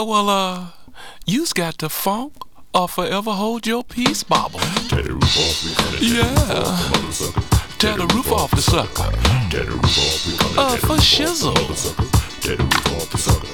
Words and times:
Oh, 0.00 0.04
well, 0.04 0.28
uh, 0.30 0.66
you's 1.26 1.52
got 1.52 1.78
to 1.78 1.88
funk 1.88 2.32
or 2.72 2.86
forever 2.86 3.32
hold 3.32 3.66
your 3.66 3.82
peace, 3.82 4.22
Bobble. 4.22 4.60
Tear 4.88 5.02
the 5.02 5.14
roof 5.14 5.36
off, 5.36 5.64
we 5.64 5.74
gonna 5.74 5.98
Yeah. 5.98 6.34
Tear 7.78 7.96
the 7.96 8.06
roof 8.14 8.30
off 8.30 8.52
the 8.52 8.62
sucker. 8.62 9.10
Tear 9.50 9.64
the 9.64 9.72
roof 9.72 9.98
off, 9.98 10.26
we 10.26 10.36
gonna 10.36 10.60
Uh, 10.60 10.70
tear 10.70 10.80
the 10.80 10.86
for 10.86 10.96
shizzle. 11.02 11.50
off 11.50 11.56
the 11.56 11.62
mother 11.62 11.74
sucker. 11.74 12.06
Tear 12.40 12.56
the 12.58 12.62
roof 12.62 12.86
off 12.94 13.10
the 13.10 13.18
sucker. 13.18 13.48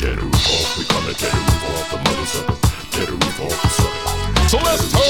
Tear 0.00 0.16
the 0.16 0.22
roof 0.22 0.46
off, 0.50 0.76
we 0.76 0.84
gonna 0.86 1.14
tear 1.14 1.30
the 1.30 1.38
roof 1.38 1.64
off 1.70 1.90
the 1.92 1.98
mother 2.02 2.26
sucker. 2.26 2.56
Tear 2.90 3.06
the 3.06 3.12
roof 3.12 3.40
off 3.46 3.62
the 3.62 3.68
sucker. 3.78 4.48
So 4.48 4.58
let's 4.66 4.90
talk. 4.90 5.02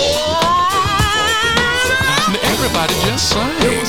Everybody 2.52 2.94
just 3.06 3.30
sing. 3.30 3.86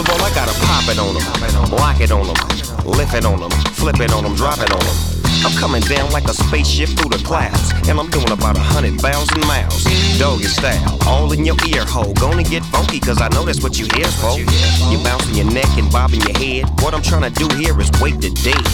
Of 0.00 0.08
all, 0.08 0.22
I 0.24 0.32
gotta 0.32 0.56
pop 0.64 0.88
it 0.88 0.96
on 0.96 1.12
them, 1.12 1.76
lock 1.76 2.00
it 2.00 2.10
on 2.10 2.24
them, 2.24 2.32
lift 2.88 3.12
it 3.12 3.26
on 3.26 3.38
them, 3.38 3.50
flip 3.76 4.00
it 4.00 4.10
on 4.14 4.24
them, 4.24 4.34
drop 4.34 4.56
it 4.56 4.72
on 4.72 4.80
them. 4.80 4.96
I'm 5.44 5.52
coming 5.60 5.82
down 5.82 6.10
like 6.10 6.24
a 6.24 6.32
spaceship 6.32 6.88
through 6.96 7.12
the 7.12 7.20
clouds, 7.22 7.68
and 7.84 8.00
I'm 8.00 8.08
doing 8.08 8.32
about 8.32 8.56
a 8.56 8.64
hundred 8.64 8.98
thousand 8.98 9.44
miles. 9.44 9.84
Doggy 10.16 10.48
style, 10.48 10.96
all 11.04 11.30
in 11.32 11.44
your 11.44 11.56
ear 11.68 11.84
hole. 11.84 12.14
Gonna 12.14 12.42
get 12.42 12.64
funky, 12.72 12.98
cause 12.98 13.20
I 13.20 13.28
know 13.36 13.44
that's 13.44 13.62
what 13.62 13.78
you 13.78 13.84
here 13.92 14.08
for. 14.24 14.40
You 14.88 14.96
bouncing 15.04 15.36
your 15.36 15.52
neck 15.52 15.68
and 15.76 15.92
bobbing 15.92 16.24
your 16.24 16.38
head. 16.38 16.64
What 16.80 16.94
I'm 16.94 17.02
trying 17.02 17.28
to 17.28 17.34
do 17.36 17.44
here 17.60 17.78
is 17.78 17.92
wait 18.00 18.24
the 18.24 18.32
dead. 18.40 18.64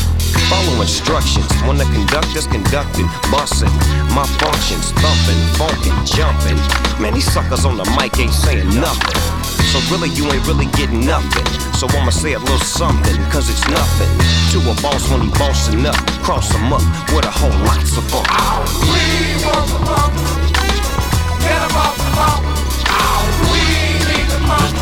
Follow 0.46 0.80
instructions 0.80 1.50
when 1.66 1.74
the 1.74 1.90
conductor's 1.90 2.46
conducting, 2.46 3.10
busting. 3.34 3.74
My 4.14 4.30
functions 4.38 4.94
thumping, 5.02 5.42
funkin', 5.58 5.98
jumping. 6.06 6.58
Man, 7.02 7.14
these 7.14 7.26
suckers 7.26 7.64
on 7.64 7.78
the 7.78 7.86
mic 7.98 8.14
ain't 8.22 8.30
saying 8.30 8.70
nothing. 8.78 9.35
So 9.72 9.78
really, 9.90 10.10
you 10.10 10.24
ain't 10.32 10.46
really 10.46 10.66
getting 10.78 11.04
nothing. 11.04 11.46
So 11.74 11.86
I'ma 11.88 12.10
say 12.10 12.34
a 12.34 12.38
little 12.38 12.58
something, 12.58 13.16
cause 13.30 13.50
it's 13.50 13.66
nothing. 13.68 14.08
To 14.52 14.58
a 14.70 14.74
boss 14.82 15.10
when 15.10 15.22
he 15.22 15.30
bossing 15.30 15.84
up, 15.84 15.96
cross 16.22 16.50
him 16.54 16.72
up 16.72 16.82
with 17.12 17.24
a 17.24 17.30
whole 17.30 17.58
lot 17.66 17.82
of 17.82 18.04
fun. 18.10 18.24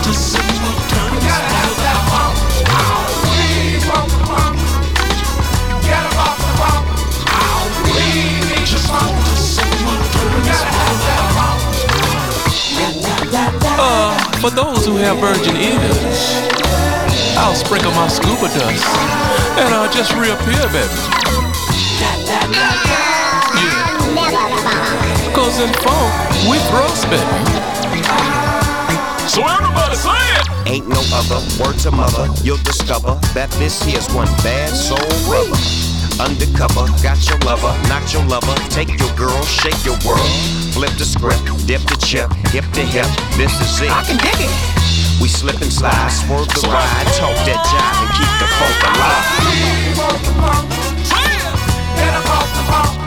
To 0.05 0.13
sing 0.13 0.45
will 0.45 0.45
turn 0.45 0.54
for 14.45 14.51
those 14.51 14.85
who 14.85 14.97
have 14.97 15.17
virgin 15.21 15.57
ears, 15.57 16.37
I'll 17.41 17.55
sprinkle 17.55 17.93
my 17.93 18.09
scuba 18.09 18.53
dust 18.53 18.85
and 19.57 19.73
I'll 19.73 19.91
just 19.91 20.13
reappear, 20.13 20.69
baby. 20.69 21.01
Yeah. 23.57 23.89
Cause 25.33 25.59
in 25.65 25.73
funk, 25.81 26.13
we 26.45 26.59
thrust, 26.69 27.09
baby. 27.09 27.25
So 29.33 29.41
everybody 29.49 29.97
say 29.97 30.13
it! 30.13 30.69
Ain't 30.69 30.89
no 30.89 31.01
other 31.15 31.41
word 31.59 31.79
to 31.79 31.91
mother. 31.91 32.29
You'll 32.45 32.63
discover 32.65 33.19
that 33.33 33.51
this 33.53 33.83
here's 33.83 34.13
one 34.13 34.29
bad 34.45 34.69
soul 34.77 34.99
rubber. 35.25 35.57
Undercover, 36.21 36.85
got 37.03 37.17
your 37.31 37.39
lover, 37.49 37.73
knock 37.89 38.13
your 38.13 38.25
lover, 38.27 38.55
take 38.69 39.01
your 39.01 39.17
girl, 39.17 39.43
shake 39.45 39.87
your 39.87 39.97
world. 40.05 40.64
Flip 40.75 40.91
the 40.99 41.05
script, 41.05 41.39
dip 41.69 41.81
the 41.83 41.95
chip, 42.03 42.27
hip 42.51 42.65
to 42.75 42.83
hip, 42.83 43.07
this 43.39 43.55
is 43.63 43.81
it. 43.81 43.95
I 43.95 44.03
can 44.03 44.19
dig 44.19 44.43
it. 44.43 44.51
We 45.23 45.29
slip 45.29 45.63
and 45.63 45.73
slide, 45.73 46.11
swerve 46.11 46.51
the 46.51 46.67
ride, 46.67 47.07
talk 47.15 47.39
that 47.47 47.63
jive 47.71 47.95
and 48.03 48.11
keep 48.19 48.27
the 48.43 48.51
funk 48.59 48.83
alive. 48.83 49.23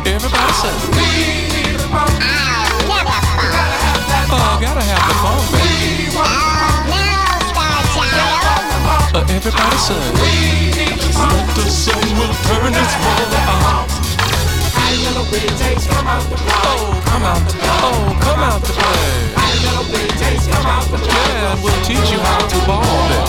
Everybody 0.07 0.53
say 0.63 0.71
it. 0.71 0.95
Oh, 4.31 4.55
gotta 4.63 4.79
have 4.87 5.03
the 5.03 5.15
funk, 5.19 5.43
baby. 5.51 6.07
Uh, 9.11 9.27
everybody 9.27 9.75
say 9.75 9.99
it. 9.99 10.15
Let 11.19 11.51
the 11.51 11.67
sun 11.67 11.99
will 12.15 12.31
turn 12.47 12.71
its 12.71 12.95
Oh, 15.27 15.35
come 15.83 16.07
out 16.07 16.23
the 16.23 16.37
block. 16.39 17.83
Oh, 17.83 18.15
come 18.23 18.39
out 18.39 18.61
the 18.63 18.71
block. 18.71 18.95
Got 19.35 19.51
little 19.59 19.83
bitty 19.91 20.15
come 20.47 20.65
out 20.65 20.87
the 20.87 20.97
block. 21.03 21.11
Yeah, 21.11 21.59
we'll 21.59 21.83
teach 21.83 22.11
you 22.15 22.19
how 22.23 22.47
to 22.47 22.57
ball 22.63 23.11
it. 23.11 23.27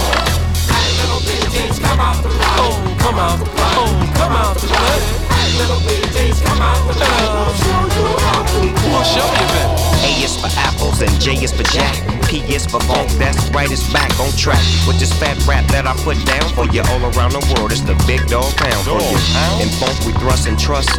Little 1.02 1.18
bitty 1.26 1.74
come 1.82 1.98
out 1.98 2.22
the 2.22 2.30
block. 2.30 2.54
Oh, 2.62 2.78
come 3.02 3.18
out 3.18 3.38
the 3.38 3.50
block. 3.50 3.74
Oh, 3.82 3.90
come 4.14 4.30
out 4.30 4.54
the 4.54 4.66
block. 4.70 5.02
Got 5.26 5.50
little 5.58 5.82
bitty 5.82 6.38
come 6.38 6.62
out 6.62 6.86
uh, 6.86 6.94
to 6.94 8.02
ball. 8.14 8.46
We'll 8.94 9.02
show 9.02 9.26
you 9.26 9.46
better. 9.58 9.74
A 10.06 10.22
is 10.22 10.38
for 10.38 10.50
apples 10.54 11.02
and 11.02 11.10
J 11.20 11.34
is 11.42 11.50
for 11.50 11.64
Jack. 11.74 11.98
P 12.28 12.46
is 12.46 12.66
for 12.66 12.78
funk, 12.80 13.10
that's 13.18 13.48
right, 13.50 13.70
it's 13.72 13.90
back 13.90 14.12
on 14.20 14.30
track 14.36 14.62
with 14.86 15.00
this 15.00 15.12
fat 15.18 15.34
rap 15.48 15.64
that 15.72 15.86
I 15.86 15.96
put 16.04 16.20
down 16.26 16.46
for 16.54 16.66
you 16.70 16.82
all 16.92 17.02
around 17.16 17.32
the 17.32 17.42
world. 17.56 17.72
It's 17.72 17.80
the 17.80 17.96
big 18.06 18.20
dog 18.28 18.54
pound 18.54 18.84
for 18.86 19.00
you. 19.00 19.18
And 19.58 19.70
funk 19.80 19.98
we 20.06 20.12
thrust 20.20 20.46
and 20.46 20.58
trust. 20.58 20.92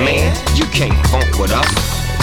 Man, 0.00 0.32
you 0.56 0.64
can't 0.72 0.96
funk 1.08 1.36
with 1.36 1.52
us. 1.52 1.68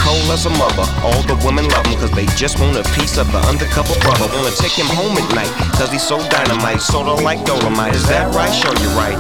Cold 0.02 0.26
as 0.34 0.46
a 0.48 0.50
mother, 0.58 0.90
all 1.06 1.22
the 1.30 1.38
women 1.46 1.70
love 1.70 1.86
him 1.86 2.00
cause 2.00 2.10
they 2.18 2.26
just 2.34 2.58
want 2.58 2.74
a 2.74 2.84
piece 2.98 3.18
of 3.22 3.30
the 3.32 3.38
undercover 3.46 3.94
brother. 4.02 4.26
Wanna 4.34 4.50
take 4.58 4.74
him 4.74 4.90
home 4.98 5.14
at 5.14 5.30
night 5.38 5.54
cause 5.78 5.92
he's 5.92 6.02
so 6.02 6.18
dynamite, 6.34 6.82
sorta 6.82 7.14
like 7.22 7.46
Dolomite. 7.46 7.94
Is 7.94 8.08
that 8.10 8.34
right? 8.34 8.50
Sure, 8.50 8.74
you're 8.82 8.98
right. 8.98 9.14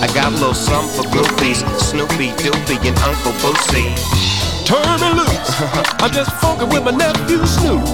I 0.00 0.08
got 0.14 0.32
a 0.32 0.36
little 0.40 0.54
something 0.56 0.88
for 0.96 1.04
groupies, 1.12 1.60
Snoopy, 1.76 2.32
Doopy, 2.40 2.80
and 2.88 2.96
Uncle 3.04 3.36
Boosie. 3.44 3.92
Turn 4.64 4.96
me 4.96 5.20
loose. 5.20 5.50
I'm 6.00 6.10
just 6.10 6.30
funkin' 6.40 6.72
with 6.72 6.84
my 6.88 6.96
nephew 6.96 7.44
Snoop. 7.44 7.84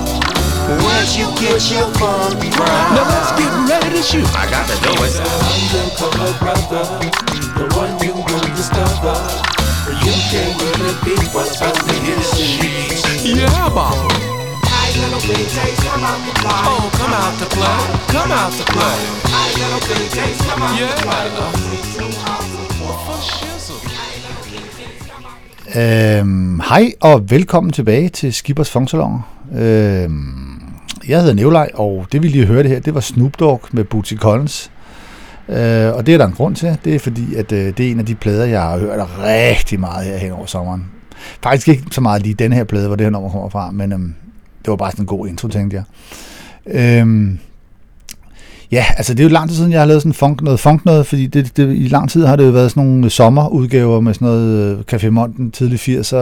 Where'd 0.86 1.10
you 1.18 1.26
get 1.42 1.66
your 1.66 1.90
funk 1.98 2.38
from? 2.54 2.70
Now 2.94 3.10
let's 3.10 3.34
get 3.34 3.50
ready 3.66 3.90
to 3.98 4.02
shoot. 4.06 4.28
I 4.38 4.46
got 4.54 4.70
to 4.70 4.76
do 4.86 4.94
it. 5.02 5.18
undercover 5.74 6.30
brother, 6.38 6.84
the 7.58 7.66
one 7.74 7.98
you 8.06 8.14
will 8.14 8.46
discover. 8.54 9.55
You 9.86 9.94
can't 9.94 10.58
a 10.82 11.04
beat 11.04 11.30
what's 11.32 11.62
on 11.62 11.70
the 11.70 12.22
streets. 12.22 13.24
Yeah, 13.24 13.68
Bob. 13.68 13.94
Oh, 16.44 16.90
come 16.98 17.12
out 17.12 17.38
to 17.38 17.46
play. 17.54 17.78
Come 18.10 18.32
out 18.32 18.52
to 18.52 18.64
play. 18.72 18.98
Yeah. 25.76 26.20
Øhm, 26.20 26.60
hej 26.60 26.92
og 27.00 27.30
velkommen 27.30 27.72
tilbage 27.72 28.08
til 28.08 28.34
Skippers 28.34 28.70
Fongsalon. 28.70 29.20
Øhm, 29.58 30.62
jeg 31.08 31.20
hedder 31.20 31.34
Nevlej, 31.34 31.70
og 31.74 32.06
det 32.12 32.22
vi 32.22 32.28
lige 32.28 32.46
hørte 32.46 32.68
her, 32.68 32.80
det 32.80 32.94
var 32.94 33.00
Snoop 33.00 33.40
Dogg 33.40 33.60
med 33.72 33.84
Bootsy 33.84 34.14
Collins. 34.14 34.70
Øh, 35.48 35.94
og 35.96 36.06
det 36.06 36.14
er 36.14 36.18
der 36.18 36.26
en 36.26 36.32
grund 36.32 36.56
til. 36.56 36.78
Det 36.84 36.94
er 36.94 36.98
fordi, 36.98 37.34
at 37.34 37.52
øh, 37.52 37.76
det 37.76 37.86
er 37.86 37.90
en 37.90 37.98
af 37.98 38.06
de 38.06 38.14
plader, 38.14 38.44
jeg 38.44 38.62
har 38.62 38.78
hørt 38.78 39.08
rigtig 39.24 39.80
meget 39.80 40.06
her 40.06 40.16
hen 40.16 40.32
over 40.32 40.46
sommeren. 40.46 40.84
Faktisk 41.42 41.68
ikke 41.68 41.84
så 41.90 42.00
meget 42.00 42.22
lige 42.22 42.34
den 42.34 42.52
her 42.52 42.64
plade, 42.64 42.86
hvor 42.86 42.96
det 42.96 43.04
her 43.04 43.10
nummer 43.10 43.30
kommer 43.30 43.48
fra, 43.48 43.70
men 43.70 43.92
øh, 43.92 43.98
det 43.98 44.70
var 44.70 44.76
bare 44.76 44.90
sådan 44.90 45.02
en 45.02 45.06
god 45.06 45.28
intro, 45.28 45.48
tænkte 45.48 45.76
jeg. 45.76 45.84
Øh, 46.66 47.36
Ja, 48.72 48.84
altså 48.96 49.14
det 49.14 49.20
er 49.20 49.24
jo 49.24 49.30
lang 49.30 49.48
tid 49.48 49.56
siden, 49.56 49.72
jeg 49.72 49.80
har 49.80 49.86
lavet 49.86 50.02
sådan 50.02 50.14
funk, 50.14 50.42
noget 50.42 50.60
funk 50.60 50.84
noget, 50.84 51.06
fordi 51.06 51.26
det, 51.26 51.56
det, 51.56 51.76
i 51.76 51.88
lang 51.88 52.10
tid 52.10 52.26
har 52.26 52.36
det 52.36 52.46
jo 52.46 52.50
været 52.50 52.70
sådan 52.70 52.82
nogle 52.82 53.10
sommerudgaver 53.10 54.00
med 54.00 54.14
sådan 54.14 54.28
noget 54.28 54.78
øh, 54.78 54.84
Café 54.92 55.10
Monten, 55.10 55.50
tidlig 55.50 55.78
80'er, 55.78 56.16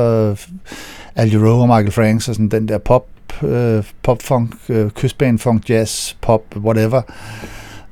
Al 1.17 1.31
Jarreau 1.31 1.61
og 1.61 1.69
Michael 1.69 1.91
Franks 1.91 2.29
og 2.29 2.35
sådan 2.35 2.49
den 2.49 2.69
der 2.69 2.79
pop, 2.79 3.07
øh, 3.43 3.85
pop-funk, 4.03 4.55
øh, 4.69 4.91
kystbanefunk, 4.91 5.71
jazz, 5.71 6.15
pop, 6.21 6.43
whatever. 6.57 7.03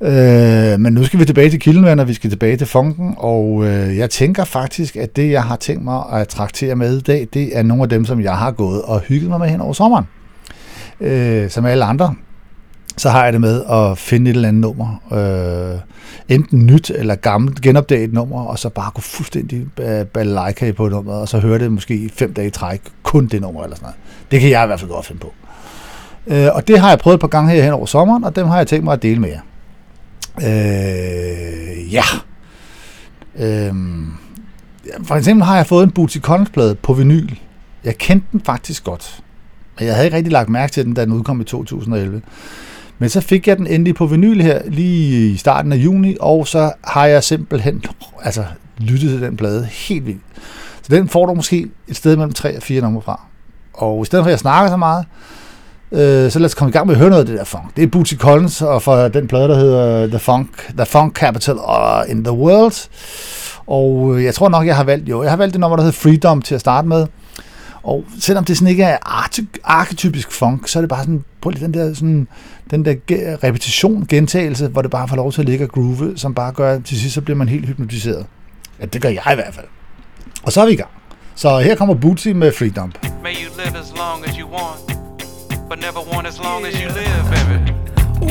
Øh, 0.03 0.79
men 0.79 0.93
nu 0.93 1.03
skal 1.03 1.19
vi 1.19 1.25
tilbage 1.25 1.49
til 1.49 1.59
kilden, 1.59 1.99
og 1.99 2.07
vi 2.07 2.13
skal 2.13 2.29
tilbage 2.29 2.57
til 2.57 2.67
funken, 2.67 3.13
og 3.17 3.65
øh, 3.65 3.97
jeg 3.97 4.09
tænker 4.09 4.43
faktisk, 4.43 4.95
at 4.95 5.15
det, 5.15 5.31
jeg 5.31 5.43
har 5.43 5.55
tænkt 5.55 5.83
mig 5.83 6.03
at 6.11 6.27
traktere 6.27 6.75
med 6.75 6.97
i 6.97 7.01
dag, 7.01 7.27
det 7.33 7.57
er 7.57 7.63
nogle 7.63 7.83
af 7.83 7.89
dem, 7.89 8.05
som 8.05 8.21
jeg 8.21 8.37
har 8.37 8.51
gået 8.51 8.81
og 8.81 8.99
hygget 8.99 9.29
mig 9.29 9.39
med 9.39 9.47
hen 9.47 9.61
over 9.61 9.73
sommeren. 9.73 10.05
Øh, 11.01 11.49
som 11.49 11.65
alle 11.65 11.85
andre. 11.85 12.15
så 12.97 13.09
har 13.09 13.23
jeg 13.23 13.33
det 13.33 13.41
med 13.41 13.63
at 13.69 13.97
finde 13.97 14.31
et 14.31 14.35
eller 14.35 14.47
andet 14.47 14.61
nummer, 14.61 14.87
øh, 15.13 15.79
enten 16.35 16.65
nyt 16.65 16.89
eller 16.89 17.15
gammelt, 17.15 17.61
genopdage 17.61 18.03
et 18.03 18.13
nummer, 18.13 18.43
og 18.43 18.59
så 18.59 18.69
bare 18.69 18.91
gå 18.93 19.01
fuldstændig 19.01 19.65
balalaika 20.13 20.71
på 20.71 20.89
nummeret, 20.89 21.21
og 21.21 21.27
så 21.27 21.39
høre 21.39 21.59
det 21.59 21.71
måske 21.71 21.95
i 21.95 22.09
fem 22.09 22.33
dage 22.33 22.47
i 22.47 22.51
træk, 22.51 22.81
kun 23.03 23.27
det 23.27 23.41
nummer 23.41 23.63
eller 23.63 23.75
sådan 23.75 23.85
noget. 23.85 23.95
Det 24.31 24.39
kan 24.39 24.49
jeg 24.49 24.63
i 24.63 24.67
hvert 24.67 24.79
fald 24.79 24.91
godt 24.91 25.05
finde 25.05 25.21
på. 25.21 25.33
Øh, 26.27 26.47
og 26.53 26.67
det 26.67 26.79
har 26.79 26.89
jeg 26.89 26.99
prøvet 26.99 27.15
et 27.15 27.21
par 27.21 27.27
gange 27.27 27.51
her 27.51 27.63
hen 27.63 27.73
over 27.73 27.85
sommeren, 27.85 28.23
og 28.23 28.35
dem 28.35 28.47
har 28.47 28.57
jeg 28.57 28.67
tænkt 28.67 28.83
mig 28.83 28.93
at 28.93 29.03
dele 29.03 29.19
med 29.19 29.29
jer. 29.29 29.39
Øh, 30.37 31.93
ja. 31.93 32.03
Øh, 33.39 33.75
for 35.03 35.15
eksempel 35.15 35.43
har 35.43 35.55
jeg 35.55 35.67
fået 35.67 35.83
en 35.83 35.91
Bootsy 35.91 36.17
Collins-plade 36.17 36.75
på 36.75 36.93
vinyl. 36.93 37.29
Jeg 37.83 37.97
kendte 37.97 38.27
den 38.31 38.41
faktisk 38.41 38.83
godt, 38.83 39.23
men 39.79 39.87
jeg 39.87 39.95
havde 39.95 40.07
ikke 40.07 40.17
rigtig 40.17 40.33
lagt 40.33 40.49
mærke 40.49 40.71
til 40.71 40.85
den, 40.85 40.93
da 40.93 41.05
den 41.05 41.13
udkom 41.13 41.41
i 41.41 41.43
2011. 41.43 42.21
Men 42.99 43.09
så 43.09 43.21
fik 43.21 43.47
jeg 43.47 43.57
den 43.57 43.67
endelig 43.67 43.95
på 43.95 44.05
vinyl 44.05 44.41
her 44.41 44.61
lige 44.65 45.29
i 45.29 45.37
starten 45.37 45.71
af 45.71 45.77
juni, 45.77 46.17
og 46.19 46.47
så 46.47 46.71
har 46.83 47.05
jeg 47.05 47.23
simpelthen 47.23 47.83
altså, 48.23 48.45
lyttet 48.77 49.09
til 49.09 49.21
den 49.21 49.37
plade 49.37 49.65
helt 49.65 50.05
vildt. 50.05 50.21
Så 50.81 50.95
den 50.95 51.09
får 51.09 51.25
du 51.25 51.33
måske 51.33 51.69
et 51.87 51.95
sted 51.95 52.15
mellem 52.15 52.33
3 52.33 52.57
og 52.57 52.63
4 52.63 52.81
numre 52.81 53.01
fra. 53.01 53.21
Og 53.73 54.01
i 54.01 54.05
stedet 54.05 54.23
for 54.23 54.27
at 54.27 54.31
jeg 54.31 54.39
snakker 54.39 54.69
så 54.69 54.77
meget, 54.77 55.05
øh, 55.93 56.31
så 56.31 56.39
lad 56.39 56.45
os 56.45 56.53
komme 56.53 56.69
i 56.69 56.73
gang 56.73 56.87
med 56.87 56.95
at 56.95 56.99
høre 56.99 57.09
noget 57.09 57.21
af 57.21 57.25
det 57.25 57.37
der 57.37 57.43
funk. 57.43 57.75
Det 57.75 57.83
er 57.83 57.87
Bootsy 57.87 58.13
Collins, 58.15 58.61
og 58.61 58.81
for 58.81 58.95
den 58.95 59.27
plade, 59.27 59.47
der 59.47 59.55
hedder 59.55 60.07
The 60.07 60.19
Funk, 60.19 60.49
The 60.77 60.85
Funk 60.85 61.15
Capital 61.15 61.55
in 62.09 62.23
the 62.23 62.33
World. 62.33 62.89
Og 63.67 64.15
øh, 64.15 64.23
jeg 64.23 64.35
tror 64.35 64.49
nok, 64.49 64.65
jeg 64.65 64.75
har 64.75 64.83
valgt, 64.83 65.09
jo, 65.09 65.23
jeg 65.23 65.31
har 65.31 65.37
valgt 65.37 65.53
det 65.53 65.59
nummer, 65.59 65.77
der 65.77 65.83
hedder 65.83 65.97
Freedom 65.97 66.41
til 66.41 66.55
at 66.55 66.61
starte 66.61 66.87
med. 66.87 67.07
Og 67.83 68.05
selvom 68.19 68.45
det 68.45 68.57
sådan 68.57 68.67
ikke 68.67 68.83
er 68.83 68.97
arketypisk 69.63 70.31
funk, 70.31 70.67
så 70.67 70.79
er 70.79 70.81
det 70.81 70.89
bare 70.89 70.99
sådan, 70.99 71.23
på 71.41 71.51
den 71.51 71.73
der, 71.73 71.93
sådan, 71.93 72.27
den 72.71 72.85
der 72.85 72.95
repetition, 73.43 74.05
gentagelse, 74.09 74.67
hvor 74.67 74.81
det 74.81 74.91
bare 74.91 75.07
får 75.07 75.15
lov 75.15 75.31
til 75.31 75.41
at 75.41 75.49
ligge 75.49 75.65
og 75.65 75.69
groove, 75.69 76.13
som 76.15 76.33
bare 76.33 76.51
gør, 76.51 76.73
at 76.73 76.85
til 76.85 76.99
sidst 76.99 77.13
så 77.13 77.21
bliver 77.21 77.37
man 77.37 77.49
helt 77.49 77.65
hypnotiseret. 77.65 78.25
Ja, 78.79 78.85
det 78.85 79.01
gør 79.01 79.09
jeg 79.09 79.23
i 79.31 79.35
hvert 79.35 79.53
fald. 79.53 79.65
Og 80.43 80.51
så 80.51 80.61
er 80.61 80.65
vi 80.65 80.71
i 80.71 80.75
gang. 80.75 80.89
Så 81.35 81.59
her 81.59 81.75
kommer 81.75 81.95
Bootsy 81.95 82.27
med 82.27 82.51
Freedom. 82.51 82.91
May 83.23 83.33
you 83.33 83.51
live 83.65 83.79
as 83.79 83.93
long 83.97 84.25
as 84.27 84.35
you 84.35 84.47
want, 84.49 85.12
but 85.73 85.79
never 85.79 86.01
want 86.01 86.27
as 86.27 86.39
long 86.39 86.67
as 86.67 86.79
you 86.79 86.87
live, 86.89 87.31
baby. 87.31 87.71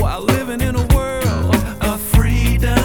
While 0.01 0.21
living 0.21 0.61
in 0.61 0.77
a 0.77 0.87
world 0.95 1.57
of 1.81 2.01
freedom. 2.01 2.79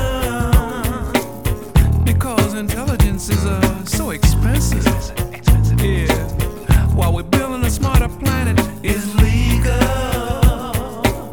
Because 2.04 2.56
intelligence 2.56 3.30
is 3.30 3.46
uh, 3.46 3.86
so 3.86 4.10
expensive. 4.10 4.84
Yeah. 5.80 6.12
While 6.96 7.14
we're 7.14 7.22
building 7.22 7.64
a 7.66 7.70
smarter 7.70 8.10
planet 8.10 8.60
is 8.84 9.06
legal. 9.18 9.74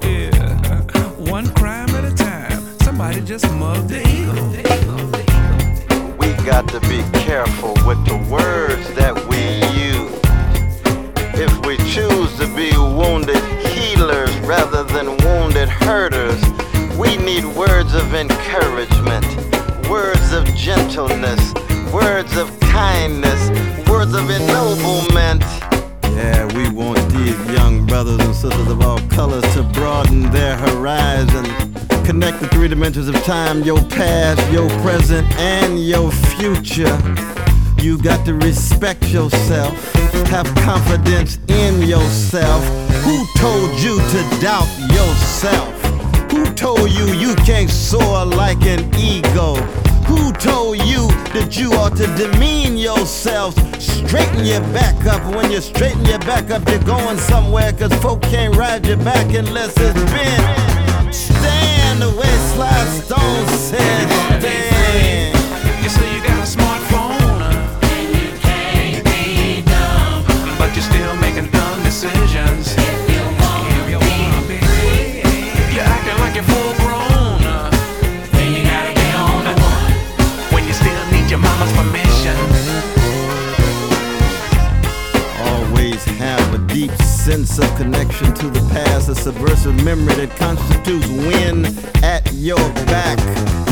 Yeah. 0.03 0.83
One 1.33 1.49
crime 1.55 1.89
at 1.95 2.05
a 2.05 2.15
time. 2.15 2.79
Somebody 2.81 3.23
just 3.23 3.51
mugged 3.53 3.89
the 3.89 4.07
eagle. 4.07 4.51
We 6.19 6.27
got 6.45 6.69
to 6.69 6.81
be 6.81 7.03
careful 7.25 7.73
with 7.87 8.05
the 8.05 8.19
words 8.31 8.93
that 8.97 9.15
we 9.31 9.39
use. 9.81 10.13
If 11.37 11.67
we 11.67 11.79
choose 11.91 12.24
to 12.39 12.47
be 12.49 12.77
wounded 12.77 13.43
healers 13.69 14.35
rather 14.41 14.83
than 14.83 15.07
wounded 15.19 15.69
hurters, 15.69 16.43
we 16.97 17.17
need 17.17 17.45
words 17.45 17.95
of 17.95 18.15
encouragement, 18.15 19.25
words 19.89 20.33
of 20.33 20.45
gentleness, 20.55 21.55
words 21.93 22.37
of 22.37 22.59
kindness, 22.61 23.51
words 23.89 24.15
of 24.15 24.29
ennoblement. 24.31 25.43
Yeah, 26.17 26.47
we 26.57 26.69
want 26.71 26.99
these 27.13 27.39
young 27.53 27.87
brothers 27.87 28.19
and 28.19 28.35
sisters 28.35 28.69
of 28.69 28.81
all 28.81 28.99
colors 29.09 29.45
to 29.55 29.63
broaden 29.63 30.23
their 30.33 30.57
horizon. 30.57 31.45
Connect 32.05 32.41
the 32.41 32.49
three 32.49 32.69
dimensions 32.69 33.09
of 33.09 33.15
time 33.25 33.63
your 33.63 33.83
past, 33.85 34.41
your 34.53 34.69
present, 34.83 35.31
and 35.39 35.85
your 35.87 36.11
future. 36.11 36.99
You 37.85 37.99
got 37.99 38.25
to 38.25 38.33
respect 38.33 39.11
yourself, 39.11 39.93
have 40.29 40.47
confidence 40.55 41.39
in 41.49 41.83
yourself. 41.83 42.65
Who 43.05 43.27
told 43.37 43.79
you 43.79 43.99
to 43.99 44.41
doubt 44.41 44.71
yourself? 44.91 45.71
Who 46.33 46.47
told 46.55 46.91
you 46.91 47.13
you 47.13 47.35
can't 47.45 47.69
soar 47.69 48.25
like 48.25 48.63
an 48.63 48.91
eagle? 48.99 49.57
Who 50.09 50.33
told 50.33 50.79
you 50.79 51.09
that 51.35 51.59
you 51.59 51.75
ought 51.75 51.95
to 51.99 52.07
demean 52.17 52.79
yourself? 52.79 53.55
Straighten 53.79 54.47
your 54.47 54.63
back 54.73 55.05
up. 55.05 55.23
When 55.37 55.53
you 55.53 55.61
straighten 55.61 56.07
your 56.07 56.21
back 56.21 56.51
up, 56.51 56.67
you're 56.71 56.79
going 56.85 57.19
somewhere, 57.19 57.71
cause 57.75 57.93
folk 57.97 58.23
can't 58.23 58.57
ride 58.57 58.87
your 58.87 58.97
back 58.97 59.27
unless 59.35 59.75
it's 59.77 60.11
bent. 60.11 61.15
Stand 61.15 62.01
the 62.01 62.09
way 62.19 62.35
slide 62.55 62.89
stone 63.05 63.47
said 63.59 64.09
stand. 64.41 65.24
But 70.75 70.83
you're 70.83 70.93
still 70.93 71.17
making 71.17 71.47
dumb 71.53 71.83
decisions. 71.85 72.75
If 72.77 73.11
you 73.11 73.99
wanna 73.99 74.43
be, 74.49 74.59
you're 75.73 75.85
acting 75.85 76.19
like 76.19 76.35
you're 76.35 76.43
full 76.43 76.75
grown. 76.83 77.45
uh, 77.47 77.71
When 80.53 80.67
you 80.67 80.73
still 80.73 81.07
need 81.13 81.31
your 81.31 81.39
mama's 81.39 81.73
permission. 81.73 82.37
always 85.47 86.03
have 86.19 86.55
a 86.55 86.59
deep 86.75 86.91
sense 87.25 87.59
of 87.59 87.75
connection 87.75 88.35
to 88.35 88.51
the 88.51 88.61
past, 88.71 89.09
a 89.09 89.15
subversive 89.15 89.83
memory 89.83 90.15
that 90.15 90.37
constitutes 90.37 91.09
win 91.09 91.65
at 92.05 92.31
your 92.35 92.59
back. 92.85 93.19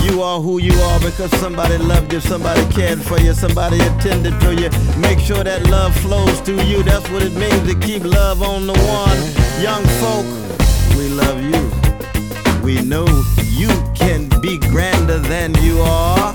You 0.02 0.22
are 0.22 0.40
who 0.40 0.56
you 0.58 0.72
are 0.72 0.99
because 1.00 1.31
somebody 1.32 1.76
loved 1.76 2.14
you, 2.14 2.20
somebody 2.20 2.64
cared 2.72 3.02
for 3.02 3.20
you, 3.20 3.34
somebody 3.34 3.78
attended 3.78 4.40
to 4.40 4.54
you. 4.54 4.70
Make 4.99 5.19
sure 5.19 5.44
that 5.44 5.69
love 5.69 5.94
flows 5.96 6.40
through 6.40 6.62
you. 6.62 6.82
That's 6.82 7.06
what 7.10 7.22
it 7.22 7.34
means 7.34 7.70
to 7.70 7.78
keep 7.78 8.04
love 8.04 8.43
on 8.43 8.66
the 8.66 8.72
one. 8.72 9.20
Young 9.60 9.84
folk, 10.00 10.25
we 10.96 11.10
love 11.10 11.43
you. 11.43 11.62
We 12.64 12.81
know 12.81 13.05
you 13.50 13.69
can 13.94 14.31
be 14.40 14.56
grander 14.56 15.19
than 15.19 15.52
you 15.62 15.78
are. 15.82 16.34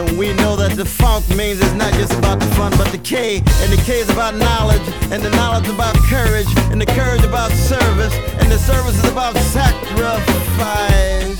And 0.00 0.16
we 0.16 0.32
know 0.32 0.56
that 0.56 0.78
the 0.78 0.86
funk 0.86 1.28
means 1.36 1.60
it's 1.60 1.74
not 1.74 1.92
just 1.92 2.14
about 2.14 2.40
the 2.40 2.46
fun, 2.56 2.72
but 2.78 2.88
the 2.88 2.96
K. 2.96 3.36
And 3.36 3.70
the 3.70 3.76
K 3.84 4.00
is 4.00 4.08
about 4.08 4.34
knowledge, 4.34 4.80
and 5.12 5.22
the 5.22 5.28
knowledge 5.36 5.68
about 5.68 5.94
courage, 6.08 6.48
and 6.72 6.80
the 6.80 6.86
courage 6.86 7.22
about 7.22 7.52
service, 7.52 8.14
and 8.40 8.50
the 8.50 8.56
service 8.56 8.96
is 8.96 9.04
about 9.12 9.36
sacrifice. 9.36 11.36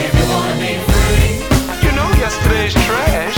Everyone 0.00 0.56
be 0.64 0.80
free. 0.80 1.44
You 1.84 1.92
know 1.92 2.08
yesterday's 2.16 2.72
trash 2.72 3.36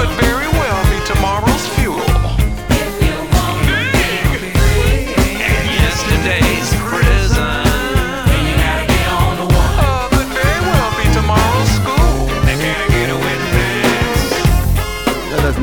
could 0.00 0.08
very 0.08 0.32
well 0.32 0.32
be 0.32 0.37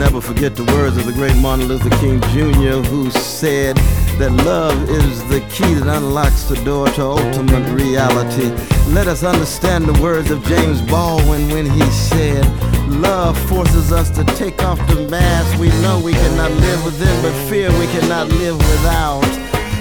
never 0.05 0.21
forget 0.21 0.55
the 0.55 0.63
words 0.75 0.97
of 0.97 1.05
the 1.07 1.11
great 1.13 1.35
Martin 1.37 1.67
Luther 1.67 1.89
King 1.97 2.21
Jr., 2.29 2.77
who 2.89 3.09
said 3.09 3.75
that 4.19 4.29
love 4.45 4.77
is 4.87 5.23
the 5.29 5.39
key 5.49 5.73
that 5.73 5.87
unlocks 5.97 6.43
the 6.43 6.55
door 6.63 6.87
to 6.89 7.01
ultimate 7.01 7.67
reality. 7.73 8.49
Let 8.93 9.07
us 9.07 9.23
understand 9.23 9.85
the 9.85 9.99
words 9.99 10.29
of 10.29 10.43
James 10.43 10.79
Baldwin 10.83 11.49
when 11.49 11.65
he 11.67 11.81
said, 11.89 12.45
Love 12.87 13.35
forces 13.49 13.91
us 13.91 14.11
to 14.11 14.23
take 14.35 14.63
off 14.63 14.77
the 14.87 15.07
mask 15.09 15.59
we 15.59 15.69
know 15.81 15.99
we 15.99 16.13
cannot 16.13 16.51
live 16.51 16.85
within, 16.85 17.15
but 17.23 17.33
fear 17.49 17.71
we 17.79 17.87
cannot 17.87 18.27
live 18.27 18.57
without. 18.57 19.25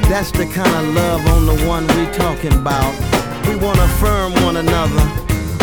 That's 0.09 0.31
the 0.31 0.47
kind 0.47 0.75
of 0.75 0.95
love 0.95 1.21
on 1.35 1.45
the 1.45 1.67
one 1.67 1.87
we're 1.89 2.15
talking 2.15 2.55
about. 2.55 2.93
We 3.47 3.57
want 3.57 3.77
to 3.77 3.85
affirm 3.85 4.33
one 4.43 4.57
another. 4.57 5.05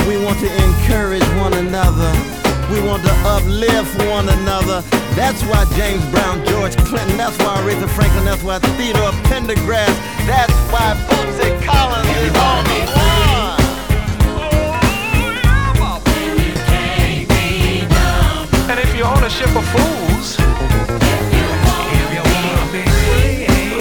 We 0.08 0.24
want 0.24 0.38
to 0.40 0.50
encourage 0.68 1.28
one 1.42 1.54
another. 1.54 2.41
We 2.72 2.80
want 2.80 3.04
to 3.04 3.12
uplift 3.28 3.98
one 4.08 4.30
another. 4.30 4.82
That's 5.14 5.44
why 5.44 5.66
James 5.76 6.06
Brown, 6.10 6.46
George 6.46 6.78
Clinton, 6.78 7.18
that's 7.18 7.38
why 7.40 7.58
Aretha 7.60 7.90
Franklin, 7.90 8.24
that's 8.24 8.44
why 8.44 8.60
Theodore 8.60 9.12
Pendergrass, 9.28 9.94
that's 10.26 10.54
why 10.72 10.96
Bootsy 11.10 11.62
Collins 11.66 12.08
is 12.08 12.34
on 12.38 12.64
the 12.64 12.80
one. 12.96 13.60
And 18.72 18.80
if 18.80 18.96
you 18.96 19.04
own 19.04 19.22
a 19.22 19.30
ship 19.30 19.54
of 19.54 19.66
fools, 19.68 20.40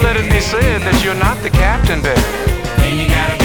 let 0.03 0.17
it 0.17 0.29
be 0.29 0.41
said 0.41 0.81
that 0.81 1.01
you're 1.01 1.15
not 1.15 1.41
the 1.43 1.49
captain, 1.49 2.01
baby. 2.01 3.40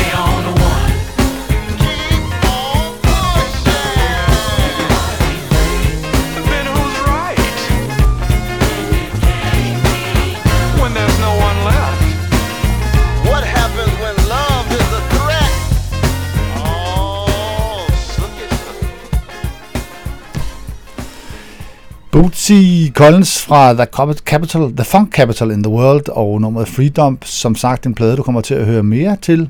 Bootsy 22.37 22.93
Collins 22.93 23.43
fra 23.43 23.73
The 23.73 23.87
Capital, 24.25 24.73
The 24.77 24.85
Funk 24.85 25.13
Capital 25.13 25.51
in 25.51 25.63
the 25.63 25.73
World 25.73 26.09
og 26.09 26.41
nummeret 26.41 26.69
Freedom, 26.69 27.19
som 27.23 27.55
sagt 27.55 27.87
en 27.87 27.95
plade, 27.95 28.17
du 28.17 28.23
kommer 28.23 28.41
til 28.41 28.55
at 28.55 28.67
høre 28.67 28.83
mere 28.83 29.17
til. 29.23 29.49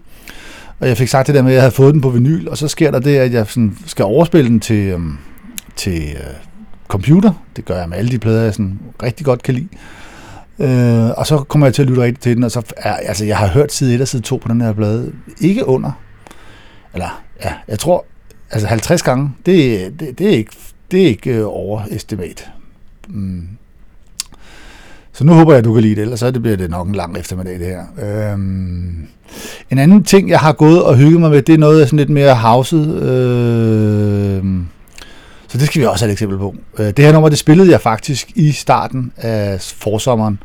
Og 0.80 0.88
jeg 0.88 0.96
fik 0.96 1.08
sagt 1.08 1.26
det 1.26 1.34
der 1.34 1.42
med, 1.42 1.50
at 1.50 1.54
jeg 1.54 1.62
havde 1.62 1.72
fået 1.72 1.94
den 1.94 2.00
på 2.00 2.10
vinyl, 2.10 2.48
og 2.48 2.58
så 2.58 2.68
sker 2.68 2.90
der 2.90 2.98
det, 2.98 3.16
at 3.16 3.32
jeg 3.32 3.46
sådan 3.46 3.78
skal 3.86 4.04
overspille 4.04 4.50
den 4.50 4.60
til, 4.60 4.76
øhm, 4.76 5.18
til 5.76 6.02
øh, 6.02 6.34
computer. 6.88 7.32
Det 7.56 7.64
gør 7.64 7.78
jeg 7.78 7.88
med 7.88 7.98
alle 7.98 8.10
de 8.10 8.18
plader, 8.18 8.42
jeg 8.42 8.52
sådan 8.52 8.78
rigtig 9.02 9.26
godt 9.26 9.42
kan 9.42 9.54
lide. 9.54 9.68
Øh, 10.58 11.10
og 11.16 11.26
så 11.26 11.38
kommer 11.38 11.66
jeg 11.66 11.74
til 11.74 11.82
at 11.82 11.88
lytte 11.88 12.02
rigtig 12.02 12.22
til 12.22 12.36
den, 12.36 12.44
og 12.44 12.50
så 12.50 12.62
er, 12.76 12.96
altså, 12.96 13.24
jeg 13.24 13.36
har 13.36 13.46
hørt 13.46 13.72
side 13.72 13.94
1 13.94 14.00
og 14.00 14.08
side 14.08 14.22
2 14.22 14.36
på 14.36 14.48
den 14.48 14.60
her 14.60 14.72
plade. 14.72 15.12
Ikke 15.40 15.68
under. 15.68 15.90
Eller, 16.94 17.22
ja, 17.44 17.52
jeg 17.68 17.78
tror, 17.78 18.04
altså 18.50 18.68
50 18.68 19.02
gange, 19.02 19.32
det, 19.46 19.80
det, 20.00 20.18
det 20.18 20.26
er 20.26 20.36
ikke, 20.36 20.52
det 20.90 21.02
er 21.02 21.06
ikke 21.06 21.30
øh, 21.30 21.46
overestimat. 21.46 22.50
Mm. 23.08 23.48
Så 25.12 25.24
nu 25.24 25.32
håber 25.32 25.52
jeg, 25.52 25.58
at 25.58 25.64
du 25.64 25.72
kan 25.72 25.82
lide 25.82 25.94
det, 25.94 26.02
ellers 26.02 26.20
så 26.20 26.30
det 26.30 26.42
bliver 26.42 26.56
det 26.56 26.70
nok 26.70 26.88
en 26.88 26.94
lang 26.94 27.18
eftermiddag, 27.18 27.58
det 27.58 27.66
her. 27.66 27.82
Øhm, 28.32 29.06
en 29.70 29.78
anden 29.78 30.04
ting, 30.04 30.30
jeg 30.30 30.38
har 30.38 30.52
gået 30.52 30.82
og 30.82 30.96
hygget 30.96 31.20
mig 31.20 31.30
med, 31.30 31.42
det 31.42 31.52
er 31.52 31.58
noget 31.58 31.86
sådan 31.86 31.96
lidt 31.96 32.10
mere 32.10 32.34
houset. 32.34 33.02
Øhm, 33.02 34.66
så 35.48 35.58
det 35.58 35.66
skal 35.66 35.80
vi 35.80 35.86
også 35.86 36.04
have 36.04 36.10
et 36.10 36.12
eksempel 36.12 36.38
på. 36.38 36.54
Øh, 36.78 36.86
det 36.86 36.98
her 36.98 37.12
nummer, 37.12 37.28
det 37.28 37.38
spillede 37.38 37.70
jeg 37.70 37.80
faktisk 37.80 38.32
i 38.34 38.52
starten 38.52 39.12
af 39.16 39.60
forsommeren, 39.60 40.38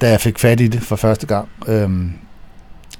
da 0.00 0.10
jeg 0.10 0.20
fik 0.20 0.38
fat 0.38 0.60
i 0.60 0.68
det 0.68 0.82
for 0.82 0.96
første 0.96 1.26
gang. 1.26 1.48
Øhm, 1.66 2.12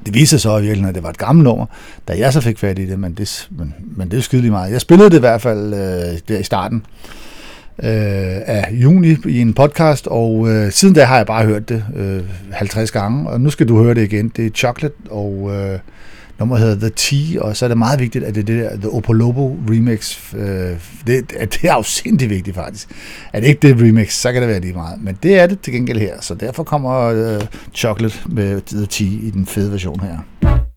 det 0.06 0.14
viste 0.14 0.30
sig 0.30 0.40
så 0.40 0.50
i 0.50 0.60
virkeligheden, 0.60 0.88
at 0.88 0.94
det 0.94 1.02
var 1.02 1.10
et 1.10 1.18
gammelt 1.18 1.44
nummer, 1.44 1.66
da 2.08 2.18
jeg 2.18 2.32
så 2.32 2.40
fik 2.40 2.58
fat 2.58 2.78
i 2.78 2.86
det, 2.86 2.98
men 2.98 3.14
det, 3.14 3.48
men, 3.50 3.74
men 3.96 4.10
det 4.10 4.16
er 4.16 4.20
skidelig 4.20 4.52
meget. 4.52 4.72
Jeg 4.72 4.80
spillede 4.80 5.10
det 5.10 5.16
i 5.16 5.20
hvert 5.20 5.42
fald 5.42 5.74
øh, 5.74 6.18
der 6.28 6.38
i 6.38 6.42
starten 6.42 6.82
øh, 7.82 8.36
af 8.46 8.68
juni 8.72 9.16
i 9.26 9.40
en 9.40 9.54
podcast, 9.54 10.06
og 10.06 10.48
øh, 10.48 10.72
siden 10.72 10.94
da 10.94 11.04
har 11.04 11.16
jeg 11.16 11.26
bare 11.26 11.46
hørt 11.46 11.68
det 11.68 11.84
øh, 11.96 12.22
50 12.52 12.90
gange, 12.90 13.30
og 13.30 13.40
nu 13.40 13.50
skal 13.50 13.68
du 13.68 13.82
høre 13.82 13.94
det 13.94 14.12
igen. 14.12 14.28
Det 14.28 14.46
er 14.46 14.50
Chocolate, 14.50 14.94
og 15.10 15.50
øh, 15.52 15.78
nummeret 16.38 16.62
hedder 16.62 16.80
The 16.80 16.90
Tea, 16.96 17.42
og 17.42 17.56
så 17.56 17.66
er 17.66 17.68
det 17.68 17.78
meget 17.78 18.00
vigtigt, 18.00 18.24
at 18.24 18.34
det 18.34 18.40
er 18.40 18.44
det 18.44 18.64
der 18.64 18.76
The 18.76 18.90
Opolobo 18.90 19.56
remix. 19.70 20.34
Øh, 20.34 20.76
det, 21.06 21.30
det 21.30 21.64
er 21.64 21.74
jo 21.74 21.82
sindssygt 21.82 22.30
vigtigt 22.30 22.56
faktisk. 22.56 22.88
Er 23.32 23.40
det 23.40 23.46
ikke 23.46 23.68
det 23.68 23.82
remix, 23.82 24.12
så 24.12 24.32
kan 24.32 24.42
det 24.42 24.48
være 24.48 24.60
lige 24.60 24.72
meget. 24.72 25.02
Men 25.02 25.18
det 25.22 25.38
er 25.38 25.46
det 25.46 25.60
til 25.60 25.72
gengæld 25.72 25.98
her, 25.98 26.20
så 26.20 26.34
derfor 26.34 26.62
kommer 26.62 27.00
øh, 27.00 27.40
Chocolate 27.74 28.18
med 28.26 28.60
The 28.60 28.86
Tea 28.86 29.06
i 29.06 29.30
den 29.30 29.46
fede 29.46 29.72
version 29.72 30.00
her. 30.00 30.67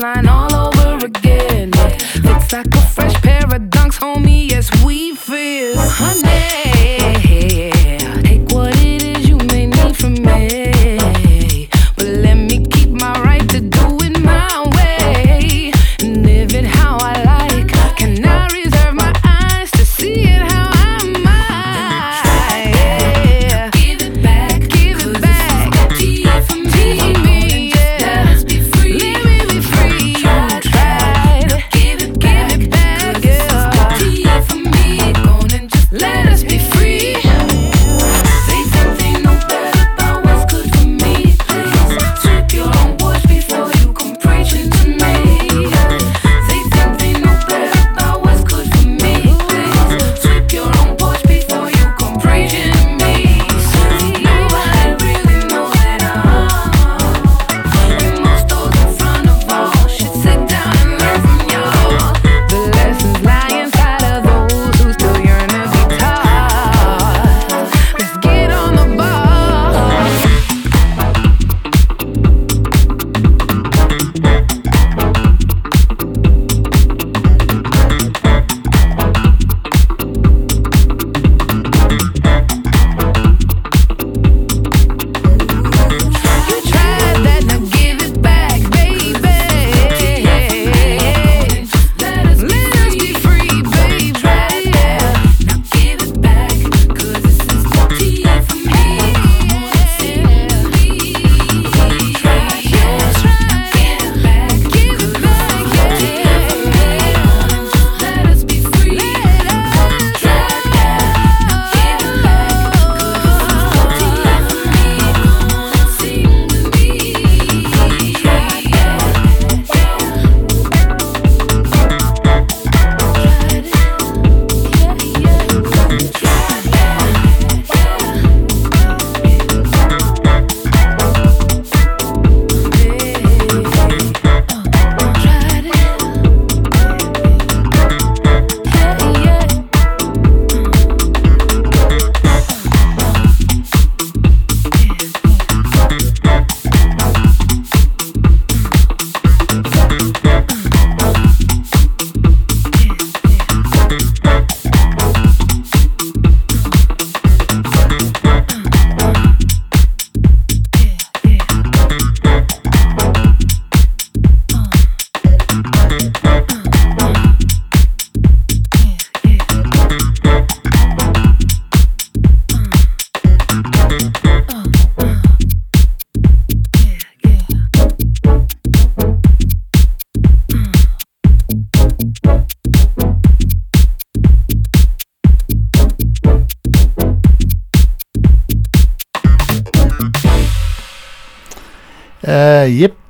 nine 0.00 0.29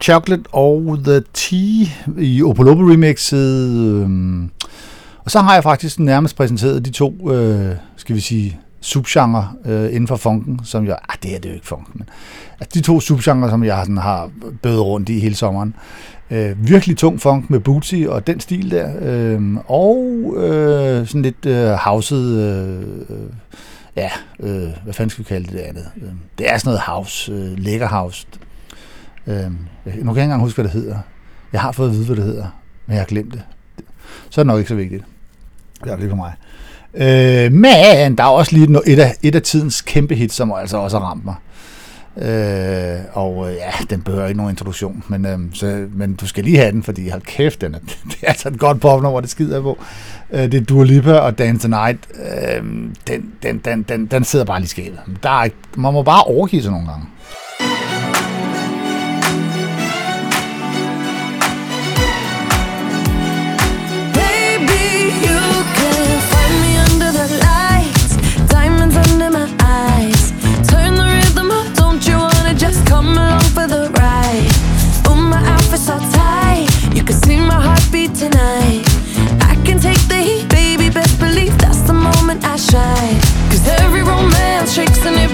Chocolate 0.00 0.42
og 0.52 0.98
The 1.04 1.22
Tea 1.34 1.86
i 2.18 2.42
Opolopo 2.42 2.82
remixet. 2.82 3.68
Øhm, 3.70 4.50
og 5.24 5.30
så 5.30 5.40
har 5.40 5.54
jeg 5.54 5.62
faktisk 5.62 5.98
nærmest 5.98 6.36
præsenteret 6.36 6.84
de 6.84 6.90
to, 6.90 7.32
øh, 7.32 7.74
skal 7.96 8.16
vi 8.16 8.20
sige, 8.20 8.58
subgenre 8.80 9.52
øh, 9.64 9.84
inden 9.84 10.08
for 10.08 10.16
funken, 10.16 10.60
som 10.64 10.86
jeg, 10.86 10.98
ah, 11.08 11.16
det 11.22 11.34
er 11.34 11.38
det 11.38 11.48
jo 11.48 11.54
ikke 11.54 11.66
funk, 11.66 11.94
men 11.94 12.08
altså 12.60 12.78
de 12.78 12.80
to 12.80 13.00
subgenre, 13.00 13.50
som 13.50 13.64
jeg 13.64 13.80
sådan 13.82 13.96
har 13.96 14.30
bødet 14.62 14.80
rundt 14.80 15.08
i 15.08 15.20
hele 15.20 15.34
sommeren. 15.34 15.74
Øh, 16.30 16.68
virkelig 16.68 16.96
tung 16.96 17.20
funk 17.20 17.50
med 17.50 17.60
Bootsy 17.60 17.94
og 18.08 18.26
den 18.26 18.40
stil 18.40 18.70
der, 18.70 18.92
Øh, 19.00 19.56
og 19.66 20.34
øh, 20.36 21.06
sådan 21.06 21.22
lidt 21.22 21.46
øh, 21.46 21.70
houset, 21.70 22.38
øh, 22.38 23.16
øh, 23.16 23.30
ja, 23.96 24.10
øh, 24.40 24.68
hvad 24.84 24.94
fanden 24.94 25.10
skal 25.10 25.24
vi 25.24 25.28
kalde 25.28 25.46
det 25.46 25.54
der 25.54 25.68
andet? 25.68 25.86
Det 26.38 26.50
er 26.50 26.58
sådan 26.58 26.68
noget 26.68 26.80
house, 26.80 27.32
øh, 27.32 27.58
lækker 27.58 27.88
house, 27.88 28.26
Øh, 29.30 29.50
nu 29.50 29.52
kan 29.84 29.96
jeg 29.96 30.08
ikke 30.08 30.22
engang 30.22 30.40
huske, 30.42 30.56
hvad 30.56 30.64
det 30.64 30.72
hedder. 30.72 30.98
Jeg 31.52 31.60
har 31.60 31.72
fået 31.72 31.88
at 31.88 31.94
vide, 31.94 32.06
hvad 32.06 32.16
det 32.16 32.24
hedder, 32.24 32.46
men 32.86 32.94
jeg 32.94 33.00
har 33.00 33.06
glemt 33.06 33.32
det. 33.32 33.42
Så 34.30 34.40
er 34.40 34.42
det 34.42 34.46
nok 34.46 34.58
ikke 34.58 34.68
så 34.68 34.74
vigtigt. 34.74 35.04
Det 35.84 35.92
er 35.92 35.96
det 35.96 36.08
for 36.08 36.16
mig. 36.16 36.32
Øh, 36.94 37.52
men 37.52 38.18
der 38.18 38.24
er 38.24 38.28
også 38.28 38.56
lige 38.56 38.78
et 38.86 38.98
af, 38.98 39.16
et 39.22 39.34
af 39.34 39.42
tidens 39.42 39.80
kæmpe 39.80 40.14
hits, 40.14 40.34
som 40.34 40.52
altså 40.52 40.76
også 40.76 40.98
har 40.98 41.06
ramt 41.06 41.24
mig. 41.24 41.34
Øh, 42.16 43.00
og 43.12 43.50
øh, 43.50 43.56
ja, 43.56 43.70
den 43.90 44.02
behøver 44.02 44.26
ikke 44.26 44.36
nogen 44.36 44.50
introduktion, 44.50 45.04
men, 45.08 45.26
øh, 45.26 45.38
så, 45.52 45.86
men 45.94 46.14
du 46.14 46.26
skal 46.26 46.44
lige 46.44 46.56
have 46.56 46.72
den, 46.72 46.82
fordi 46.82 47.08
hold 47.08 47.22
kæft, 47.22 47.60
den 47.60 47.74
er, 47.74 47.78
det 48.10 48.16
er 48.22 48.28
altså 48.28 48.48
et 48.48 48.58
godt 48.58 48.80
popnummer, 48.80 49.20
det 49.20 49.30
skider 49.30 49.62
på. 49.62 49.78
Øh, 50.30 50.42
det 50.42 50.54
er 50.54 50.60
Dua 50.64 50.84
Lipa 50.84 51.12
og 51.12 51.38
Dance 51.38 51.68
the 51.68 51.68
Night. 51.68 51.98
Øh, 52.14 52.62
den, 53.06 53.32
den, 53.42 53.58
den, 53.58 53.82
den, 53.82 54.06
den 54.06 54.24
sidder 54.24 54.44
bare 54.44 54.60
lige 54.60 54.68
skabet. 54.68 54.98
Der 55.22 55.42
er, 55.42 55.48
man 55.76 55.92
må 55.92 56.02
bare 56.02 56.22
overgive 56.22 56.62
sig 56.62 56.72
nogle 56.72 56.86
gange. 56.86 57.06
tricks 84.74 85.04
and 85.04 85.16
it 85.16 85.29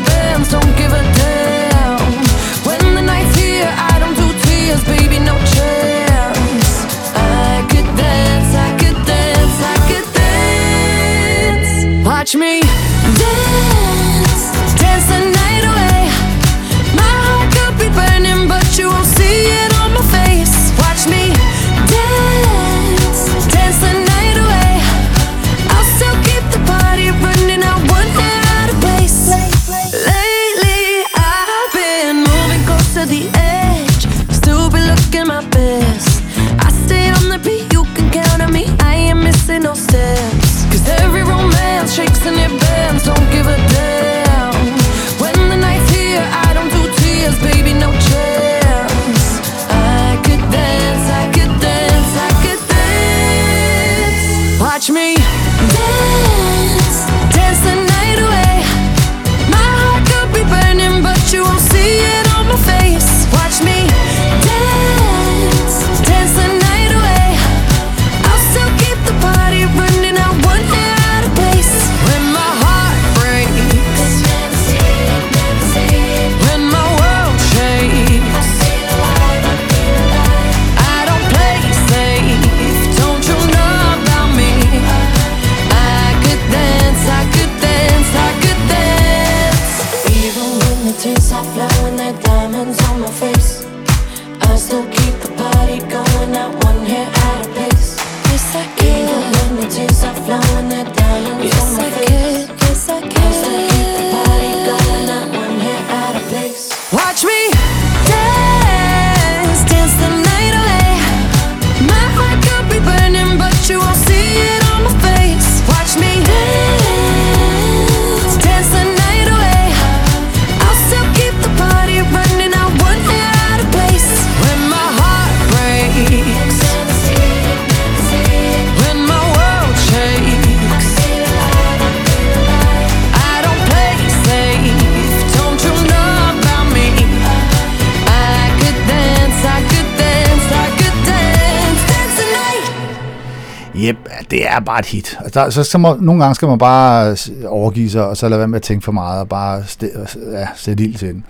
bare 144.77 144.81
et 144.81 144.87
hit. 144.87 145.19
Altså, 145.25 145.41
der, 145.41 145.51
så, 145.51 145.65
så 145.65 145.79
må, 145.79 145.97
nogle 146.01 146.23
gange 146.23 146.35
skal 146.35 146.49
man 146.49 146.59
bare 146.59 147.11
øh, 147.11 147.17
overgive 147.47 147.91
sig, 147.91 148.07
og 148.07 148.17
så 148.17 148.29
lade 148.29 148.39
være 148.39 148.49
med 148.49 148.57
at 148.57 148.63
tænke 148.63 148.85
for 148.85 148.93
meget, 148.93 149.21
og 149.21 149.29
bare 149.29 149.61
st- 149.61 150.33
ja, 150.33 150.49
sætte 150.57 150.85
ild 150.85 150.95
til 150.95 151.09
den. 151.09 151.25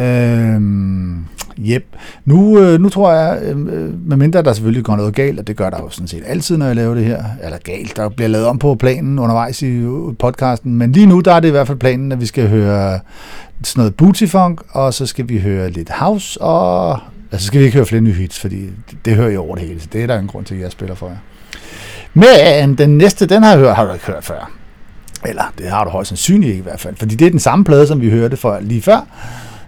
Øhm, 0.00 1.24
yep. 1.58 1.84
Nu, 2.24 2.58
øh, 2.58 2.80
nu 2.80 2.88
tror 2.88 3.12
jeg, 3.12 3.42
øh, 3.42 3.58
øh, 3.58 4.08
medmindre 4.08 4.42
der 4.42 4.52
selvfølgelig 4.52 4.84
går 4.84 4.96
noget 4.96 5.14
galt, 5.14 5.38
og 5.40 5.46
det 5.46 5.56
gør 5.56 5.70
der 5.70 5.78
jo 5.78 5.88
sådan 5.90 6.08
set 6.08 6.22
altid, 6.26 6.56
når 6.56 6.66
jeg 6.66 6.76
laver 6.76 6.94
det 6.94 7.04
her, 7.04 7.24
eller 7.44 7.58
galt, 7.64 7.96
der 7.96 8.08
bliver 8.08 8.28
lavet 8.28 8.46
om 8.46 8.58
på 8.58 8.74
planen 8.74 9.18
undervejs 9.18 9.62
i 9.62 9.66
øh, 9.66 10.16
podcasten, 10.18 10.78
men 10.78 10.92
lige 10.92 11.06
nu 11.06 11.20
der 11.20 11.32
er 11.34 11.40
det 11.40 11.48
i 11.48 11.50
hvert 11.50 11.66
fald 11.66 11.78
planen, 11.78 12.12
at 12.12 12.20
vi 12.20 12.26
skal 12.26 12.48
høre 12.48 13.00
sådan 13.64 13.80
noget 13.80 13.94
booty 13.94 14.24
funk, 14.26 14.60
og 14.70 14.94
så 14.94 15.06
skal 15.06 15.28
vi 15.28 15.38
høre 15.38 15.70
lidt 15.70 15.90
house, 15.90 16.40
og 16.40 16.98
altså 17.32 17.46
skal 17.46 17.60
vi 17.60 17.64
ikke 17.64 17.76
høre 17.76 17.86
flere 17.86 18.02
nye 18.02 18.14
hits, 18.14 18.40
fordi 18.40 18.60
det, 18.60 18.98
det 19.04 19.16
hører 19.16 19.30
jeg 19.30 19.38
over 19.38 19.54
det 19.54 19.64
hele, 19.64 19.80
så 19.80 19.88
det 19.92 20.02
er 20.02 20.06
der 20.06 20.18
en 20.18 20.26
grund 20.26 20.44
til, 20.44 20.54
at 20.54 20.60
jeg 20.60 20.72
spiller 20.72 20.94
for 20.94 21.08
jer. 21.08 21.16
Men 22.14 22.78
den 22.78 22.98
næste, 22.98 23.26
den 23.26 23.42
har, 23.42 23.50
jeg 23.50 23.58
hørt, 23.58 23.76
har 23.76 23.84
du 23.84 23.92
ikke 23.92 24.06
hørt 24.06 24.24
før. 24.24 24.50
Eller 25.26 25.42
det 25.58 25.70
har 25.70 25.84
du 25.84 25.90
højst 25.90 26.08
sandsynligt 26.08 26.50
ikke 26.50 26.58
i 26.60 26.62
hvert 26.62 26.80
fald. 26.80 26.96
Fordi 26.96 27.14
det 27.14 27.26
er 27.26 27.30
den 27.30 27.38
samme 27.38 27.64
plade, 27.64 27.86
som 27.86 28.00
vi 28.00 28.10
hørte 28.10 28.36
for 28.36 28.58
lige 28.60 28.82
før. 28.82 29.06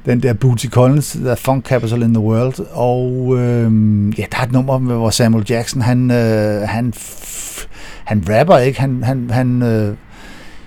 Den 0.07 0.23
der 0.23 0.33
Booty 0.33 0.67
Collins, 0.67 1.11
The 1.13 1.37
Funk 1.37 1.67
Capital 1.67 2.03
in 2.03 2.15
the 2.15 2.23
World. 2.23 2.67
Og 2.73 3.35
øh, 3.39 3.73
ja, 4.19 4.25
der 4.33 4.39
er 4.39 4.43
et 4.43 4.53
nummer, 4.53 4.79
hvor 4.79 5.11
Samuel 5.11 5.47
Jackson, 5.49 5.83
han, 5.83 6.11
øh, 6.11 6.69
han, 6.69 6.93
f- 6.97 7.67
han 8.05 8.25
rapper 8.31 8.59
ikke, 8.59 8.81
han, 8.81 9.03
han, 9.05 9.31
han, 9.31 9.63
øh, 9.63 9.97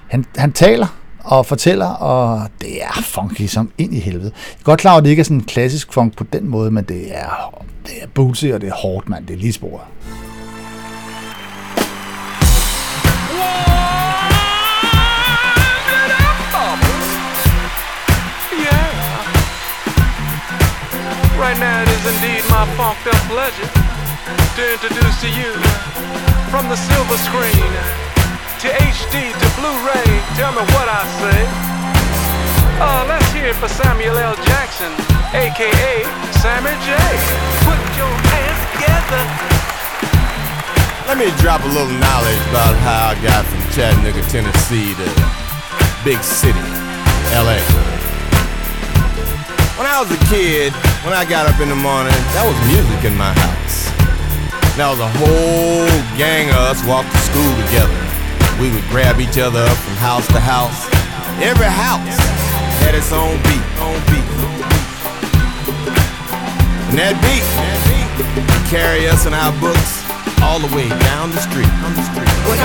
han, 0.08 0.26
han 0.38 0.52
taler 0.52 0.88
og 1.24 1.46
fortæller, 1.46 1.86
og 1.88 2.48
det 2.62 2.84
er 2.84 3.02
funky 3.04 3.42
som 3.48 3.72
ind 3.78 3.94
i 3.94 4.00
helvede. 4.00 4.32
Jeg 4.34 4.60
er 4.60 4.64
godt 4.64 4.80
klar 4.80 4.98
at 4.98 5.04
det 5.04 5.10
ikke 5.10 5.20
er 5.20 5.24
sådan 5.24 5.38
en 5.38 5.44
klassisk 5.44 5.94
funk 5.94 6.18
på 6.18 6.24
den 6.34 6.48
måde, 6.50 6.72
men 6.72 6.84
det 6.84 7.18
er, 7.18 7.64
det 7.86 7.94
er 8.02 8.08
booty, 8.14 8.46
og 8.46 8.62
det 8.62 8.70
er 8.70 8.74
hårdt, 8.74 9.10
mand. 9.10 9.28
Det 9.28 9.34
er 9.34 9.38
lige 9.38 9.54
sporet. 9.54 9.84
Indeed 22.08 22.44
my 22.48 22.64
funked 22.80 23.04
up 23.08 23.20
pleasure 23.28 23.68
to 24.56 24.62
introduce 24.64 25.20
to 25.20 25.28
you 25.28 25.52
from 26.48 26.70
the 26.72 26.76
silver 26.76 27.18
screen 27.20 27.68
to 28.64 28.68
HD 28.72 29.36
to 29.36 29.48
Blu-ray. 29.60 30.10
Tell 30.40 30.52
me 30.56 30.64
what 30.72 30.88
I 30.88 31.04
say. 31.20 31.40
Uh, 32.80 33.06
let's 33.12 33.28
hear 33.34 33.48
it 33.48 33.56
for 33.56 33.68
Samuel 33.68 34.18
L. 34.18 34.36
Jackson, 34.48 34.92
aka 35.36 36.04
Sammy 36.40 36.72
J. 36.88 36.96
Put 37.68 37.82
your 38.00 38.16
hands 38.32 38.62
together. 38.72 39.22
Let 41.12 41.18
me 41.18 41.28
drop 41.42 41.62
a 41.64 41.68
little 41.68 41.92
knowledge 41.92 42.42
about 42.50 42.76
how 42.88 43.12
I 43.12 43.22
got 43.22 43.46
from 43.46 43.60
Chattanooga, 43.76 44.24
Tennessee 44.30 44.96
to 44.96 45.08
big 46.04 46.24
city, 46.24 46.60
LA. 47.36 47.87
When 49.78 49.86
I 49.86 50.02
was 50.02 50.10
a 50.10 50.18
kid, 50.26 50.74
when 51.06 51.14
I 51.14 51.22
got 51.22 51.46
up 51.46 51.62
in 51.62 51.70
the 51.70 51.78
morning, 51.78 52.10
that 52.34 52.42
was 52.42 52.58
music 52.66 53.06
in 53.06 53.14
my 53.14 53.30
house. 53.30 53.86
There 54.74 54.90
was 54.90 54.98
a 54.98 55.12
whole 55.22 55.86
gang 56.18 56.50
of 56.50 56.74
us 56.74 56.82
walk 56.82 57.06
to 57.06 57.20
school 57.30 57.54
together. 57.70 57.94
We 58.58 58.74
would 58.74 58.82
grab 58.90 59.22
each 59.22 59.38
other 59.38 59.62
up 59.62 59.78
from 59.78 59.94
house 60.02 60.26
to 60.34 60.42
house. 60.42 60.90
Every 61.46 61.70
house 61.70 62.18
had 62.82 62.98
its 62.98 63.14
own 63.14 63.38
beat, 63.46 63.66
own 63.78 64.02
beat. 64.10 64.26
And 66.90 66.98
that 66.98 67.14
beat 67.22 67.46
would 68.34 68.66
carry 68.74 69.06
us 69.06 69.30
in 69.30 69.38
our 69.38 69.54
books 69.62 70.02
all 70.42 70.58
the 70.58 70.74
way 70.74 70.90
down 71.14 71.30
the 71.30 71.42
street. 71.46 71.70
On 71.86 71.94
the 71.94 72.02
street. 72.02 72.34
We're 72.50 72.58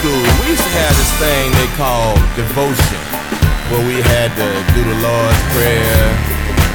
school, 0.00 0.24
we 0.40 0.56
used 0.56 0.64
to 0.64 0.74
have 0.80 0.96
this 0.96 1.12
thing 1.20 1.52
they 1.60 1.68
called 1.76 2.16
devotion, 2.32 3.04
where 3.68 3.84
we 3.84 4.00
had 4.00 4.32
to 4.32 4.48
do 4.72 4.80
the 4.80 4.96
Lord's 5.04 5.36
Prayer, 5.52 6.00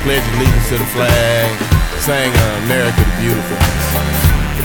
pledge 0.05 0.21
allegiance 0.38 0.69
to 0.69 0.77
the 0.77 0.85
flag, 0.93 1.49
sing 2.05 2.29
America 2.69 3.01
the 3.01 3.15
Beautiful. 3.17 3.57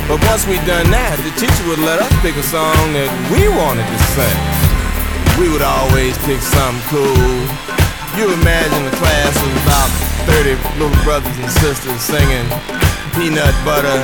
But 0.05 0.21
once 0.29 0.45
we 0.45 0.61
done 0.69 0.93
that, 0.93 1.17
the 1.25 1.33
teacher 1.41 1.65
would 1.73 1.81
let 1.89 2.05
us 2.05 2.13
pick 2.21 2.37
a 2.37 2.45
song 2.45 2.77
that 2.93 3.09
we 3.33 3.49
wanted 3.49 3.89
to 3.89 3.99
sing. 4.13 4.41
We 5.41 5.49
would 5.49 5.65
always 5.65 6.21
pick 6.29 6.45
something 6.45 6.85
cool. 6.93 7.33
You 8.21 8.29
imagine 8.29 8.85
a 8.85 8.93
class 9.01 9.41
of 9.41 9.57
about 9.65 9.89
30 10.29 10.61
little 10.77 10.93
brothers 11.01 11.33
and 11.41 11.49
sisters 11.49 11.97
singing 11.97 12.45
peanut 13.17 13.57
butter 13.65 13.89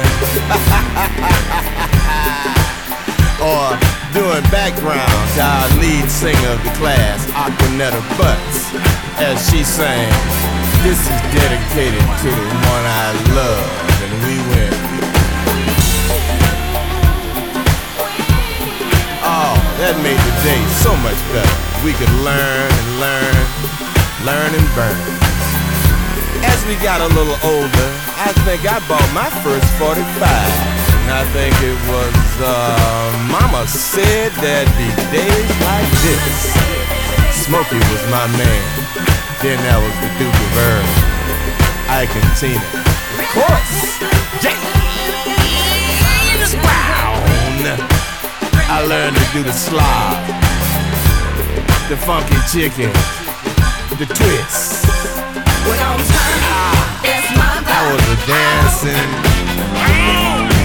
or 3.45 3.96
doing 4.17 4.43
background 4.49 5.13
our 5.37 5.69
lead 5.77 6.09
singer 6.09 6.57
of 6.57 6.61
the 6.65 6.73
class, 6.81 7.29
Aquanetta 7.37 8.01
Butts, 8.17 8.73
as 9.21 9.37
she 9.53 9.61
sang, 9.61 10.09
This 10.81 10.97
is 10.97 11.21
dedicated 11.37 12.01
to 12.25 12.29
the 12.33 12.49
one 12.65 12.85
I 13.05 13.13
love, 13.37 13.69
and 14.01 14.13
we 14.25 14.37
went. 14.49 14.77
Oh, 19.21 19.53
that 19.85 19.95
made 20.01 20.17
the 20.17 20.35
day 20.49 20.63
so 20.81 20.97
much 21.05 21.21
better. 21.37 21.57
We 21.85 21.93
could 21.93 22.13
learn 22.25 22.69
and 22.73 22.89
learn, 22.97 23.37
learn 24.25 24.51
and 24.57 24.69
burn. 24.73 24.97
As 26.41 26.65
we 26.65 26.81
got 26.81 27.05
a 27.05 27.11
little 27.13 27.37
older, 27.45 27.89
I 28.17 28.33
think 28.49 28.65
I 28.65 28.81
bought 28.89 29.11
my 29.13 29.29
first 29.45 29.69
45. 29.77 30.76
I 31.09 31.25
think 31.33 31.55
it 31.63 31.79
was, 31.89 32.41
uh, 32.43 33.11
Mama 33.31 33.67
said 33.67 34.33
that 34.43 34.67
the 34.77 34.91
days 35.15 35.51
like 35.63 35.91
this, 36.05 36.55
Smokey 37.47 37.79
was 37.93 38.03
my 38.11 38.27
man. 38.37 38.67
Then 39.43 39.59
that 39.63 39.79
was 39.79 39.95
the 40.03 40.11
Duke 40.19 40.35
of 40.35 40.57
Earl, 40.67 40.89
Ike 41.93 42.11
and 42.11 42.31
Tina. 42.35 42.59
Of 43.23 43.27
course, 43.33 44.03
James 44.43 44.59
Brown. 46.59 47.23
I 48.69 48.83
learned 48.85 49.17
to 49.17 49.25
do 49.33 49.43
the 49.43 49.53
slide, 49.53 50.27
the 51.89 51.97
funky 51.97 52.35
chicken, 52.51 52.91
the 53.95 54.07
twist. 54.11 54.85
We're 55.65 55.79
gonna 55.79 56.03
turn 56.03 56.39
this 57.03 57.27
mother 57.39 57.71
I 57.71 57.81
was 57.95 58.03
a 58.11 58.19
dancing, 58.27 59.46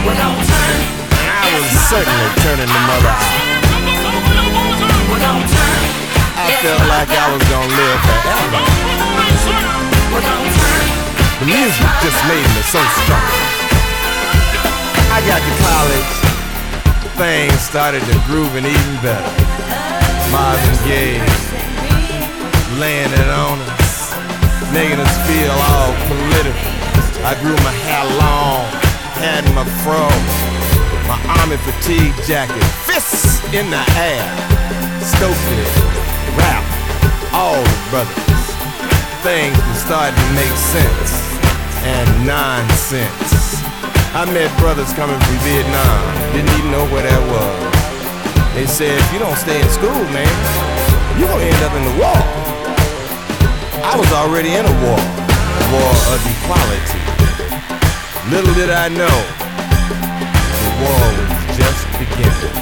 I 0.01 1.45
was 1.61 1.69
certainly 1.85 2.29
turning 2.41 2.65
the 2.65 2.81
mother 2.89 3.13
out. 3.13 3.21
We're 5.05 5.21
gonna 5.21 5.45
turn 5.45 5.81
I 6.41 6.57
felt 6.57 6.81
like 6.89 7.11
I 7.13 7.29
was 7.29 7.43
gonna 7.45 7.69
live 7.69 7.99
forever. 8.09 8.61
We're 10.09 10.25
gonna 10.25 10.57
turn 10.57 10.85
The 11.37 11.45
music 11.53 11.85
just 12.01 12.17
made 12.25 12.49
me 12.49 12.61
so 12.65 12.81
strong. 13.05 13.29
I 15.13 15.21
got 15.29 15.37
to 15.37 15.53
college, 15.69 16.13
things 17.21 17.61
started 17.61 18.01
to 18.01 18.15
grooving 18.25 18.65
even 18.65 18.95
better. 19.05 19.29
Marvin 20.33 20.77
Gaye 20.89 21.21
laying 22.81 23.13
it 23.13 23.29
on 23.29 23.61
us, 23.77 24.17
making 24.73 24.97
us 24.97 25.13
feel 25.29 25.53
all 25.53 25.93
political. 26.09 26.73
I 27.21 27.37
grew 27.37 27.53
my 27.61 27.75
hair 27.85 28.01
long, 28.17 28.80
had 29.21 29.45
my 29.53 29.61
fro, 29.85 30.09
my 31.05 31.19
army 31.37 31.53
fatigue 31.61 32.17
jacket, 32.25 32.65
fists 32.89 33.37
in 33.53 33.69
the 33.69 33.83
air, 34.01 34.25
Stokely, 34.97 35.61
rap, 36.33 36.65
all 37.29 37.61
the 37.61 37.77
brothers. 37.93 38.41
Things 39.21 39.53
were 39.53 39.77
starting 39.77 40.17
to 40.17 40.29
make 40.33 40.49
sense 40.73 41.11
and 41.85 42.09
nonsense. 42.25 43.61
I 44.17 44.25
met 44.33 44.49
brothers 44.57 44.89
coming 44.97 45.21
from 45.21 45.37
Vietnam, 45.45 46.01
didn't 46.33 46.53
even 46.57 46.71
know 46.73 46.85
where 46.89 47.05
that 47.05 47.21
was. 47.29 47.61
They 48.57 48.65
said, 48.65 48.97
if 48.97 49.07
you 49.13 49.19
don't 49.19 49.37
stay 49.37 49.61
in 49.61 49.69
school, 49.69 50.01
man, 50.09 50.33
you're 51.21 51.29
gonna 51.29 51.45
end 51.45 51.61
up 51.61 51.73
in 51.77 51.83
the 51.85 51.95
war. 52.01 52.21
I 53.85 53.93
was 53.97 54.09
already 54.17 54.49
in 54.57 54.65
a 54.65 54.75
war, 54.81 54.97
a 54.97 55.65
war 55.69 55.93
of 56.09 56.19
equality. 56.25 57.00
Little 58.31 58.53
did 58.53 58.69
I 58.69 58.87
know, 58.87 59.17
the 60.63 60.71
war 60.79 61.03
was 61.19 61.57
just 61.57 61.99
beginning. 61.99 62.60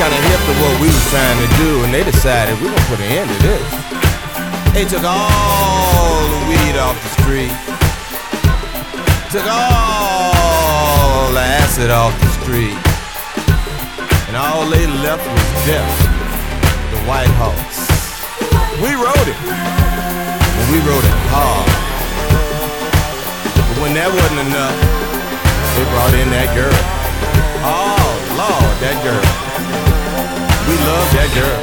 got 0.00 0.08
kind 0.08 0.16
of 0.16 0.30
hip 0.32 0.40
to 0.48 0.54
what 0.64 0.80
we 0.80 0.88
was 0.88 1.06
trying 1.12 1.38
to 1.44 1.48
do, 1.60 1.84
and 1.84 1.92
they 1.92 2.04
decided 2.04 2.56
we're 2.60 2.72
gonna 2.72 2.88
put 2.88 3.00
an 3.00 3.12
end 3.12 3.28
to 3.28 3.38
this. 3.44 3.68
They 4.72 4.84
took 4.88 5.04
all 5.04 6.24
the 6.24 6.40
weed 6.48 6.76
off 6.80 6.96
the 7.04 7.12
street, 7.20 7.52
took 9.28 9.44
all 9.44 11.32
the 11.36 11.44
acid 11.60 11.90
off 11.90 12.16
the 12.16 12.30
street, 12.40 12.78
and 14.28 14.36
all 14.36 14.64
they 14.70 14.86
left 15.04 15.26
was 15.26 15.48
death. 15.68 15.92
The 16.92 17.00
White 17.04 17.34
House. 17.36 17.84
We 18.80 18.96
wrote 18.96 19.28
it, 19.28 19.36
and 19.36 20.66
we 20.72 20.80
wrote 20.88 21.04
it 21.04 21.16
hard. 21.28 21.68
But 23.68 23.76
when 23.84 23.92
that 24.00 24.08
wasn't 24.08 24.48
enough, 24.48 24.76
they 25.76 25.84
brought 25.92 26.14
in 26.16 26.30
that 26.32 26.48
girl. 26.56 26.80
Oh, 27.62 28.00
Lord, 28.40 28.80
that 28.80 28.96
girl. 29.04 29.49
we 30.70 30.76
love 30.90 31.08
that 31.16 31.30
girl. 31.38 31.62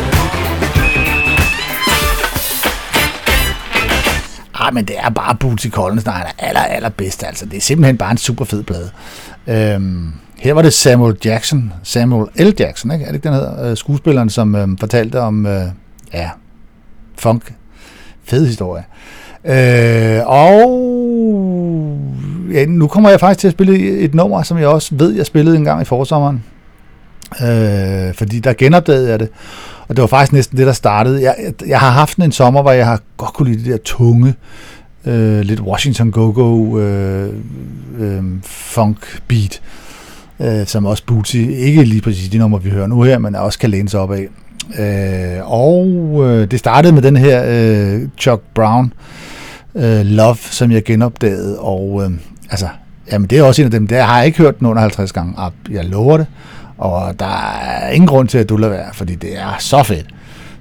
Ah, 4.60 4.74
men 4.74 4.86
det 4.86 4.96
er 5.00 5.10
bare 5.10 5.36
Bootsy 5.36 5.67
Collins, 5.67 6.04
der 6.04 6.12
er 6.12 6.24
aller, 6.38 6.62
aller 6.62 6.89
bedste. 6.89 7.28
Altså, 7.28 7.46
det 7.46 7.58
er 7.58 7.62
simpelthen 7.62 7.98
bare 7.98 8.12
en 8.12 8.17
super 8.17 8.46
fed 8.46 8.63
plade. 8.63 8.89
Øhm, 9.48 10.12
her 10.38 10.54
var 10.54 10.62
det 10.62 10.74
Samuel 10.74 11.17
Jackson, 11.26 11.74
Samuel 11.84 12.28
L. 12.36 12.54
Jackson, 12.60 12.91
ikke? 12.91 13.06
er 13.06 13.08
det 13.08 13.15
ikke 13.15 13.28
den 13.28 13.34
hedder? 13.34 13.70
Øh, 13.70 13.78
skuespilleren, 13.78 14.30
som 14.30 14.56
øhm, 14.56 14.78
fortalte 14.78 15.22
om, 15.22 15.46
øh, 15.46 15.63
ja, 16.13 16.30
funk. 17.17 17.54
Fed 18.24 18.46
historie. 18.46 18.84
Øh, 19.46 20.22
og 20.26 20.80
ja, 22.54 22.65
nu 22.65 22.88
kommer 22.88 23.10
jeg 23.10 23.20
faktisk 23.20 23.39
til 23.39 23.48
at 23.48 23.54
spille 23.54 24.00
et 24.00 24.15
nummer, 24.15 24.43
som 24.43 24.58
jeg 24.58 24.67
også 24.67 24.96
ved, 24.96 25.13
jeg 25.13 25.26
spillede 25.26 25.58
en 25.58 25.63
gang 25.63 25.82
i 25.82 25.86
forsommeren. 25.86 26.43
Øh, 27.41 28.13
fordi 28.13 28.39
der 28.39 28.53
genopdagede 28.53 29.09
jeg 29.09 29.19
det. 29.19 29.29
Og 29.87 29.95
det 29.95 30.01
var 30.01 30.07
faktisk 30.07 30.33
næsten 30.33 30.57
det, 30.57 30.67
der 30.67 30.73
startede. 30.73 31.23
Jeg, 31.23 31.35
jeg 31.67 31.79
har 31.79 31.89
haft 31.89 32.17
en 32.17 32.31
sommer, 32.31 32.61
hvor 32.61 32.71
jeg 32.71 32.85
har 32.85 33.01
godt 33.17 33.33
kunne 33.33 33.51
lide 33.51 33.63
det 33.63 33.71
der 33.71 33.77
tunge, 33.85 34.35
øh, 35.05 35.39
lidt 35.39 35.59
Washington 35.59 36.11
Go-Go 36.11 36.77
øh, 36.79 37.33
øh, 37.99 38.23
funk 38.43 39.21
beat, 39.27 39.61
øh, 40.39 40.67
som 40.67 40.85
også 40.85 41.03
Bootsy, 41.05 41.35
ikke 41.35 41.83
lige 41.83 42.01
præcis 42.01 42.29
de 42.29 42.37
numre, 42.37 42.63
vi 42.63 42.69
hører 42.69 42.87
nu 42.87 43.01
her, 43.01 43.19
men 43.19 43.35
også 43.35 43.59
kan 43.59 43.69
læne 43.69 43.89
sig 43.89 43.99
op 43.99 44.11
af. 44.11 44.27
Øh, 44.79 45.51
og 45.51 45.87
øh, 46.25 46.51
det 46.51 46.59
startede 46.59 46.93
med 46.93 47.01
den 47.01 47.17
her 47.17 47.43
øh, 47.47 48.01
Chuck 48.17 48.41
Brown 48.53 48.93
øh, 49.75 50.05
Love, 50.05 50.37
som 50.37 50.71
jeg 50.71 50.83
genopdagede, 50.83 51.59
og 51.59 52.03
øh, 52.03 52.11
altså, 52.49 52.67
jamen 53.11 53.29
det 53.29 53.37
er 53.37 53.43
også 53.43 53.61
en 53.61 53.65
af 53.65 53.71
dem, 53.71 53.87
der 53.87 54.03
har 54.03 54.17
jeg 54.17 54.25
ikke 54.25 54.37
hørt 54.37 54.59
den 54.59 54.67
under 54.67 54.81
50 54.81 55.11
gange, 55.11 55.33
op, 55.37 55.53
jeg 55.69 55.85
lover 55.85 56.17
det. 56.17 56.25
Og 56.77 57.19
der 57.19 57.57
er 57.61 57.89
ingen 57.89 58.07
grund 58.07 58.27
til, 58.27 58.37
at 58.37 58.49
du 58.49 58.57
lader 58.57 58.73
være, 58.73 58.93
fordi 58.93 59.15
det 59.15 59.39
er 59.39 59.55
så 59.59 59.83
fedt. 59.83 60.05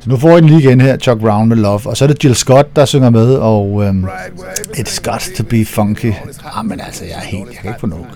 Så 0.01 0.11
nu 0.11 0.17
får 0.17 0.37
I 0.37 0.41
den 0.41 0.49
lige 0.49 0.61
igen 0.61 0.81
her, 0.81 0.97
Chuck 0.97 1.21
Brown 1.21 1.49
med 1.49 1.57
Love. 1.57 1.81
Og 1.85 1.97
så 1.97 2.05
er 2.05 2.09
det 2.09 2.25
Jill 2.25 2.35
Scott, 2.35 2.77
der 2.77 2.85
synger 2.85 3.11
med, 3.11 3.35
og 3.35 3.85
øhm, 3.85 4.05
It's 4.77 5.01
got 5.03 5.31
to 5.37 5.45
be 5.45 5.65
funky. 5.65 6.07
Ah, 6.07 6.15
Jamen 6.57 6.81
altså, 6.81 7.05
jeg 7.05 7.15
er 7.15 7.21
helt, 7.21 7.47
jeg 7.49 7.57
kan 7.63 7.71
ikke 7.71 7.81
få 7.81 7.87
nok. 7.87 8.07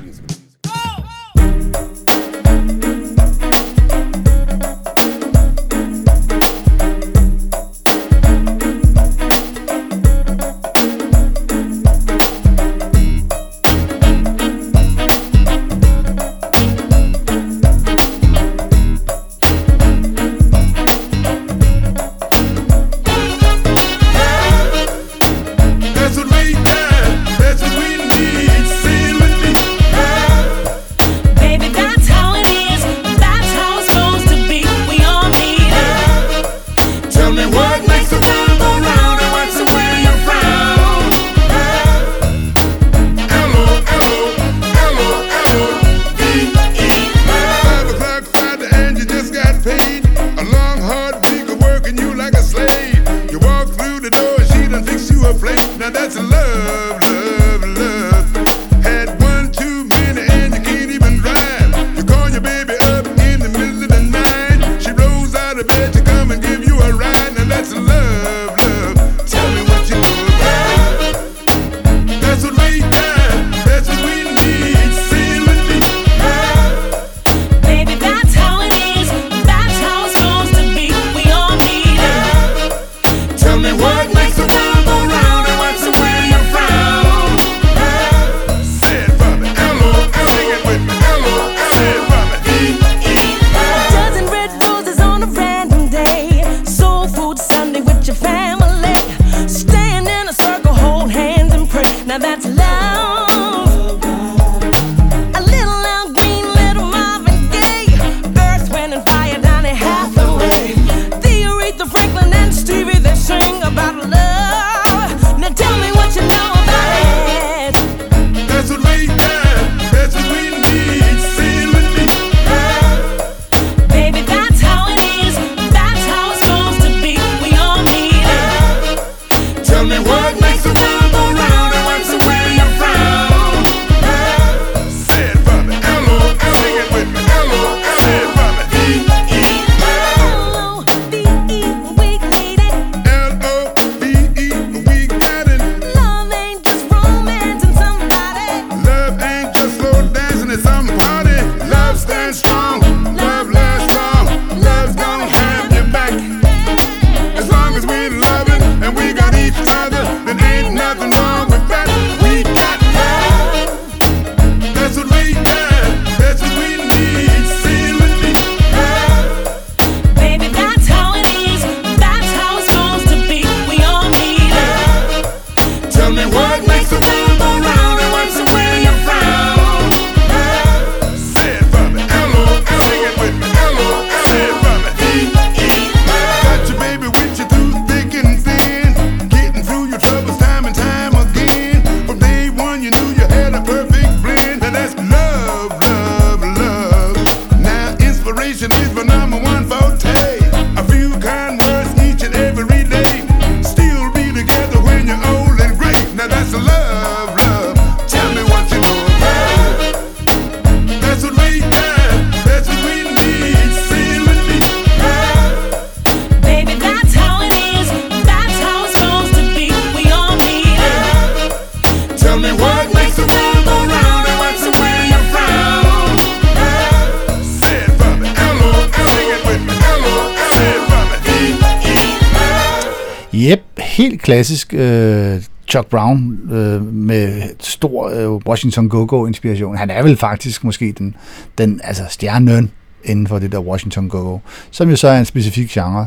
klassisk 234.31 234.75
øh, 234.75 235.43
Chuck 235.69 235.87
Brown 235.87 236.39
øh, 236.53 236.95
med 236.95 237.43
stor 237.61 238.09
øh, 238.09 238.31
Washington 238.31 238.89
Go-Go-inspiration. 238.89 239.77
Han 239.77 239.91
er 239.91 240.03
vel 240.03 240.17
faktisk 240.17 240.65
måske 240.65 240.95
den, 240.99 241.17
den 241.59 241.81
altså 241.85 242.03
stjernen 242.09 242.71
inden 243.05 243.27
for 243.27 243.39
det 243.39 243.53
der 243.53 243.59
Washington 243.59 244.09
Go-Go, 244.09 244.39
som 244.71 244.91
jo 244.91 244.97
så 244.97 245.09
er 245.09 245.19
en 245.19 245.25
specifik 245.25 245.69
genre, 245.69 246.07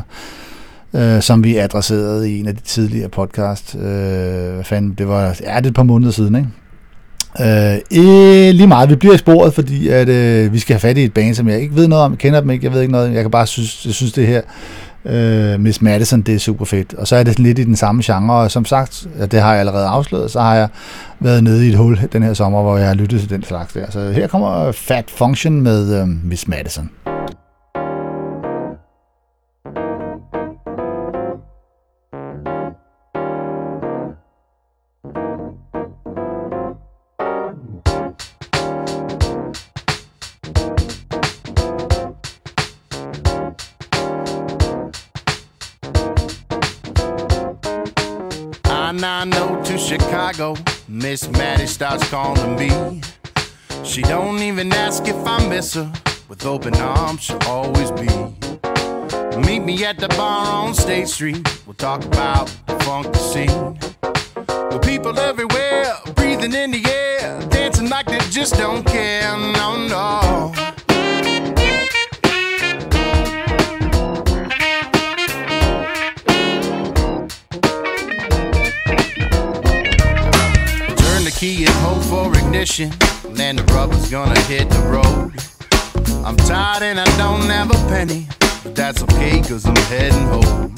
øh, 0.94 1.22
som 1.22 1.44
vi 1.44 1.56
adresserede 1.56 2.32
i 2.32 2.40
en 2.40 2.48
af 2.48 2.56
de 2.56 2.62
tidligere 2.62 3.08
podcast. 3.08 3.74
Øh, 3.74 3.82
hvad 3.82 4.64
fanden, 4.64 4.94
det 4.98 5.08
var 5.08 5.36
er 5.44 5.60
det 5.60 5.68
et 5.68 5.74
par 5.74 5.82
måneder 5.82 6.12
siden, 6.12 6.34
ikke? 6.34 6.48
Øh, 7.40 8.54
lige 8.54 8.66
meget, 8.66 8.90
vi 8.90 8.96
bliver 8.96 9.14
i 9.14 9.18
sporet, 9.18 9.54
fordi 9.54 9.88
at, 9.88 10.08
øh, 10.08 10.52
vi 10.52 10.58
skal 10.58 10.74
have 10.74 10.80
fat 10.80 10.98
i 10.98 11.04
et 11.04 11.14
band, 11.14 11.34
som 11.34 11.48
jeg 11.48 11.60
ikke 11.60 11.76
ved 11.76 11.88
noget 11.88 12.04
om, 12.04 12.16
kender 12.16 12.40
dem 12.40 12.50
ikke, 12.50 12.64
jeg 12.64 12.72
ved 12.72 12.80
ikke 12.80 12.92
noget, 12.92 13.14
jeg 13.14 13.22
kan 13.22 13.30
bare 13.30 13.46
synes, 13.46 13.86
jeg 13.86 13.94
synes 13.94 14.12
det 14.12 14.26
her 14.26 14.42
øh, 15.06 15.60
Miss 15.60 15.82
Madison, 15.82 16.20
det 16.22 16.34
er 16.34 16.38
super 16.38 16.64
fedt. 16.64 16.94
Og 16.94 17.08
så 17.08 17.16
er 17.16 17.22
det 17.22 17.32
sådan 17.32 17.44
lidt 17.44 17.58
i 17.58 17.64
den 17.64 17.76
samme 17.76 18.02
genre, 18.04 18.36
og 18.36 18.50
som 18.50 18.64
sagt, 18.64 19.06
ja, 19.18 19.26
det 19.26 19.40
har 19.40 19.50
jeg 19.50 19.60
allerede 19.60 19.86
afsløret, 19.86 20.30
så 20.30 20.40
har 20.40 20.54
jeg 20.54 20.68
været 21.20 21.44
nede 21.44 21.66
i 21.66 21.68
et 21.68 21.76
hul 21.76 22.00
den 22.12 22.22
her 22.22 22.34
sommer, 22.34 22.62
hvor 22.62 22.78
jeg 22.78 22.86
har 22.88 22.94
lyttet 22.94 23.20
til 23.20 23.30
den 23.30 23.42
slags 23.42 23.72
der. 23.72 23.90
Så 23.90 24.10
her 24.10 24.26
kommer 24.26 24.72
Fat 24.72 25.04
Function 25.08 25.60
med 25.60 26.00
øh, 26.00 26.08
Miss 26.24 26.48
Madison. 26.48 26.90
Miss 55.54 55.74
her. 55.74 55.92
With 56.28 56.44
open 56.46 56.74
arms, 56.74 57.22
she'll 57.22 57.38
always 57.46 57.90
be. 57.92 58.08
Meet 59.46 59.60
me 59.60 59.84
at 59.84 59.98
the 59.98 60.08
bar 60.16 60.46
on 60.64 60.74
State 60.74 61.06
Street. 61.06 61.46
We'll 61.64 61.74
talk 61.74 62.04
about 62.04 62.46
the 62.66 62.74
funky 62.84 63.18
scene. 63.30 63.78
With 64.72 64.82
people 64.82 65.16
everywhere, 65.16 65.94
breathing 66.16 66.54
in 66.54 66.72
the 66.72 66.82
air, 66.90 67.40
dancing 67.50 67.88
like 67.88 68.06
they 68.06 68.18
just 68.30 68.54
don't 68.54 68.84
care. 68.84 69.36
No, 69.58 69.68
no. 69.94 70.52
Turn 81.02 81.22
the 81.28 81.34
key 81.38 81.64
and 81.64 81.74
hold 81.84 82.04
for 82.04 82.36
ignition. 82.36 82.90
Then 83.44 83.56
the 83.56 83.64
rubber's 83.74 84.10
gonna 84.10 84.40
hit 84.44 84.70
the 84.70 84.80
road. 84.88 85.30
I'm 86.24 86.34
tired 86.48 86.82
and 86.82 86.98
I 86.98 87.04
don't 87.18 87.42
have 87.50 87.70
a 87.70 87.88
penny. 87.90 88.26
But 88.62 88.74
that's 88.74 89.02
okay, 89.02 89.42
cause 89.42 89.66
I'm 89.66 89.76
heading 89.92 90.26
home. 90.28 90.74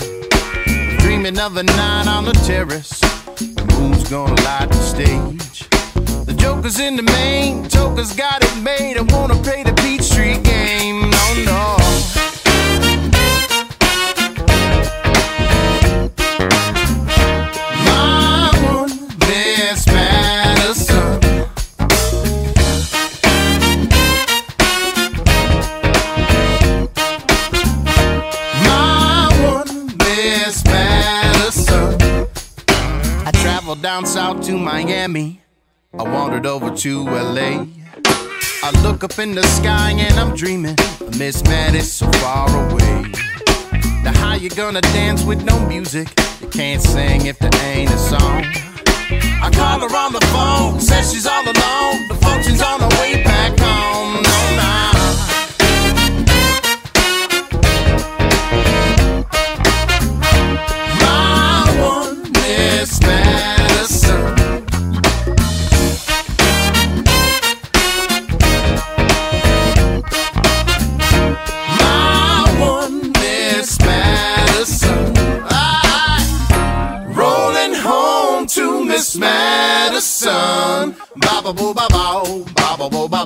Dreaming 0.99 1.39
of 1.39 1.57
a 1.59 1.63
night 1.63 2.09
on 2.09 2.25
the 2.25 2.33
terrace. 2.45 2.99
The 3.37 3.65
moon's 3.79 4.11
gonna 4.11 4.35
light 4.43 4.69
the 4.69 4.83
stage. 4.83 5.69
The 6.27 6.35
joker's 6.37 6.81
in 6.81 6.97
the 6.97 7.05
main, 7.05 7.69
Joker's 7.69 8.13
got 8.17 8.43
it 8.43 8.57
made. 8.61 8.97
I 8.99 9.03
wanna 9.15 9.37
play 9.45 9.63
the 9.63 9.73
Beach 9.75 10.03
Street 10.03 10.43
game. 10.43 11.09
No, 11.09 11.45
no. 11.45 11.86
South 34.27 34.45
to 34.45 34.59
Miami. 34.59 35.41
I 35.97 36.03
wandered 36.03 36.47
over 36.47 36.75
to 36.83 37.05
LA. 37.05 37.65
I 38.67 38.71
look 38.83 39.05
up 39.05 39.17
in 39.21 39.37
the 39.37 39.47
sky 39.59 39.93
and 39.93 40.15
I'm 40.19 40.35
dreaming 40.35 40.77
of 41.01 41.17
Miss 41.17 41.45
Madison 41.45 42.11
so 42.11 42.19
far 42.19 42.49
away. 42.65 43.13
Now 44.03 44.15
how 44.23 44.35
you 44.35 44.51
gonna 44.51 44.81
dance 44.81 45.23
with 45.23 45.45
no 45.45 45.57
music? 45.69 46.09
You 46.41 46.49
can't 46.49 46.83
sing 46.83 47.27
if 47.27 47.39
there 47.39 47.55
ain't 47.63 47.91
a 47.91 47.99
song. 47.99 48.43
I 49.47 49.49
call 49.55 49.79
her 49.87 49.97
on 50.05 50.13
the 50.13 50.25
phone, 50.35 50.81
says 50.81 51.13
she's 51.13 51.27
all 51.27 51.45
alone. 51.45 52.09
The 52.09 52.19
function's 52.27 52.63
on 52.63 52.81
the 52.81 52.91
way 53.01 53.23
back 53.23 53.53
home. 53.61 54.36
Madison. 80.07 80.95
Ba 81.19 81.43
ba 81.43 81.53
ba 81.75 81.87
ba, 81.91 82.23
ba 82.55 82.77
ba 82.79 82.87
boo 82.89 83.09
ba 83.09 83.26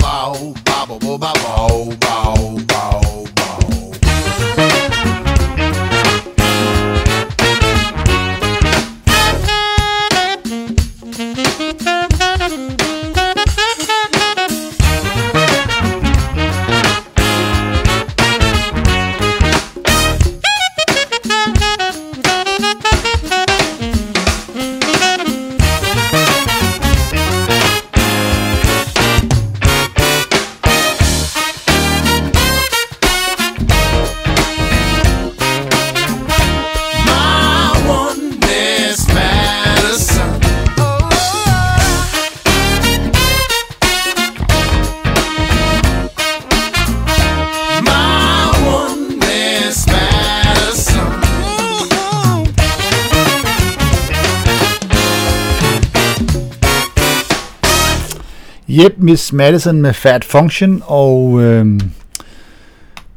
Yep, 58.85 58.95
Miss 58.99 59.33
Madison 59.33 59.83
med 59.83 59.93
Fat 59.93 60.24
Function, 60.24 60.83
og 60.87 61.43
Øh, 61.43 61.81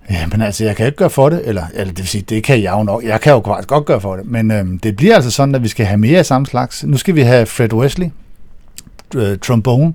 ja, 0.09 0.27
men 0.31 0.41
altså, 0.41 0.65
jeg 0.65 0.75
kan 0.75 0.85
ikke 0.85 0.97
gøre 0.97 1.09
for 1.09 1.29
det, 1.29 1.41
eller, 1.45 1.63
eller 1.73 1.93
det 1.93 1.99
vil 1.99 2.07
sige, 2.07 2.21
det 2.21 2.43
kan 2.43 2.61
jeg 2.63 2.73
jo 2.73 2.83
nok, 2.83 3.03
jeg 3.03 3.21
kan 3.21 3.33
jo 3.33 3.39
godt 3.67 3.85
gøre 3.85 4.01
for 4.01 4.15
det, 4.15 4.25
men 4.25 4.51
øhm, 4.51 4.79
det 4.79 4.95
bliver 4.95 5.15
altså 5.15 5.31
sådan, 5.31 5.55
at 5.55 5.63
vi 5.63 5.67
skal 5.67 5.85
have 5.85 5.97
mere 5.97 6.19
af 6.19 6.25
samme 6.25 6.47
slags. 6.47 6.83
Nu 6.83 6.97
skal 6.97 7.15
vi 7.15 7.21
have 7.21 7.45
Fred 7.45 7.73
Wesley, 7.73 8.09
øh, 9.15 9.37
trombone, 9.37 9.93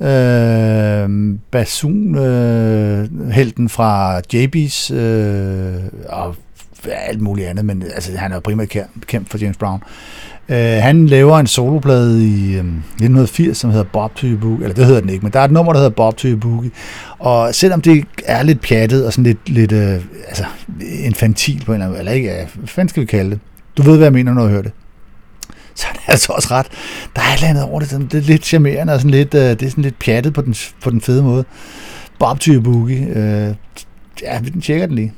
øh, 0.00 1.38
basun, 1.50 2.18
øh, 2.18 3.30
helten 3.32 3.68
fra 3.68 4.20
JB's, 4.34 4.94
øh, 4.94 5.74
og 6.08 6.36
alt 6.90 7.20
muligt 7.20 7.48
andet, 7.48 7.64
men 7.64 7.82
altså, 7.94 8.16
han 8.16 8.30
er 8.30 8.36
jo 8.36 8.40
primært 8.40 8.68
kæmpet 8.68 9.06
kendt 9.06 9.30
for 9.30 9.38
James 9.38 9.56
Brown. 9.56 9.82
Øh, 10.48 10.56
han 10.58 11.06
laver 11.06 11.38
en 11.38 11.46
soloplade 11.46 12.26
i 12.26 12.52
øh, 12.52 12.64
1980, 12.64 13.58
som 13.58 13.70
hedder 13.70 13.84
Bob 13.84 14.14
to 14.14 14.26
Your 14.26 14.38
Boogie, 14.40 14.64
eller 14.64 14.74
det 14.74 14.86
hedder 14.86 15.00
den 15.00 15.10
ikke, 15.10 15.22
men 15.22 15.32
der 15.32 15.40
er 15.40 15.44
et 15.44 15.50
nummer, 15.50 15.72
der 15.72 15.80
hedder 15.80 15.94
Bob 15.94 16.16
to 16.16 16.28
Your 16.28 16.38
Boogie, 16.38 16.70
og 17.18 17.54
selvom 17.54 17.80
det 17.80 18.04
er 18.26 18.42
lidt 18.42 18.60
pjattet 18.60 19.06
og 19.06 19.12
sådan 19.12 19.24
lidt, 19.24 19.48
lidt 19.48 19.72
øh, 19.72 20.00
altså, 20.28 20.44
infantil 21.04 21.62
på 21.66 21.72
en 21.72 21.74
eller 21.74 21.86
anden 21.86 21.98
eller 21.98 22.12
ikke, 22.12 22.28
ja, 22.28 22.46
hvad 22.54 22.68
fanden 22.68 22.88
skal 22.88 23.00
vi 23.00 23.06
kalde 23.06 23.30
det? 23.30 23.40
Du 23.76 23.82
ved, 23.82 23.96
hvad 23.96 24.06
jeg 24.06 24.12
mener, 24.12 24.32
når 24.34 24.42
du 24.42 24.48
hører 24.48 24.62
det. 24.62 24.72
Så 25.74 25.86
er 25.88 25.92
det 25.92 26.02
altså 26.06 26.32
også 26.32 26.48
ret. 26.50 26.66
Der 27.16 27.22
er 27.22 27.32
et 27.32 27.34
eller 27.34 27.48
andet 27.48 27.64
over 27.64 27.80
det, 27.80 27.88
sådan, 27.88 28.06
det 28.06 28.18
er 28.18 28.22
lidt 28.22 28.44
charmerende 28.44 28.92
og 28.92 29.00
sådan 29.00 29.10
lidt, 29.10 29.34
øh, 29.34 29.40
det 29.40 29.62
er 29.62 29.70
sådan 29.70 29.84
lidt 29.84 29.98
pjattet 29.98 30.34
på 30.34 30.42
den, 30.42 30.54
på 30.82 30.90
den 30.90 31.00
fede 31.00 31.22
måde. 31.22 31.44
Bob 32.18 32.40
to 32.40 32.52
Your 32.52 32.62
Boogie, 32.62 33.06
øh, 33.06 33.54
ja, 34.22 34.40
vi 34.40 34.60
tjekker 34.60 34.86
den 34.86 34.96
lige. 34.96 35.12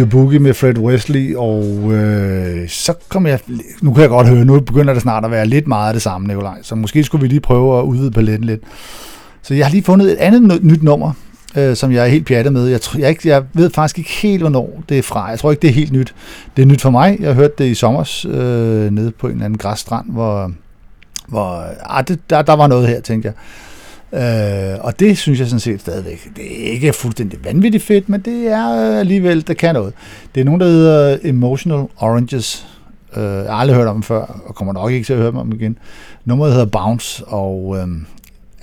Bob 0.00 0.10
Boogie 0.10 0.38
med 0.38 0.54
Fred 0.54 0.78
Wesley, 0.78 1.34
og 1.34 1.92
øh, 1.92 2.68
så 2.68 2.94
kom 3.08 3.26
jeg, 3.26 3.40
nu 3.82 3.92
kan 3.92 4.00
jeg 4.00 4.08
godt 4.08 4.28
høre, 4.28 4.44
nu 4.44 4.60
begynder 4.60 4.92
det 4.92 5.02
snart 5.02 5.24
at 5.24 5.30
være 5.30 5.46
lidt 5.46 5.66
meget 5.66 5.88
af 5.88 5.92
det 5.92 6.02
samme, 6.02 6.28
Nikolaj, 6.28 6.58
så 6.62 6.74
måske 6.74 7.04
skulle 7.04 7.22
vi 7.22 7.28
lige 7.28 7.40
prøve 7.40 7.78
at 7.78 7.82
udvide 7.82 8.10
paletten 8.10 8.46
lidt. 8.46 8.60
Så 9.42 9.54
jeg 9.54 9.66
har 9.66 9.70
lige 9.70 9.84
fundet 9.84 10.12
et 10.12 10.16
andet 10.16 10.64
nyt 10.64 10.82
nummer, 10.82 11.12
øh, 11.56 11.76
som 11.76 11.92
jeg 11.92 12.04
er 12.04 12.08
helt 12.08 12.26
pjattet 12.26 12.52
med. 12.52 12.66
Jeg, 12.66 12.80
tror, 12.80 13.00
jeg, 13.00 13.08
ikke, 13.08 13.28
jeg 13.28 13.42
ved 13.52 13.70
faktisk 13.70 13.98
ikke 13.98 14.10
helt, 14.10 14.42
hvornår 14.42 14.82
det 14.88 14.98
er 14.98 15.02
fra. 15.02 15.26
Jeg 15.26 15.38
tror 15.38 15.50
ikke, 15.50 15.62
det 15.62 15.70
er 15.70 15.74
helt 15.74 15.92
nyt. 15.92 16.14
Det 16.56 16.62
er 16.62 16.66
nyt 16.66 16.80
for 16.80 16.90
mig. 16.90 17.16
Jeg 17.20 17.34
hørte 17.34 17.54
det 17.58 17.64
i 17.64 17.74
sommer 17.74 18.24
øh, 18.28 18.90
nede 18.90 19.10
på 19.10 19.26
en 19.26 19.32
eller 19.32 19.44
anden 19.44 19.58
græsstrand, 19.58 20.10
hvor, 20.10 20.52
hvor 21.28 21.64
ah, 21.82 22.04
det, 22.08 22.30
der, 22.30 22.42
der 22.42 22.52
var 22.52 22.66
noget 22.66 22.88
her, 22.88 23.00
tænkte 23.00 23.26
jeg. 23.26 23.34
Øh, 24.14 24.78
og 24.80 25.00
det 25.00 25.18
synes 25.18 25.38
jeg 25.38 25.46
sådan 25.48 25.60
set 25.60 25.80
stadigvæk. 25.80 26.30
Det 26.36 26.66
er 26.66 26.72
ikke 26.72 26.92
fuldstændig 26.92 27.44
vanvittigt 27.44 27.84
fedt, 27.84 28.08
men 28.08 28.20
det 28.20 28.46
er 28.46 28.90
øh, 28.92 28.98
alligevel, 29.00 29.46
det 29.46 29.56
kan 29.56 29.74
noget. 29.74 29.92
Det 30.34 30.40
er 30.40 30.44
nogen, 30.44 30.60
der 30.60 30.66
hedder 30.66 31.18
Emotional 31.22 31.86
Oranges. 31.96 32.66
Øh, 33.16 33.22
jeg 33.22 33.30
har 33.42 33.50
aldrig 33.50 33.76
hørt 33.76 33.86
om 33.86 33.94
dem 33.96 34.02
før, 34.02 34.42
og 34.46 34.54
kommer 34.54 34.72
nok 34.72 34.92
ikke 34.92 35.04
til 35.06 35.12
at 35.12 35.18
høre 35.18 35.28
dem 35.30 35.36
om 35.36 35.52
igen. 35.52 35.78
Nummeret 36.24 36.52
hedder 36.52 36.66
Bounce, 36.66 37.24
og 37.24 37.76
øh, 37.76 37.88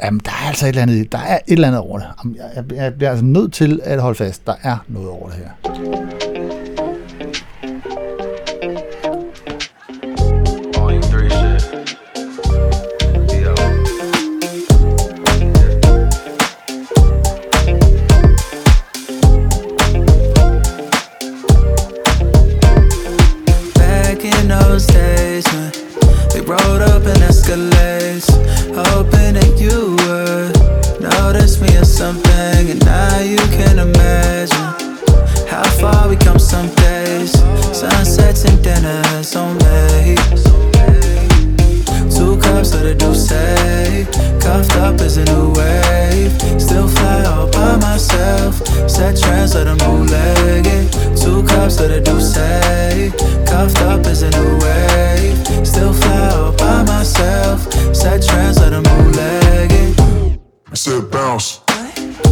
jamen, 0.03 0.21
der 0.25 0.31
er 0.31 0.47
altså 0.47 0.65
et 0.65 0.69
eller 0.69 0.81
andet, 0.81 1.11
der 1.11 1.17
er 1.17 1.35
et 1.47 1.53
eller 1.53 1.67
andet 1.67 1.81
over 1.81 1.97
det. 1.99 2.07
Jamen, 2.23 2.37
Jeg, 2.37 2.63
jeg, 2.71 2.81
jeg 2.83 2.93
bliver 2.93 3.09
altså 3.09 3.25
nødt 3.25 3.53
til 3.53 3.79
at 3.83 4.01
holde 4.01 4.17
fast. 4.17 4.47
Der 4.47 4.55
er 4.63 4.77
noget 4.87 5.09
over 5.09 5.29
det 5.29 5.37
her. 5.37 6.28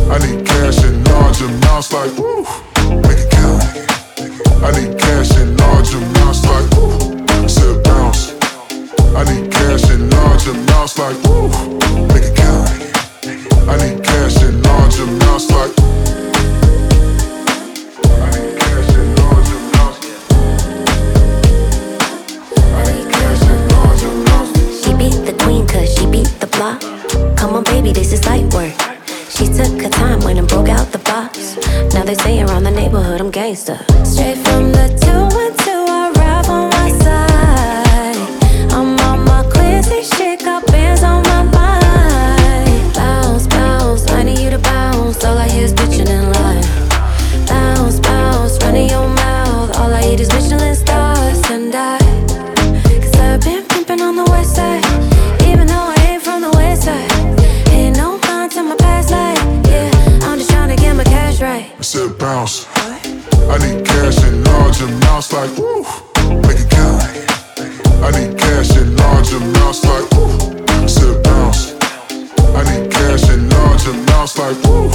I 0.09 0.17
need 0.19 0.45
cash 0.45 0.83
in 0.83 1.03
large 1.03 1.41
amounts 1.41 1.91
like 1.91 2.11
woo. 2.17 2.43
Make 3.03 3.19
it 3.19 3.31
count. 3.31 3.63
I 4.63 4.71
need 4.71 4.97
cash 4.97 5.35
in 5.37 5.57
large 5.57 5.93
amounts 5.93 6.45
like 6.45 6.69
woo. 6.75 7.47
Said 7.47 7.83
bounce. 7.83 8.33
I 9.15 9.23
need 9.25 9.51
cash 9.51 9.89
in 9.91 10.09
large 10.09 10.47
amounts 10.47 10.97
like 10.97 11.17
woo. 11.23 11.49
Make 12.13 12.23
it 12.23 12.35
count. 12.35 12.69
I 13.67 13.75
need 13.77 14.03
cash 14.03 14.41
in 14.43 14.61
large 14.63 14.99
amounts 14.99 15.51
like. 15.51 15.73
Come 27.35 27.55
on, 27.55 27.63
baby, 27.65 27.93
this 27.93 28.11
is 28.13 28.25
light 28.25 28.51
work. 28.53 28.86
She 29.37 29.45
took 29.45 29.79
her 29.83 29.89
time 29.89 30.19
when 30.21 30.39
and 30.39 30.47
broke 30.47 30.67
out 30.67 30.91
the 30.91 30.97
box. 30.97 31.57
Now 31.93 32.03
they 32.03 32.15
say 32.15 32.41
around 32.41 32.63
the 32.63 32.71
neighborhood 32.71 33.21
I'm 33.21 33.29
gangster. 33.29 33.77
Straight 34.03 34.37
from 34.37 34.71
the 34.71 34.87
212, 34.99 35.87
I 35.87 36.09
ride 36.17 36.49
on 36.49 36.69
my 36.71 36.89
side. 37.05 38.17
I'm 38.73 38.97
on 38.97 39.25
my 39.25 39.43
Quincy 39.53 40.01
shit, 40.01 40.43
got 40.43 40.65
bands 40.65 41.03
on 41.03 41.21
my 41.21 41.43
mind. 41.43 42.95
Bounce, 42.95 43.45
bounce, 43.45 44.09
I 44.09 44.23
need 44.23 44.39
you 44.39 44.49
to 44.49 44.57
bounce. 44.57 45.23
All 45.23 45.37
I 45.37 45.47
hear 45.49 45.65
is 45.65 45.73
bitching 45.73 46.09
and 46.09 46.33
lying. 46.33 47.45
Bounce, 47.45 47.99
bounce, 47.99 48.57
running 48.63 48.89
your 48.89 49.07
mouth. 49.07 49.77
All 49.77 49.93
I 49.93 50.01
eat 50.01 50.19
is 50.19 50.33
Michelin 50.33 50.73
stars 50.73 51.47
and 51.51 51.75
I. 51.75 51.96
bounce 74.35 74.57
first. 74.57 74.86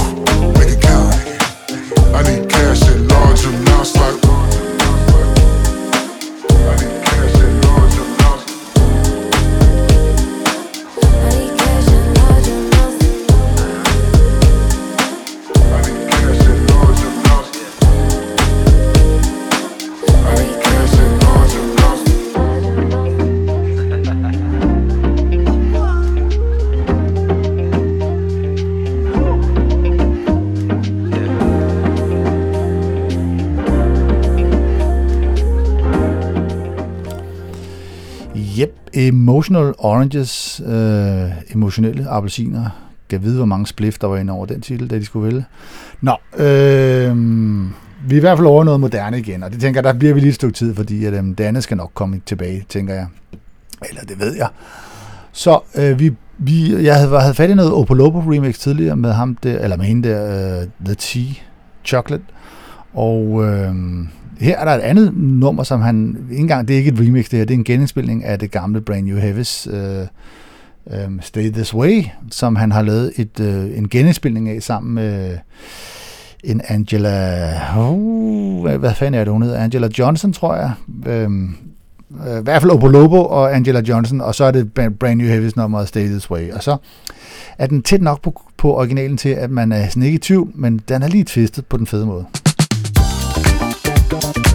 Emotional 39.33 39.73
Oranges, 39.77 40.61
øh, 40.65 41.53
emotionelle 41.55 42.09
appelsiner. 42.09 42.69
Jeg 43.11 43.23
vide, 43.23 43.37
hvor 43.37 43.45
mange 43.45 43.67
spliff, 43.67 43.97
der 43.97 44.07
var 44.07 44.17
inde 44.17 44.33
over 44.33 44.45
den 44.45 44.61
titel, 44.61 44.89
da 44.89 44.95
de 44.95 45.05
skulle 45.05 45.27
vælge. 45.27 45.45
Nå, 46.01 46.11
øh, 46.37 47.17
vi 48.09 48.15
er 48.15 48.17
i 48.17 48.19
hvert 48.19 48.37
fald 48.37 48.47
over 48.47 48.63
noget 48.63 48.79
moderne 48.79 49.19
igen, 49.19 49.43
og 49.43 49.51
det 49.51 49.61
tænker 49.61 49.79
jeg, 49.79 49.83
der 49.83 49.99
bliver 49.99 50.13
vi 50.13 50.19
lige 50.19 50.29
et 50.29 50.35
stykke 50.35 50.53
tid, 50.53 50.75
fordi 50.75 51.05
at, 51.05 51.13
øh, 51.13 51.23
det 51.23 51.39
andet 51.39 51.63
skal 51.63 51.77
nok 51.77 51.91
komme 51.93 52.21
tilbage, 52.25 52.65
tænker 52.69 52.93
jeg. 52.93 53.07
Eller 53.89 54.01
det 54.01 54.19
ved 54.19 54.35
jeg. 54.35 54.47
Så 55.31 55.59
øh, 55.75 55.99
vi, 55.99 56.11
vi, 56.37 56.83
jeg 56.83 56.95
havde, 56.95 57.19
havde 57.19 57.33
fat 57.33 57.49
i 57.49 57.53
noget 57.53 57.73
Opolopo 57.73 58.19
remix 58.19 58.59
tidligere 58.59 58.95
med 58.95 59.11
ham 59.11 59.35
der, 59.35 59.59
eller 59.59 59.77
med 59.77 59.85
hende 59.85 60.09
der, 60.09 60.61
øh, 60.61 60.67
The 60.85 60.95
Tea 60.95 61.33
Chocolate. 61.85 62.23
Og 62.93 63.43
øh, 63.43 63.75
her 64.39 64.57
er 64.57 64.65
der 64.65 64.71
et 64.71 64.79
andet 64.79 65.13
nummer, 65.17 65.63
som 65.63 65.81
han, 65.81 66.17
ikke 66.31 66.41
engang, 66.41 66.67
det 66.67 66.73
er 66.73 66.77
ikke 66.77 66.91
et 66.91 66.99
remix 66.99 67.29
det 67.29 67.39
her, 67.39 67.45
det 67.45 67.53
er 67.53 67.57
en 67.57 67.63
genindspilning 67.63 68.25
af 68.25 68.39
det 68.39 68.51
gamle 68.51 68.81
Brand 68.81 69.05
New 69.05 69.17
Heavis 69.17 69.67
øh, 69.71 70.07
øh, 70.91 71.21
Stay 71.21 71.51
This 71.51 71.73
Way, 71.73 72.03
som 72.31 72.55
han 72.55 72.71
har 72.71 72.81
lavet 72.81 73.11
et, 73.15 73.39
øh, 73.39 73.77
en 73.77 73.89
genindspilning 73.89 74.49
af 74.49 74.63
sammen 74.63 74.95
med 74.95 75.37
en 76.43 76.61
Angela, 76.67 77.51
oh, 77.77 78.77
hvad, 78.77 78.93
fanden 78.93 79.19
er 79.19 79.23
det, 79.23 79.33
hun 79.33 79.43
hedder? 79.43 79.59
Angela 79.59 79.89
Johnson, 79.99 80.33
tror 80.33 80.55
jeg. 80.55 80.71
Øhm, 81.05 81.55
øh, 82.27 82.39
I 82.39 82.43
hvert 82.43 82.61
fald 82.61 82.71
Opolobo 82.71 83.25
og 83.25 83.55
Angela 83.55 83.81
Johnson, 83.81 84.21
og 84.21 84.35
så 84.35 84.43
er 84.43 84.51
det 84.51 84.73
Brand 84.73 85.17
New 85.17 85.27
Heavis 85.27 85.55
nummeret 85.55 85.87
Stay 85.87 86.07
This 86.07 86.31
Way. 86.31 86.51
Og 86.51 86.63
så 86.63 86.77
er 87.57 87.67
den 87.67 87.81
tæt 87.81 88.01
nok 88.01 88.21
på, 88.21 88.41
på 88.57 88.77
originalen 88.77 89.17
til, 89.17 89.29
at 89.29 89.51
man 89.51 89.71
er 89.71 89.87
sådan 89.87 90.03
ikke 90.03 90.15
i 90.15 90.19
tvivl, 90.19 90.51
men 90.55 90.81
den 90.87 91.03
er 91.03 91.07
lige 91.07 91.23
tvistet 91.23 91.65
på 91.65 91.77
den 91.77 91.87
fede 91.87 92.05
måde. 92.05 92.25
Don't 94.09 94.52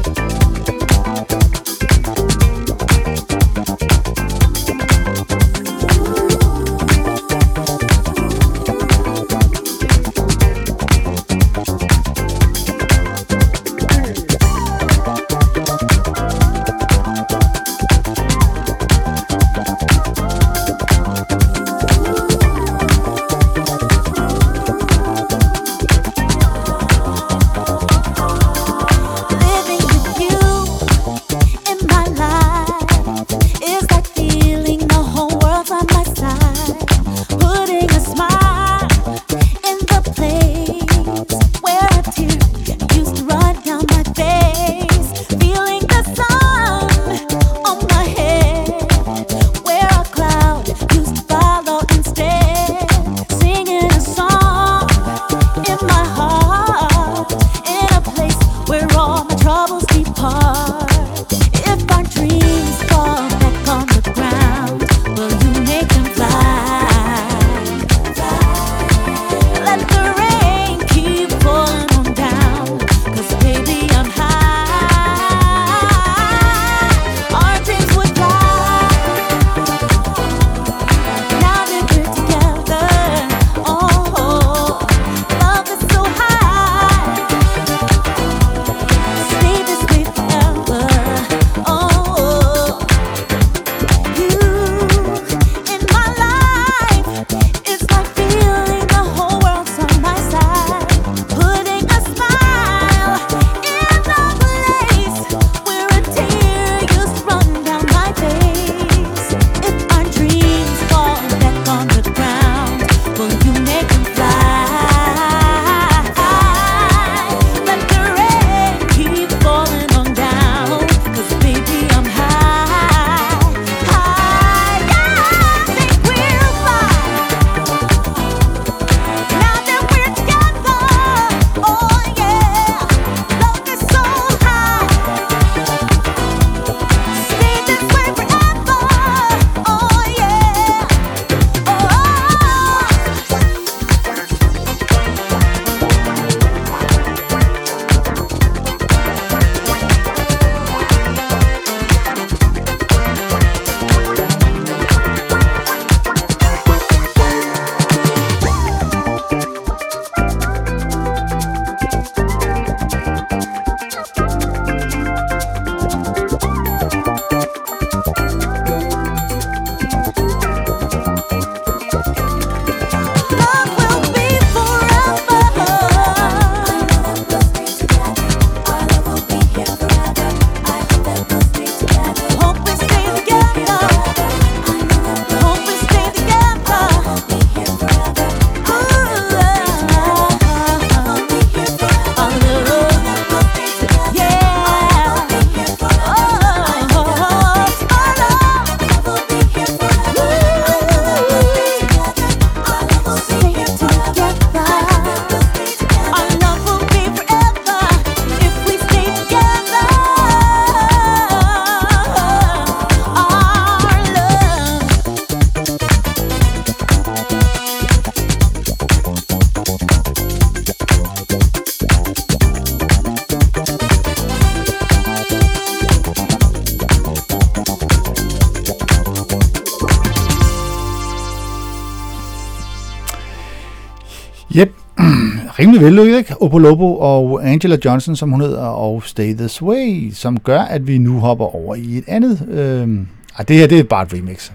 rimelig 236.03 236.43
Opolobo 236.43 236.99
og 236.99 237.49
Angela 237.49 237.79
Johnson, 237.85 238.17
som 238.17 238.31
hun 238.31 238.41
hedder, 238.41 238.63
og 238.63 239.03
Stay 239.05 239.35
This 239.35 239.63
Way, 239.63 240.11
som 240.13 240.41
gør, 240.41 240.61
at 240.61 240.87
vi 240.87 240.99
nu 240.99 241.19
hopper 241.19 241.55
over 241.57 241.75
i 241.75 241.99
et 241.99 242.05
andet. 242.07 242.49
Øh, 242.51 242.99
ej, 243.39 243.45
det 243.45 243.57
her, 243.57 243.67
det 243.67 243.79
er 243.79 243.85
bare 243.85 244.03
et 244.03 244.13
remix. 244.13 244.51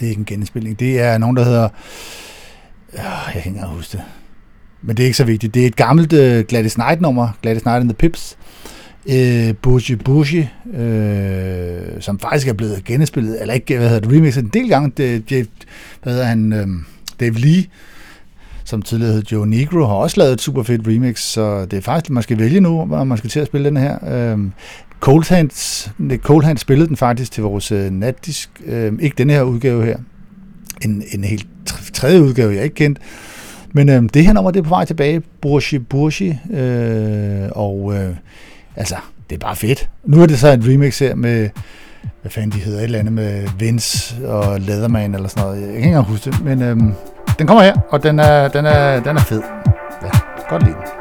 Det 0.00 0.06
er 0.06 0.10
ikke 0.10 0.18
en 0.18 0.24
genindspilning. 0.24 0.80
Det 0.80 1.00
er 1.00 1.18
nogen, 1.18 1.36
der 1.36 1.44
hedder... 1.44 1.68
Øh, 2.92 2.98
jeg 2.98 3.32
kan 3.32 3.36
ikke 3.36 3.48
engang 3.48 3.72
huske 3.76 3.96
det. 3.96 4.04
Men 4.82 4.96
det 4.96 5.02
er 5.02 5.06
ikke 5.06 5.16
så 5.16 5.24
vigtigt. 5.24 5.54
Det 5.54 5.62
er 5.62 5.66
et 5.66 5.76
gammelt 5.76 6.12
øh, 6.12 6.44
Gladys 6.44 6.74
Knight-nummer, 6.74 7.28
Gladys 7.42 7.62
Knight 7.62 7.80
and 7.80 7.88
the 7.88 7.94
Pips, 7.94 8.36
øh, 9.06 9.54
Bushy 9.62 9.92
Bushy, 9.92 10.44
øh, 10.74 12.00
som 12.00 12.18
faktisk 12.18 12.48
er 12.48 12.52
blevet 12.52 12.84
genindspillet, 12.84 13.40
eller 13.40 13.54
ikke, 13.54 13.76
hvad 13.76 13.88
hedder 13.88 14.08
det, 14.08 14.16
remixet 14.18 14.44
en 14.44 14.50
del 14.52 14.68
gange. 14.68 14.92
Det, 14.96 15.30
det, 15.30 15.48
hvad 16.02 16.12
hedder 16.12 16.26
han, 16.26 16.52
øh, 16.52 16.66
Dave 17.20 17.34
Lee, 17.34 17.64
som 18.74 18.82
tidligere 18.82 19.12
hed 19.12 19.22
Joe 19.32 19.46
Negro, 19.46 19.86
har 19.86 19.94
også 19.94 20.20
lavet 20.20 20.32
et 20.32 20.40
super 20.40 20.62
fedt 20.62 20.88
remix, 20.88 21.20
så 21.20 21.64
det 21.64 21.76
er 21.76 21.80
faktisk, 21.80 22.10
man 22.10 22.22
skal 22.22 22.38
vælge 22.38 22.60
nu, 22.60 22.80
om 22.80 23.06
man 23.06 23.18
skal 23.18 23.30
til 23.30 23.40
at 23.40 23.46
spille 23.46 23.68
den 23.68 23.76
her. 23.76 23.98
Øhm, 24.32 24.52
Cold 25.00 25.28
Hands, 25.28 25.92
Cold 26.16 26.44
Hands 26.44 26.60
spillede 26.60 26.88
den 26.88 26.96
faktisk 26.96 27.32
til 27.32 27.42
vores 27.42 27.72
øh, 27.72 27.90
natdisk, 27.90 28.50
øhm, 28.66 28.98
ikke 29.02 29.14
den 29.18 29.30
her 29.30 29.42
udgave 29.42 29.84
her, 29.84 29.96
en, 30.84 31.02
en 31.12 31.24
helt 31.24 31.46
tredje 31.92 32.22
udgave, 32.22 32.54
jeg 32.54 32.64
ikke 32.64 32.74
kendt, 32.74 32.98
men 33.72 33.88
øh, 33.88 34.02
det 34.14 34.26
her 34.26 34.32
nummer, 34.32 34.50
det 34.50 34.58
er 34.60 34.64
på 34.64 34.68
vej 34.68 34.84
tilbage, 34.84 35.22
Burshi 35.40 35.78
Burshi, 35.78 36.38
øh, 36.50 37.48
og 37.50 37.94
øh, 37.96 38.14
altså, 38.76 38.96
det 39.30 39.36
er 39.36 39.40
bare 39.40 39.56
fedt. 39.56 39.88
Nu 40.04 40.22
er 40.22 40.26
det 40.26 40.38
så 40.38 40.48
et 40.48 40.68
remix 40.68 40.98
her 40.98 41.14
med, 41.14 41.48
hvad 42.22 42.30
fanden 42.30 42.52
de 42.52 42.64
hedder, 42.64 42.78
et 42.78 42.84
eller 42.84 42.98
andet 42.98 43.12
med 43.12 43.48
Vince 43.58 44.28
og 44.28 44.60
Leatherman 44.60 45.14
eller 45.14 45.28
sådan 45.28 45.44
noget, 45.44 45.60
jeg 45.60 45.66
kan 45.66 45.76
ikke 45.76 45.86
engang 45.86 46.06
huske 46.06 46.30
det, 46.30 46.44
men 46.44 46.62
øhm, 46.62 46.92
den 47.38 47.46
kommer 47.46 47.62
her, 47.62 47.74
og 47.90 48.02
den 48.02 48.18
er, 48.18 48.48
den 48.48 48.66
er, 48.66 49.00
den 49.00 49.16
er 49.16 49.20
fed. 49.20 49.42
Ja, 50.02 50.10
godt 50.48 50.62
lide 50.62 50.74
den. 50.74 50.93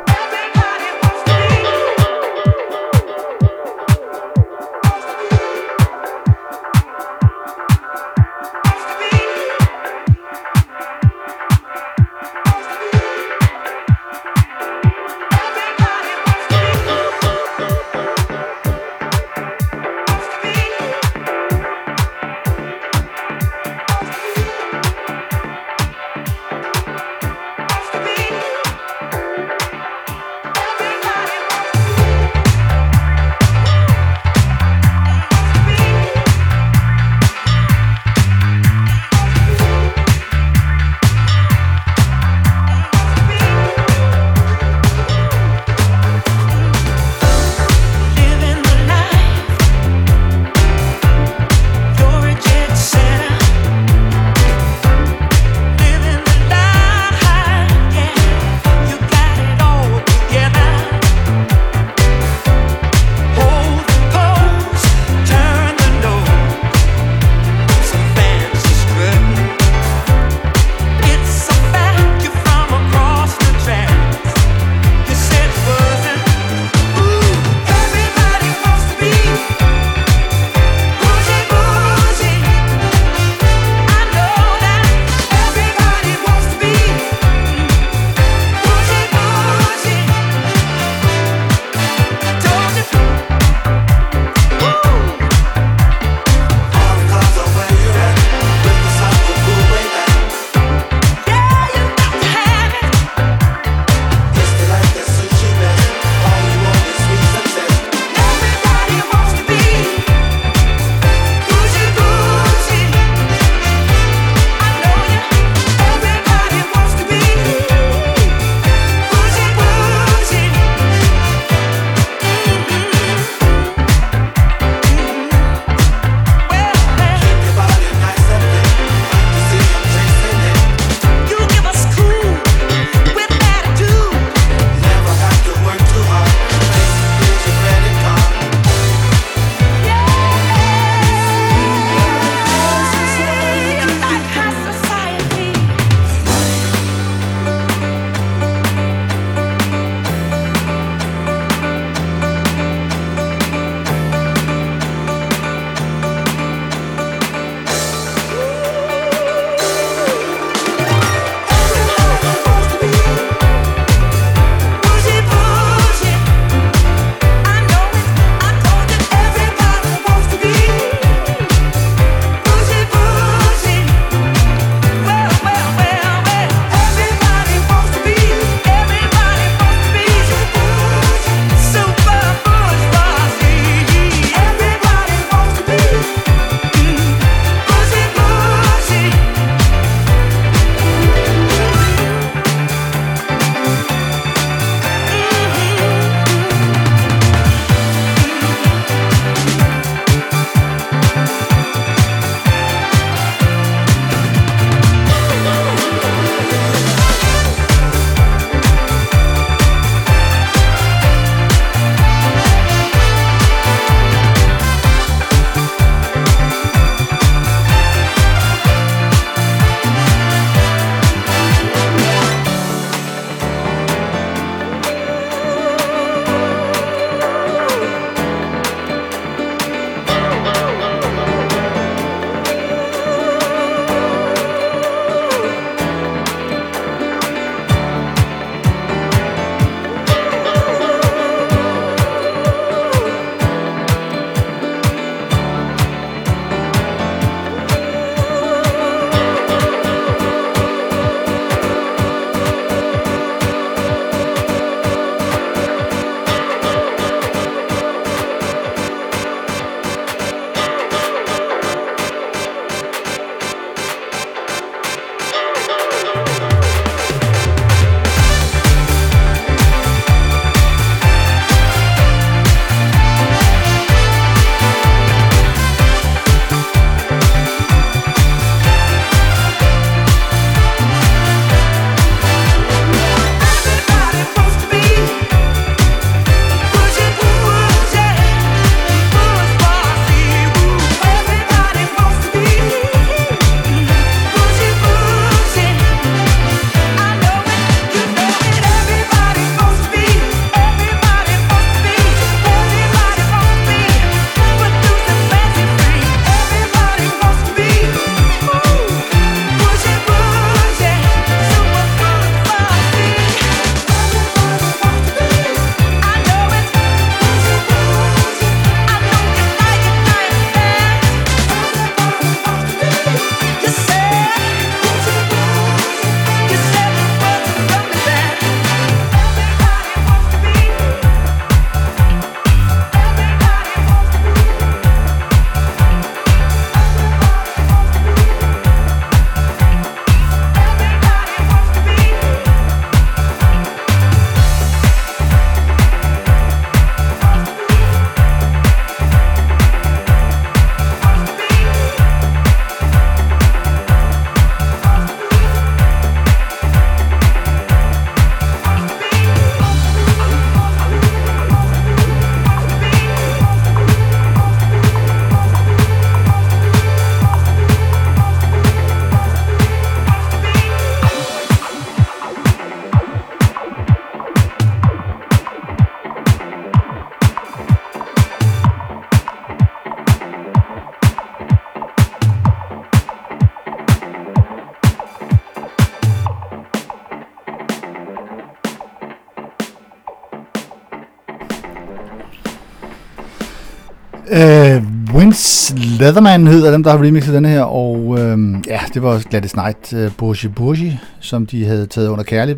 Leatherman 396.03 396.47
hedder 396.47 396.71
dem, 396.71 396.83
der 396.83 396.91
har 396.91 396.97
remixet 397.03 397.33
den 397.33 397.45
her, 397.45 397.61
og 397.63 398.19
øhm, 398.19 398.63
ja, 398.67 398.79
det 398.93 399.03
var 399.03 399.21
Gladys 399.29 399.51
Knight, 399.51 399.93
øh, 399.93 400.11
Burgi 400.17 400.47
Burgi, 400.47 400.97
som 401.19 401.45
de 401.45 401.65
havde 401.65 401.85
taget 401.85 402.07
under 402.07 402.23
kærlig, 402.23 402.55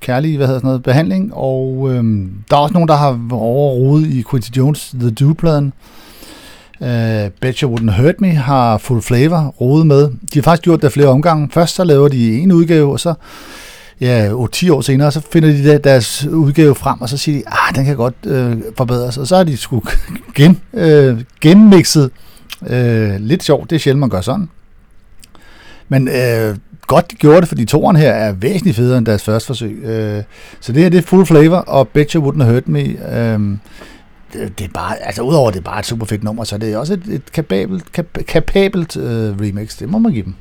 kærlig 0.00 0.36
hvad 0.36 0.46
hedder 0.46 0.58
sådan 0.60 0.68
noget, 0.68 0.82
behandling, 0.82 1.30
og 1.34 1.88
øhm, 1.90 2.30
der 2.50 2.56
er 2.56 2.60
også 2.60 2.72
nogen, 2.72 2.88
der 2.88 2.96
har 2.96 3.20
overrodet 3.32 4.06
i 4.06 4.24
Quincy 4.30 4.50
Jones 4.56 4.94
The 5.00 5.10
Do-pladen. 5.10 5.72
Øh, 6.82 7.30
Betcha 7.40 7.66
Wouldn't 7.66 8.00
Hurt 8.02 8.20
Me 8.20 8.30
har 8.30 8.78
Full 8.78 9.02
Flavor 9.02 9.54
rodet 9.60 9.86
med. 9.86 10.02
De 10.08 10.34
har 10.34 10.42
faktisk 10.42 10.62
gjort 10.62 10.82
det 10.82 10.92
flere 10.92 11.08
omgange. 11.08 11.48
Først 11.52 11.74
så 11.74 11.84
laver 11.84 12.08
de 12.08 12.38
en 12.38 12.52
udgave, 12.52 12.92
og 12.92 13.00
så 13.00 13.14
ja, 14.00 14.30
10 14.52 14.70
år 14.70 14.80
senere, 14.80 15.12
så 15.12 15.20
finder 15.32 15.48
de 15.48 15.64
der- 15.64 15.78
deres 15.78 16.26
udgave 16.26 16.74
frem, 16.74 17.00
og 17.00 17.08
så 17.08 17.16
siger 17.16 17.38
de, 17.38 17.44
ah, 17.46 17.74
den 17.76 17.84
kan 17.84 17.96
godt 17.96 18.14
øh, 18.26 18.56
forbedres. 18.76 19.18
Og 19.18 19.26
så 19.26 19.36
har 19.36 19.44
de 19.44 19.56
sgu 19.56 19.82
gen, 20.36 20.60
øh, 20.74 21.20
genmixet. 21.40 22.10
Øh, 22.66 23.20
lidt 23.20 23.42
sjovt, 23.42 23.70
det 23.70 23.76
er 23.76 23.80
sjældent, 23.80 24.00
man 24.00 24.10
gør 24.10 24.20
sådan. 24.20 24.48
Men 25.88 26.08
øh, 26.08 26.56
godt, 26.86 27.10
de 27.10 27.16
gjorde 27.16 27.40
det, 27.40 27.48
fordi 27.48 27.64
toren 27.64 27.96
her 27.96 28.12
er 28.12 28.32
væsentligt 28.32 28.76
federe 28.76 28.98
end 28.98 29.06
deres 29.06 29.22
første 29.24 29.46
forsøg. 29.46 29.82
Øh, 29.84 30.22
så 30.60 30.72
det 30.72 30.82
her, 30.82 30.88
det 30.88 30.98
er 30.98 31.02
Full 31.02 31.26
Flavor, 31.26 31.56
og 31.56 31.88
Betcha 31.88 32.18
Wouldn't 32.18 32.44
Hurt 32.44 32.68
Me. 32.68 32.80
Øh, 32.80 33.40
det, 34.32 34.58
det 34.58 34.64
er 34.64 34.72
bare, 34.74 35.06
altså 35.06 35.22
udover 35.22 35.48
at 35.48 35.54
det 35.54 35.60
er 35.60 35.64
bare 35.64 35.78
et 35.78 35.86
super 35.86 36.06
fedt 36.06 36.24
nummer, 36.24 36.44
så 36.44 36.58
det 36.58 36.72
er 36.72 36.78
også 36.78 36.92
et, 36.92 37.02
et 37.08 37.32
kapabelt, 37.32 37.92
kap, 37.92 38.06
kapabelt 38.28 38.96
øh, 38.96 39.40
remix. 39.40 39.78
Det 39.78 39.88
må 39.88 39.98
man 39.98 40.12
give 40.12 40.24
dem. 40.24 40.34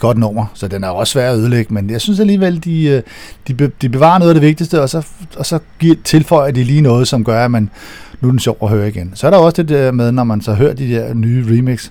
Godt 0.00 0.18
nummer, 0.18 0.46
så 0.54 0.68
den 0.68 0.84
er 0.84 0.88
også 0.88 1.10
svær 1.12 1.30
at 1.30 1.38
ødelægge, 1.38 1.74
men 1.74 1.90
jeg 1.90 2.00
synes 2.00 2.20
alligevel, 2.20 2.64
de, 2.64 2.84
øh, 2.84 3.02
de, 3.48 3.70
de 3.82 3.88
bevarer 3.88 4.18
noget 4.18 4.30
af 4.30 4.34
det 4.34 4.48
vigtigste, 4.48 4.82
og 4.82 4.88
så, 4.88 5.06
og 5.36 5.46
så 5.46 5.58
giver, 5.78 5.96
tilføjer 6.04 6.50
de 6.50 6.64
lige 6.64 6.80
noget, 6.80 7.08
som 7.08 7.24
gør, 7.24 7.44
at 7.44 7.50
man, 7.50 7.70
nu 8.20 8.28
er 8.28 8.32
den 8.32 8.40
sjov 8.40 8.56
at 8.62 8.68
høre 8.68 8.88
igen. 8.88 9.12
Så 9.14 9.26
er 9.26 9.30
der 9.30 9.38
også 9.38 9.62
det 9.62 9.68
der 9.68 9.88
øh, 9.88 9.94
med, 9.94 10.12
når 10.12 10.24
man 10.24 10.40
så 10.40 10.54
hører 10.54 10.74
de 10.74 10.88
der 10.88 11.14
nye 11.14 11.58
remix, 11.58 11.90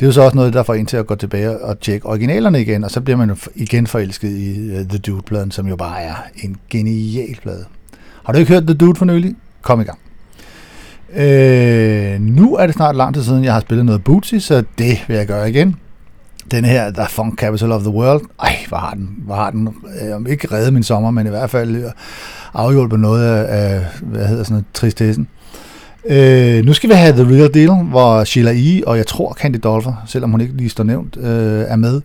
det 0.00 0.06
er 0.06 0.08
jo 0.08 0.12
så 0.12 0.22
også 0.22 0.36
noget, 0.36 0.52
der 0.52 0.62
får 0.62 0.74
en 0.74 0.86
til 0.86 0.96
at 0.96 1.06
gå 1.06 1.14
tilbage 1.14 1.58
og 1.58 1.80
tjekke 1.80 2.06
originalerne 2.06 2.60
igen, 2.60 2.84
og 2.84 2.90
så 2.90 3.00
bliver 3.00 3.16
man 3.16 3.28
jo 3.28 3.36
igen 3.54 3.86
forelsket 3.86 4.30
i 4.30 4.70
øh, 4.70 4.88
The 4.88 4.98
Dude-pladen, 4.98 5.50
som 5.50 5.68
jo 5.68 5.76
bare 5.76 6.02
er 6.02 6.14
en 6.36 6.56
genial 6.70 7.36
plade. 7.42 7.64
Har 8.24 8.32
du 8.32 8.38
ikke 8.38 8.52
hørt 8.52 8.62
The 8.62 8.74
Dude 8.74 8.98
for 8.98 9.04
nylig? 9.04 9.34
Kom 9.62 9.80
i 9.80 9.84
gang. 9.84 9.98
Øh, 11.14 12.20
nu 12.20 12.56
er 12.56 12.66
det 12.66 12.74
snart 12.74 12.96
lang 12.96 13.14
tid 13.14 13.22
siden, 13.22 13.44
jeg 13.44 13.52
har 13.52 13.60
spillet 13.60 13.86
noget 13.86 14.04
Bootsy, 14.04 14.34
så 14.34 14.64
det 14.78 14.98
vil 15.08 15.16
jeg 15.16 15.26
gøre 15.26 15.50
igen. 15.50 15.76
Den 16.50 16.64
her, 16.64 16.90
The 16.90 17.06
Funk 17.08 17.38
Capital 17.38 17.72
of 17.72 17.82
the 17.82 17.90
World, 17.90 18.22
ej, 18.42 18.56
hvor 18.68 18.76
har 18.76 18.94
den, 18.94 19.14
hvor 19.18 19.34
har 19.34 19.50
den 19.50 19.68
øh, 20.02 20.16
om 20.16 20.26
ikke 20.26 20.48
reddet 20.52 20.72
min 20.72 20.82
sommer, 20.82 21.10
men 21.10 21.26
i 21.26 21.30
hvert 21.30 21.50
fald 21.50 21.76
øh, 21.76 21.90
afhjulpet 22.54 23.00
noget 23.00 23.24
af, 23.24 23.46
af 23.58 23.84
hvad 24.02 24.26
hedder 24.26 24.44
sådan 24.44 24.54
noget, 24.54 24.64
tristessen. 24.74 25.28
Øh, 26.06 26.64
nu 26.64 26.72
skal 26.72 26.90
vi 26.90 26.94
have 26.94 27.12
The 27.12 27.36
Real 27.36 27.54
Deal, 27.54 27.84
hvor 27.84 28.24
Sheila 28.24 28.52
E. 28.52 28.82
og 28.86 28.96
jeg 28.96 29.06
tror 29.06 29.32
Candy 29.32 29.56
Dolfer, 29.62 30.02
selvom 30.06 30.30
hun 30.30 30.40
ikke 30.40 30.56
lige 30.56 30.70
står 30.70 30.84
nævnt, 30.84 31.16
øh, 31.16 31.64
er 31.68 31.76
med. 31.76 32.00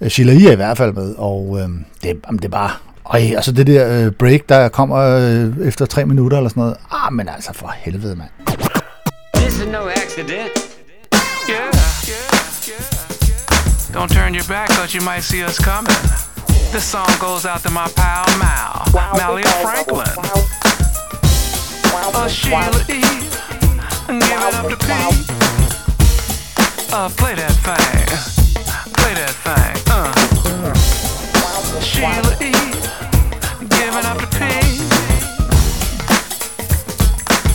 Øh, 0.00 0.08
Sheila 0.10 0.32
E. 0.32 0.48
er 0.48 0.52
i 0.52 0.56
hvert 0.56 0.76
fald 0.76 0.92
med, 0.92 1.14
og 1.18 1.58
øh, 1.60 1.68
det, 2.02 2.20
jamen, 2.26 2.38
det 2.38 2.44
er 2.44 2.48
bare... 2.48 2.70
Øj, 3.14 3.20
altså 3.20 3.52
det 3.52 3.66
der 3.66 4.04
øh, 4.06 4.12
break, 4.12 4.40
der 4.48 4.68
kommer 4.68 4.96
øh, 4.98 5.66
efter 5.66 5.86
tre 5.86 6.04
minutter 6.04 6.36
eller 6.36 6.50
sådan 6.50 6.60
noget. 6.60 6.76
Ah, 6.90 7.12
men 7.12 7.28
altså 7.28 7.52
for 7.54 7.74
helvede, 7.76 8.16
mand. 8.16 8.30
This 9.34 9.58
is 9.58 9.66
no 9.66 9.78
accident. 9.88 10.50
Yeah. 11.50 11.89
Don't 13.92 14.10
turn 14.10 14.34
your 14.34 14.44
back, 14.44 14.68
cause 14.70 14.94
you 14.94 15.00
might 15.00 15.20
see 15.20 15.42
us 15.42 15.58
coming. 15.58 15.92
This 16.70 16.84
song 16.84 17.08
goes 17.18 17.44
out 17.44 17.60
to 17.62 17.70
my 17.70 17.88
pal 17.96 18.24
Mal, 18.38 18.84
Malia 19.16 19.46
Franklin. 19.62 20.06
Uh, 22.14 22.28
Sheila 22.28 22.80
E. 22.88 23.00
Give 24.06 24.42
it 24.46 24.54
up 24.54 24.68
to 24.68 24.76
P. 24.76 24.92
Uh, 26.92 27.08
play 27.16 27.34
that 27.34 27.52
thing. 27.66 28.06
Play 28.94 29.14
that 29.14 29.34
thing. 29.42 29.82
Uh. 29.90 30.12
Sheila 31.80 32.34
E. 32.40 32.52
Give 33.68 33.94
it 33.96 34.04
up 34.04 34.18
to 34.18 34.26
P. 34.38 34.44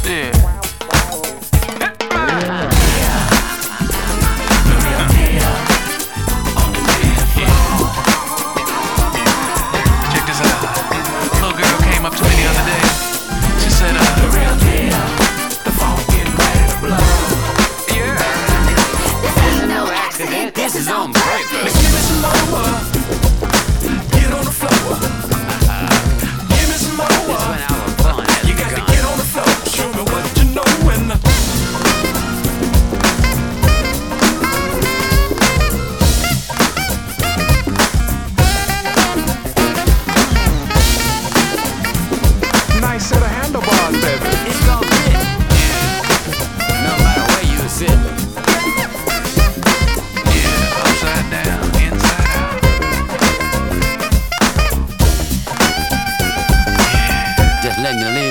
Yeah. 0.09 0.44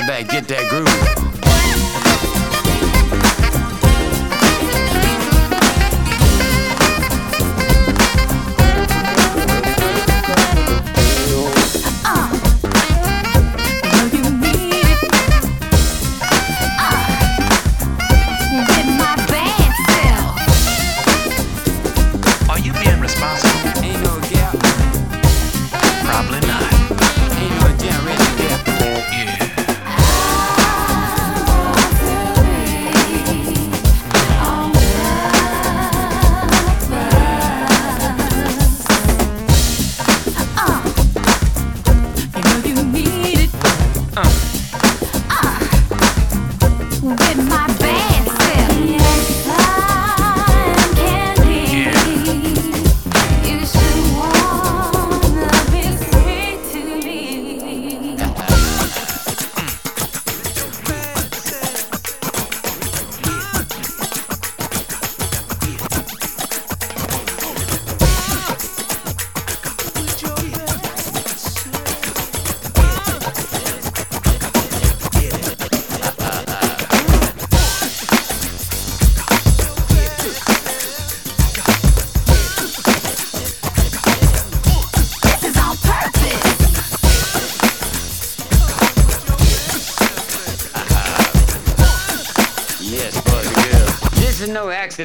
Back, 0.07 0.27
get 0.29 0.47
that 0.47 0.69
groove. 0.69 0.84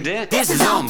This 0.02 0.48
is 0.48 0.62
home. 0.62 0.89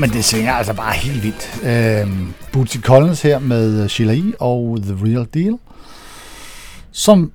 Men 0.00 0.10
det 0.10 0.24
svinger 0.24 0.52
altså 0.52 0.74
bare 0.74 0.92
helt 0.92 1.22
vildt. 1.22 1.60
Øhm, 1.64 2.32
Bootsy 2.52 2.76
Collins 2.76 3.22
her 3.22 3.38
med 3.38 3.88
Sheila 3.88 4.14
E. 4.14 4.32
og 4.38 4.78
The 4.82 4.96
Real 5.04 5.26
Deal, 5.34 5.58
som 6.92 7.32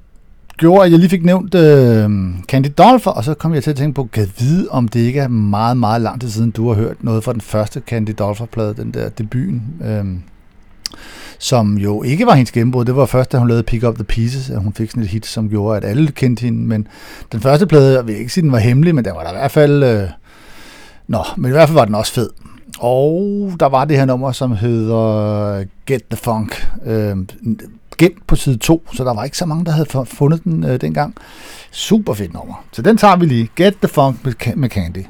gjorde, 0.57 0.85
at 0.85 0.91
jeg 0.91 0.99
lige 0.99 1.09
fik 1.09 1.25
nævnt 1.25 1.55
øh, 1.55 2.09
Candy 2.47 2.67
Dolfer, 2.77 3.11
og 3.11 3.23
så 3.23 3.33
kom 3.33 3.53
jeg 3.53 3.63
til 3.63 3.69
at 3.69 3.77
tænke 3.77 3.95
på, 3.95 4.09
kan 4.13 4.31
vide, 4.39 4.67
om 4.69 4.87
det 4.87 4.99
ikke 4.99 5.19
er 5.19 5.27
meget, 5.27 5.77
meget 5.77 6.01
lang 6.01 6.21
tid 6.21 6.29
siden, 6.29 6.51
du 6.51 6.67
har 6.67 6.75
hørt 6.75 7.03
noget 7.03 7.23
fra 7.23 7.33
den 7.33 7.41
første 7.41 7.81
Candy 7.87 8.15
Dolfer-plade, 8.19 8.73
den 8.73 8.93
der 8.93 9.09
debuten, 9.09 9.63
øh, 9.85 10.05
som 11.39 11.77
jo 11.77 12.03
ikke 12.03 12.25
var 12.25 12.33
hendes 12.33 12.51
gennembrud. 12.51 12.85
Det 12.85 12.95
var 12.95 13.05
først, 13.05 13.31
da 13.31 13.37
hun 13.37 13.47
lavede 13.47 13.63
Pick 13.63 13.83
Up 13.83 13.95
The 13.95 14.03
Pieces, 14.03 14.49
at 14.49 14.61
hun 14.61 14.73
fik 14.73 14.89
sådan 14.89 15.03
et 15.03 15.09
hit, 15.09 15.25
som 15.25 15.49
gjorde, 15.49 15.77
at 15.77 15.85
alle 15.85 16.11
kendte 16.11 16.41
hende. 16.41 16.67
Men 16.67 16.87
den 17.31 17.41
første 17.41 17.67
plade, 17.67 17.93
jeg 17.93 18.07
vil 18.07 18.15
ikke 18.15 18.33
sige, 18.33 18.41
den 18.41 18.51
var 18.51 18.57
hemmelig, 18.57 18.95
men 18.95 19.05
den 19.05 19.13
var 19.15 19.23
der 19.23 19.31
i 19.31 19.35
hvert 19.35 19.51
fald... 19.51 19.83
Øh, 19.83 20.09
Nå, 21.07 21.23
men 21.37 21.49
i 21.49 21.51
hvert 21.51 21.69
fald 21.69 21.77
var 21.77 21.85
den 21.85 21.95
også 21.95 22.13
fed. 22.13 22.29
Og 22.79 23.51
der 23.59 23.65
var 23.65 23.85
det 23.85 23.97
her 23.97 24.05
nummer, 24.05 24.31
som 24.31 24.51
hedder 24.51 25.63
Get 25.85 26.01
the 26.11 26.17
Funk. 26.17 26.71
Øh, 26.85 27.17
gemt 27.97 28.27
på 28.27 28.35
side 28.35 28.57
2, 28.57 28.87
så 28.93 29.03
der 29.03 29.13
var 29.13 29.23
ikke 29.23 29.37
så 29.37 29.45
mange, 29.45 29.65
der 29.65 29.71
havde 29.71 30.05
fundet 30.05 30.43
den 30.43 30.63
øh, 30.63 30.81
dengang. 30.81 31.15
Super 31.71 32.13
fedt 32.13 32.33
nummer. 32.33 32.63
Så 32.71 32.81
den 32.81 32.97
tager 32.97 33.15
vi 33.15 33.25
lige. 33.25 33.49
Get 33.55 33.75
the 33.81 33.87
Funk 33.87 34.25
med 34.55 34.69
Candy. 34.69 35.05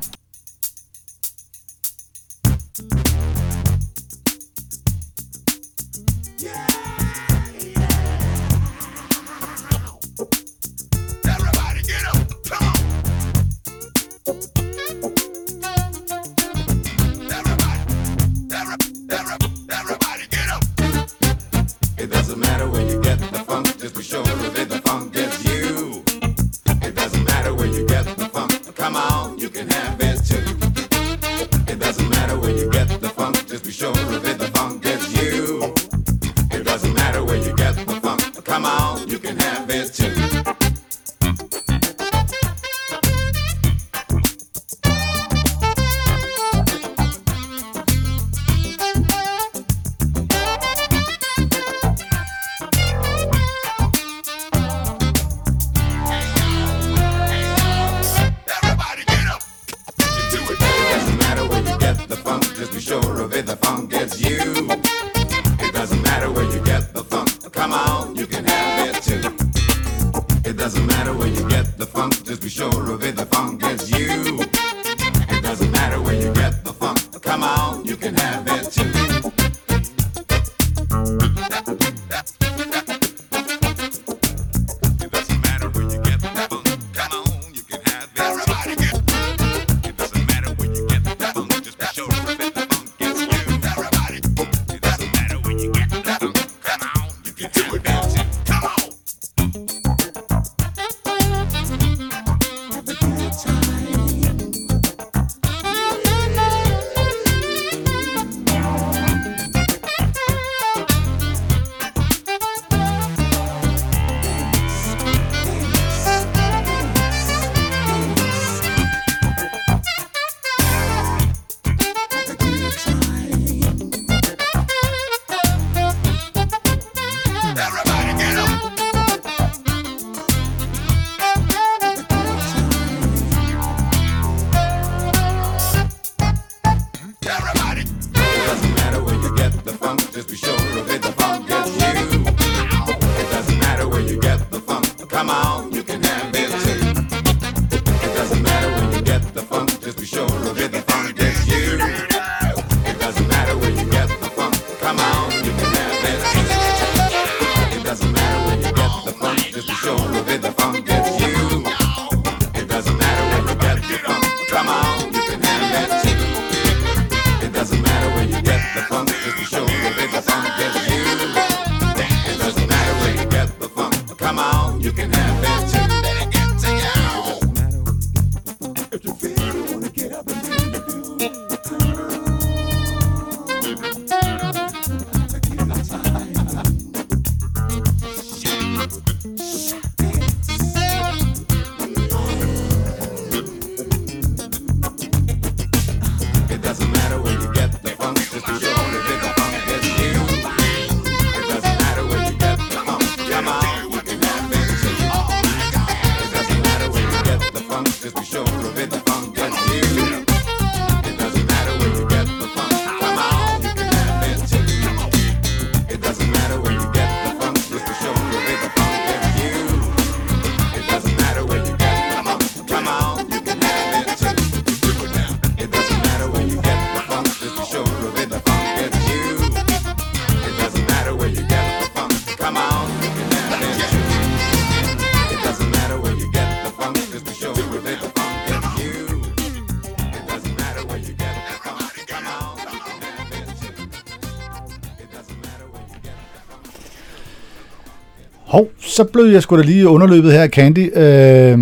så 248.95 249.03
blev 249.03 249.26
jeg 249.26 249.43
sgu 249.43 249.57
da 249.57 249.61
lige 249.61 249.88
underløbet 249.88 250.31
her 250.31 250.41
af 250.41 250.49
Candy. 250.49 250.97
Øh, 250.97 251.57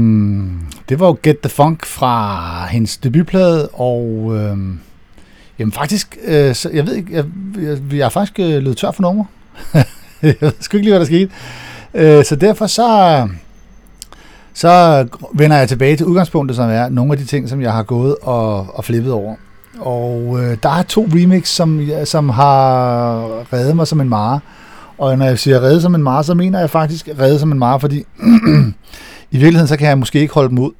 det 0.89 0.99
var 0.99 1.07
jo 1.07 1.18
Get 1.23 1.39
the 1.39 1.49
Funk 1.49 1.85
fra 1.85 2.68
hendes 2.68 2.97
debutplade, 2.97 3.68
og 3.68 4.31
øh, 4.35 4.57
jamen 5.60 5.72
faktisk, 5.72 6.18
øh, 6.26 6.55
så, 6.55 6.69
jeg 6.73 6.88
ved 6.88 6.95
ikke, 6.95 7.14
jeg, 7.14 7.26
jeg, 7.61 7.77
jeg 7.91 8.05
er 8.05 8.10
faktisk 8.10 8.39
øh, 8.39 8.64
løbet 8.64 8.77
tør 8.77 8.91
for 8.91 9.01
nummer. 9.01 9.26
jeg 10.22 10.35
ved 10.41 10.51
sgu 10.60 10.77
ikke 10.77 10.85
lige, 10.85 10.91
hvad 10.91 10.99
der 10.99 11.05
skete. 11.05 11.31
Øh, 11.93 12.26
så 12.26 12.35
derfor 12.35 12.68
så, 12.68 13.27
så 14.53 15.05
vender 15.34 15.57
jeg 15.57 15.69
tilbage 15.69 15.97
til 15.97 16.05
udgangspunktet, 16.05 16.55
som 16.55 16.69
er 16.69 16.89
nogle 16.89 17.11
af 17.11 17.18
de 17.18 17.26
ting, 17.26 17.49
som 17.49 17.61
jeg 17.61 17.73
har 17.73 17.84
gået 17.84 18.15
og, 18.22 18.77
og 18.77 18.85
flippet 18.85 19.11
over. 19.11 19.35
Og 19.80 20.39
øh, 20.39 20.57
der 20.64 20.69
er 20.69 20.84
to 20.84 21.07
remix, 21.14 21.47
som, 21.47 21.81
som 22.05 22.30
har 22.30 23.14
reddet 23.53 23.76
mig 23.76 23.88
som 23.88 24.01
en 24.01 24.10
mare. 24.10 24.39
Og 25.03 25.17
når 25.17 25.25
jeg 25.25 25.39
siger 25.39 25.61
redde 25.61 25.81
som 25.81 25.95
en 25.95 26.03
mare, 26.03 26.23
så 26.23 26.34
mener 26.34 26.59
jeg 26.59 26.69
faktisk 26.69 27.09
redde 27.19 27.39
som 27.39 27.51
en 27.51 27.59
mare, 27.59 27.80
fordi 27.80 27.97
i 29.31 29.38
virkeligheden 29.38 29.67
så 29.67 29.77
kan 29.77 29.88
jeg 29.88 29.97
måske 29.97 30.19
ikke 30.19 30.34
holde 30.34 30.49
dem 30.49 30.59
ud. 30.59 30.71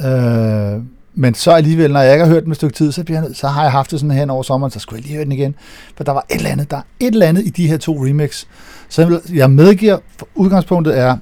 Øh, 0.00 0.82
men 1.14 1.34
så 1.34 1.50
alligevel, 1.50 1.92
når 1.92 2.00
jeg 2.00 2.12
ikke 2.12 2.24
har 2.24 2.32
hørt 2.32 2.42
dem 2.42 2.50
et 2.50 2.56
stykke 2.56 2.74
tid, 2.74 2.92
så, 2.92 3.04
bliver 3.04 3.22
så 3.32 3.48
har 3.48 3.62
jeg 3.62 3.72
haft 3.72 3.90
det 3.90 4.00
sådan 4.00 4.16
her 4.16 4.30
over 4.30 4.42
sommeren, 4.42 4.70
så 4.70 4.78
skulle 4.78 4.98
jeg 4.98 5.02
lige 5.02 5.14
høre 5.14 5.24
den 5.24 5.32
igen. 5.32 5.54
For 5.96 6.04
der 6.04 6.12
var 6.12 6.26
et 6.30 6.36
eller 6.36 6.50
andet, 6.50 6.70
der 6.70 6.76
er 6.76 6.82
et 7.00 7.12
eller 7.12 7.26
andet 7.26 7.46
i 7.46 7.50
de 7.50 7.68
her 7.68 7.76
to 7.76 8.04
remix. 8.04 8.44
Så 8.88 9.20
jeg 9.34 9.50
medgiver, 9.50 9.98
for 10.18 10.28
udgangspunktet 10.34 10.98
er 10.98 11.16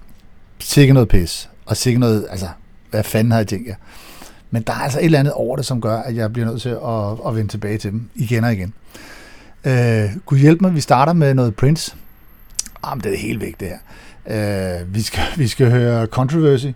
sikkert 0.59 0.95
noget 0.95 1.09
pis. 1.09 1.49
Og 1.67 1.77
sikkert 1.77 2.01
noget, 2.01 2.27
altså, 2.31 2.49
hvad 2.91 3.03
fanden 3.05 3.31
har 3.31 3.39
jeg 3.39 3.47
tænkt 3.47 3.69
jer? 3.69 3.75
Men 4.51 4.63
der 4.63 4.73
er 4.73 4.81
altså 4.81 4.99
et 4.99 5.05
eller 5.05 5.19
andet 5.19 5.33
over 5.33 5.57
det, 5.57 5.67
som 5.67 5.81
gør, 5.81 5.97
at 5.97 6.17
jeg 6.17 6.33
bliver 6.33 6.47
nødt 6.47 6.63
til 6.63 6.69
at, 6.69 7.29
at 7.29 7.37
vende 7.37 7.51
tilbage 7.51 7.79
til 7.79 7.91
dem 7.91 8.09
igen 8.15 8.45
og 8.45 8.53
igen. 8.53 8.75
Øh, 9.65 10.11
Gud 10.27 10.39
hjælp 10.39 10.61
mig, 10.61 10.75
vi 10.75 10.81
starter 10.81 11.13
med 11.13 11.35
noget 11.35 11.57
Prince. 11.57 11.97
Jamen, 12.89 13.05
det 13.05 13.15
er 13.15 13.19
helt 13.19 13.41
væk, 13.41 13.61
det 13.61 13.69
her. 13.69 14.81
Øh, 14.81 14.95
vi, 14.95 15.03
skal, 15.03 15.23
vi 15.37 15.49
skal 15.49 15.71
høre 15.71 16.07
Controversy 16.07 16.67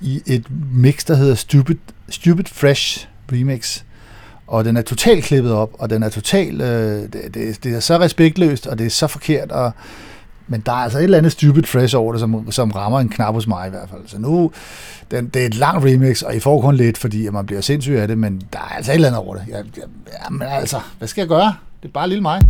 i 0.00 0.22
et 0.26 0.46
mix, 0.74 1.04
der 1.04 1.14
hedder 1.14 1.34
Stupid, 1.34 1.76
Stupid 2.08 2.44
Fresh 2.44 3.08
Remix. 3.32 3.82
Og 4.46 4.64
den 4.64 4.76
er 4.76 4.82
totalt 4.82 5.24
klippet 5.24 5.52
op, 5.52 5.70
og 5.78 5.90
den 5.90 6.02
er 6.02 6.08
totalt... 6.08 6.62
Øh, 6.62 7.02
det, 7.02 7.34
det, 7.34 7.64
det 7.64 7.74
er 7.74 7.80
så 7.80 7.98
respektløst, 7.98 8.66
og 8.66 8.78
det 8.78 8.86
er 8.86 8.90
så 8.90 9.06
forkert, 9.06 9.52
og, 9.52 9.72
men 10.48 10.60
der 10.66 10.72
er 10.72 10.76
altså 10.76 10.98
et 10.98 11.04
eller 11.04 11.18
andet 11.18 11.32
stupid 11.32 11.62
fresh 11.62 11.96
over 11.96 12.12
det, 12.12 12.20
som, 12.20 12.52
som 12.52 12.70
rammer 12.70 13.00
en 13.00 13.08
knap 13.08 13.34
hos 13.34 13.46
mig 13.46 13.66
i 13.66 13.70
hvert 13.70 13.88
fald. 13.90 14.00
Så 14.06 14.18
nu, 14.18 14.52
den, 15.10 15.28
det 15.28 15.42
er 15.42 15.46
et 15.46 15.54
langt 15.54 15.84
remix, 15.84 16.22
og 16.22 16.36
I 16.36 16.40
får 16.40 16.60
kun 16.60 16.76
lidt, 16.76 16.98
fordi 16.98 17.26
at 17.26 17.32
man 17.32 17.46
bliver 17.46 17.60
sindssyg 17.60 17.92
af 17.92 18.08
det, 18.08 18.18
men 18.18 18.42
der 18.52 18.58
er 18.58 18.76
altså 18.76 18.92
et 18.92 18.94
eller 18.94 19.08
andet 19.08 19.20
over 19.20 19.34
det. 19.34 19.44
Jeg, 19.48 19.64
jeg, 19.76 19.84
jamen 20.24 20.42
altså, 20.42 20.80
hvad 20.98 21.08
skal 21.08 21.22
jeg 21.22 21.28
gøre? 21.28 21.54
Det 21.82 21.88
er 21.88 21.92
bare 21.92 22.08
lille 22.08 22.22
mig. 22.22 22.40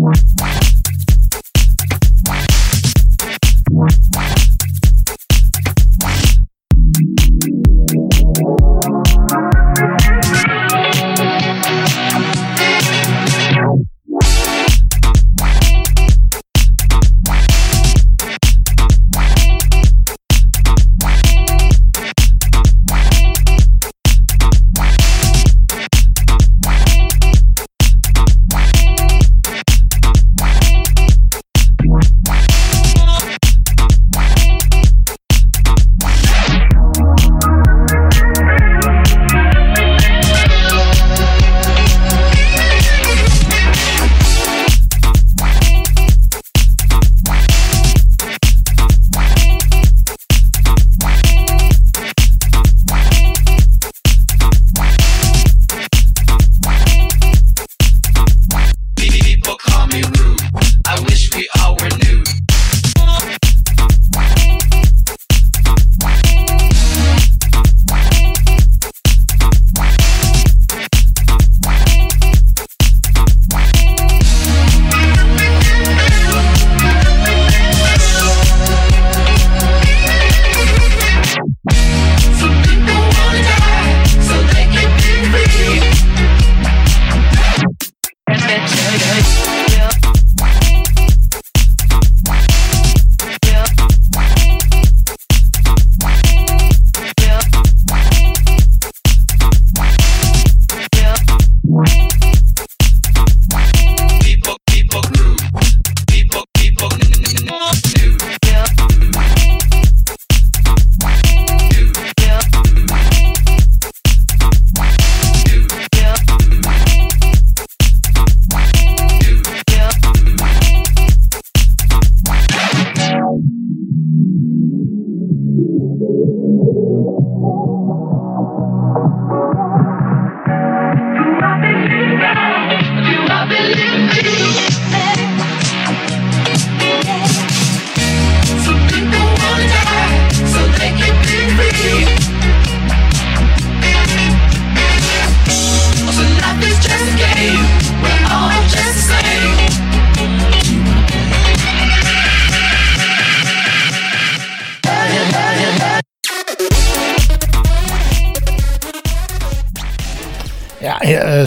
Bye. 0.00 0.49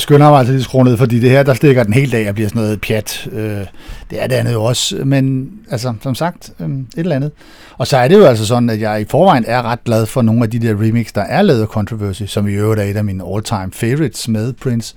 Skynder 0.04 0.30
mig 0.30 0.40
altså 0.40 0.54
lige 0.54 0.64
skrue 0.64 0.84
ned, 0.84 0.98
fordi 0.98 1.20
det 1.20 1.30
her, 1.30 1.44
der 1.44 1.54
stikker 1.54 1.84
den 1.84 1.94
hele 1.94 2.12
dag 2.12 2.30
og 2.30 2.36
bliver 2.36 2.50
sådan 2.50 2.62
noget 2.62 2.82
pjat. 2.82 3.28
Øh, 3.32 3.66
det 4.10 4.24
er 4.24 4.28
det 4.28 4.36
andet 4.36 4.54
jo 4.54 4.64
også, 4.64 4.96
men 5.06 5.52
altså, 5.70 5.94
som 6.02 6.16
sagt, 6.16 6.52
øh, 6.60 6.70
et 6.70 6.86
eller 6.96 7.16
andet. 7.16 7.32
Og 7.78 7.88
så 7.88 7.98
er 7.98 8.08
det 8.08 8.16
jo 8.18 8.26
altså 8.26 8.46
sådan, 8.46 8.70
at 8.70 8.82
jeg 8.82 9.02
i 9.02 9.06
forvejen 9.10 9.46
er 9.48 9.62
ret 9.62 9.84
glad 9.84 10.06
for 10.06 10.22
nogle 10.22 10.44
af 10.44 10.50
de 10.50 10.60
der 10.60 10.74
remix, 10.74 11.14
der 11.14 11.22
er 11.22 11.42
lavet 11.42 11.62
af 11.62 11.68
Controversy, 11.68 12.24
som 12.24 12.48
i 12.48 12.54
øvrigt 12.54 12.82
er 12.82 12.86
et 12.86 12.98
af 12.98 13.04
mine 13.04 13.24
all-time 13.34 13.70
favorites 13.74 14.28
med 14.28 14.54
Prince. 14.54 14.96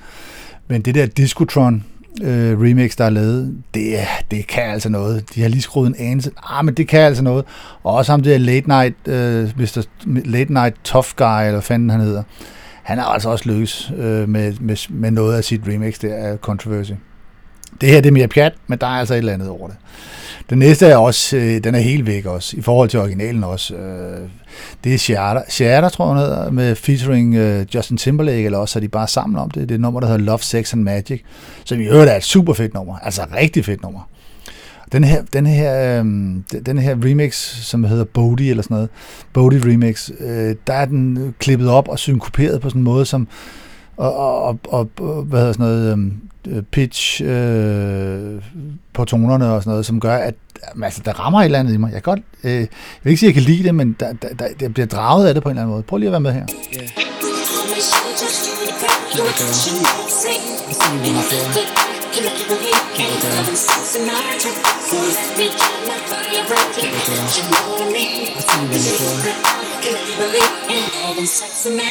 Men 0.68 0.82
det 0.82 0.94
der 0.94 1.06
Discotron 1.06 1.84
øh, 2.22 2.60
remix, 2.60 2.96
der 2.96 3.04
er 3.04 3.10
lavet, 3.10 3.54
det, 3.74 3.98
det 4.30 4.46
kan 4.46 4.62
altså 4.62 4.88
noget. 4.88 5.34
De 5.34 5.42
har 5.42 5.48
lige 5.48 5.62
skruet 5.62 5.86
en 5.86 5.96
anelse. 5.98 6.30
Ah, 6.50 6.64
men 6.64 6.74
det 6.74 6.88
kan 6.88 7.00
altså 7.00 7.22
noget. 7.22 7.44
Og 7.82 7.94
også 7.94 8.12
ham 8.12 8.22
der 8.22 8.38
Late 8.38 8.68
Night, 8.68 8.94
øh, 9.08 9.50
Mr. 9.58 9.86
Late 10.06 10.52
Night 10.52 10.76
Tough 10.84 11.08
Guy, 11.16 11.40
eller 11.40 11.50
hvad 11.50 11.62
fanden 11.62 11.90
han 11.90 12.00
hedder. 12.00 12.22
Han 12.86 12.98
har 12.98 13.04
altså 13.04 13.28
også 13.28 13.48
lykkes 13.48 13.92
øh, 13.96 14.28
med, 14.28 14.54
med, 14.60 14.90
med 14.90 15.10
noget 15.10 15.36
af 15.36 15.44
sit 15.44 15.60
remix 15.68 15.98
der 15.98 16.14
af 16.14 16.38
Controversy. 16.38 16.92
Det 17.80 17.88
her 17.88 18.00
det 18.00 18.08
er 18.08 18.12
mere 18.12 18.28
pjat, 18.28 18.52
men 18.66 18.78
der 18.78 18.86
er 18.86 18.90
altså 18.90 19.14
et 19.14 19.18
eller 19.18 19.32
andet 19.32 19.48
over 19.48 19.68
det. 19.68 19.76
Den 20.50 20.58
næste 20.58 20.86
er 20.86 20.96
også, 20.96 21.36
øh, 21.36 21.64
den 21.64 21.74
er 21.74 21.78
helt 21.78 22.06
væk 22.06 22.26
også, 22.26 22.56
i 22.56 22.60
forhold 22.60 22.88
til 22.88 23.00
originalen 23.00 23.44
også. 23.44 23.74
Øh, 23.74 24.28
det 24.84 24.94
er 24.94 24.98
Shatter, 24.98 25.42
Shatter 25.48 25.88
tror 25.88 26.14
jeg, 26.14 26.24
hedder, 26.24 26.50
med 26.50 26.74
featuring 26.74 27.34
øh, 27.34 27.66
Justin 27.74 27.96
Timberlake, 27.96 28.44
eller 28.44 28.58
også 28.58 28.78
er 28.78 28.80
de 28.80 28.88
bare 28.88 29.08
sammen 29.08 29.38
om 29.38 29.50
det. 29.50 29.62
Det 29.62 29.70
er 29.70 29.74
et 29.74 29.80
nummer, 29.80 30.00
der 30.00 30.06
hedder 30.06 30.24
Love, 30.24 30.38
Sex 30.38 30.72
and 30.72 30.82
Magic, 30.82 31.22
som 31.64 31.80
i 31.80 31.84
øvrigt 31.84 32.10
er 32.10 32.16
et 32.16 32.24
super 32.24 32.52
fedt 32.52 32.74
nummer, 32.74 32.98
altså 32.98 33.26
rigtig 33.36 33.64
fedt 33.64 33.82
nummer. 33.82 34.00
Den 34.92 35.04
her, 35.04 35.22
den 35.32 35.46
her, 35.46 35.98
øh, 35.98 36.04
den 36.66 36.78
her 36.78 36.96
remix, 37.04 37.34
som 37.62 37.84
hedder 37.84 38.04
Bodhi 38.04 38.50
eller 38.50 38.62
sådan 38.62 38.74
noget, 38.74 38.88
Bodhi 39.32 39.58
remix, 39.58 40.10
øh, 40.20 40.54
der 40.66 40.74
er 40.74 40.84
den 40.84 41.34
klippet 41.38 41.68
op 41.68 41.88
og 41.88 41.98
synkoperet 41.98 42.60
på 42.60 42.68
sådan 42.68 42.80
en 42.80 42.84
måde, 42.84 43.06
som 43.06 43.28
og, 43.96 44.16
og, 44.16 44.58
og, 44.68 44.90
og 45.00 45.22
hvad 45.22 45.40
hedder 45.40 45.52
sådan 45.52 45.66
noget, 45.66 45.92
øhm, 45.92 46.20
øh, 46.48 46.62
pitch 46.62 47.22
øh, 47.24 48.42
på 48.92 49.04
tonerne 49.04 49.52
og 49.52 49.62
sådan 49.62 49.70
noget, 49.70 49.86
som 49.86 50.00
gør, 50.00 50.16
at 50.16 50.34
altså, 50.82 51.02
der 51.04 51.12
rammer 51.12 51.40
et 51.40 51.44
eller 51.44 51.58
andet 51.58 51.74
i 51.74 51.76
mig. 51.76 51.92
Jeg, 51.92 52.02
kan 52.02 52.14
godt, 52.14 52.20
øh, 52.44 52.52
jeg 52.52 52.68
vil 53.02 53.10
ikke 53.10 53.20
sige, 53.20 53.30
at 53.30 53.36
jeg 53.36 53.42
kan 53.42 53.52
lide 53.52 53.64
det, 53.64 53.74
men 53.74 53.96
der, 54.00 54.12
der, 54.12 54.48
der, 54.60 54.68
bliver 54.68 54.86
draget 54.86 55.26
af 55.28 55.34
det 55.34 55.42
på 55.42 55.48
en 55.48 55.50
eller 55.52 55.62
anden 55.62 55.72
måde. 55.72 55.82
Prøv 55.82 55.98
lige 55.98 56.08
at 56.08 56.12
være 56.12 56.20
med 56.20 56.32
her. 56.32 56.46
can 62.16 62.24
make 62.24 62.40
you 62.40 62.46
believe. 62.48 62.72
In 63.96 64.08
our 64.08 64.38
time. 64.38 64.56
So 64.80 64.96
let 64.96 65.38
me 65.38 65.48
get 65.48 65.76
my 65.86 65.98
body. 66.08 66.36
You 66.36 66.44
believe. 70.16 71.26
Sex 71.26 71.66
in 71.66 71.76
our. 71.76 71.86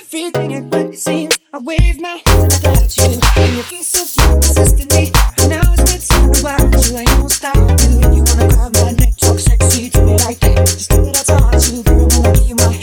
Everything 0.00 0.50
is 0.52 0.64
what 0.64 0.86
it 0.86 0.98
seems. 0.98 1.38
I 1.52 1.58
wave 1.58 2.00
my 2.00 2.20
hands 2.26 2.42
and 2.42 2.52
I 2.52 2.74
got 2.74 2.96
you. 2.96 3.20
And 3.36 3.56
you 3.56 3.62
feel 3.62 3.82
so 3.82 4.04
cute 4.04 4.42
consistently. 4.42 5.12
And 5.38 5.50
now 5.50 5.72
it's 5.72 5.82
been 5.90 6.00
so 6.00 6.16
while. 6.42 6.70
to 6.70 7.28
stop. 7.28 7.56
And 7.56 8.14
you 8.14 8.24
wanna 8.26 8.48
grab 8.48 8.74
my 8.74 8.90
neck, 8.92 9.16
talk 9.16 9.38
sexy 9.38 9.90
me 10.02 10.16
like 10.18 10.40
that. 10.40 10.66
Just 10.66 10.92
I 10.92 10.96
you, 11.70 11.82
girl. 11.84 12.08
Wanna 12.10 12.32
give 12.38 12.48
you 12.48 12.56
my. 12.56 12.81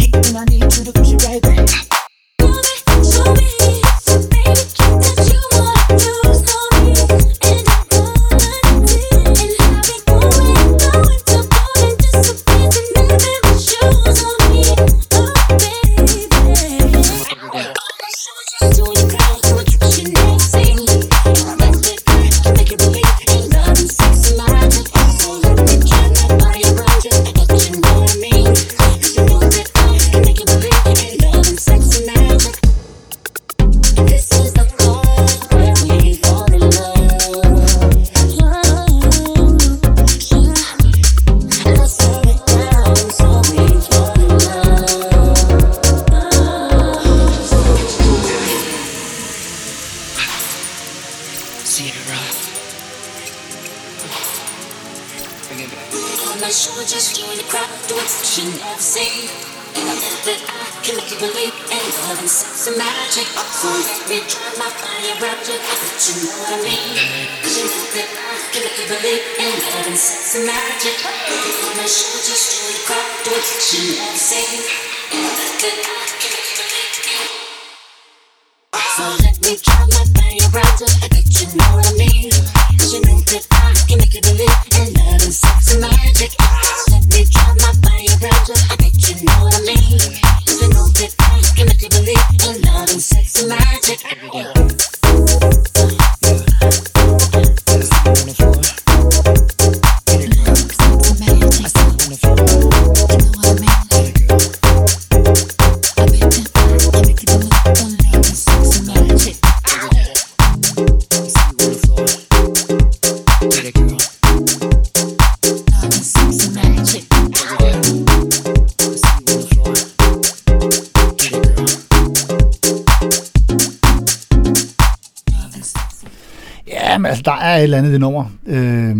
Andet 127.80 127.92
det 127.92 128.00
nummer. 128.00 128.26
Øh, 128.48 128.96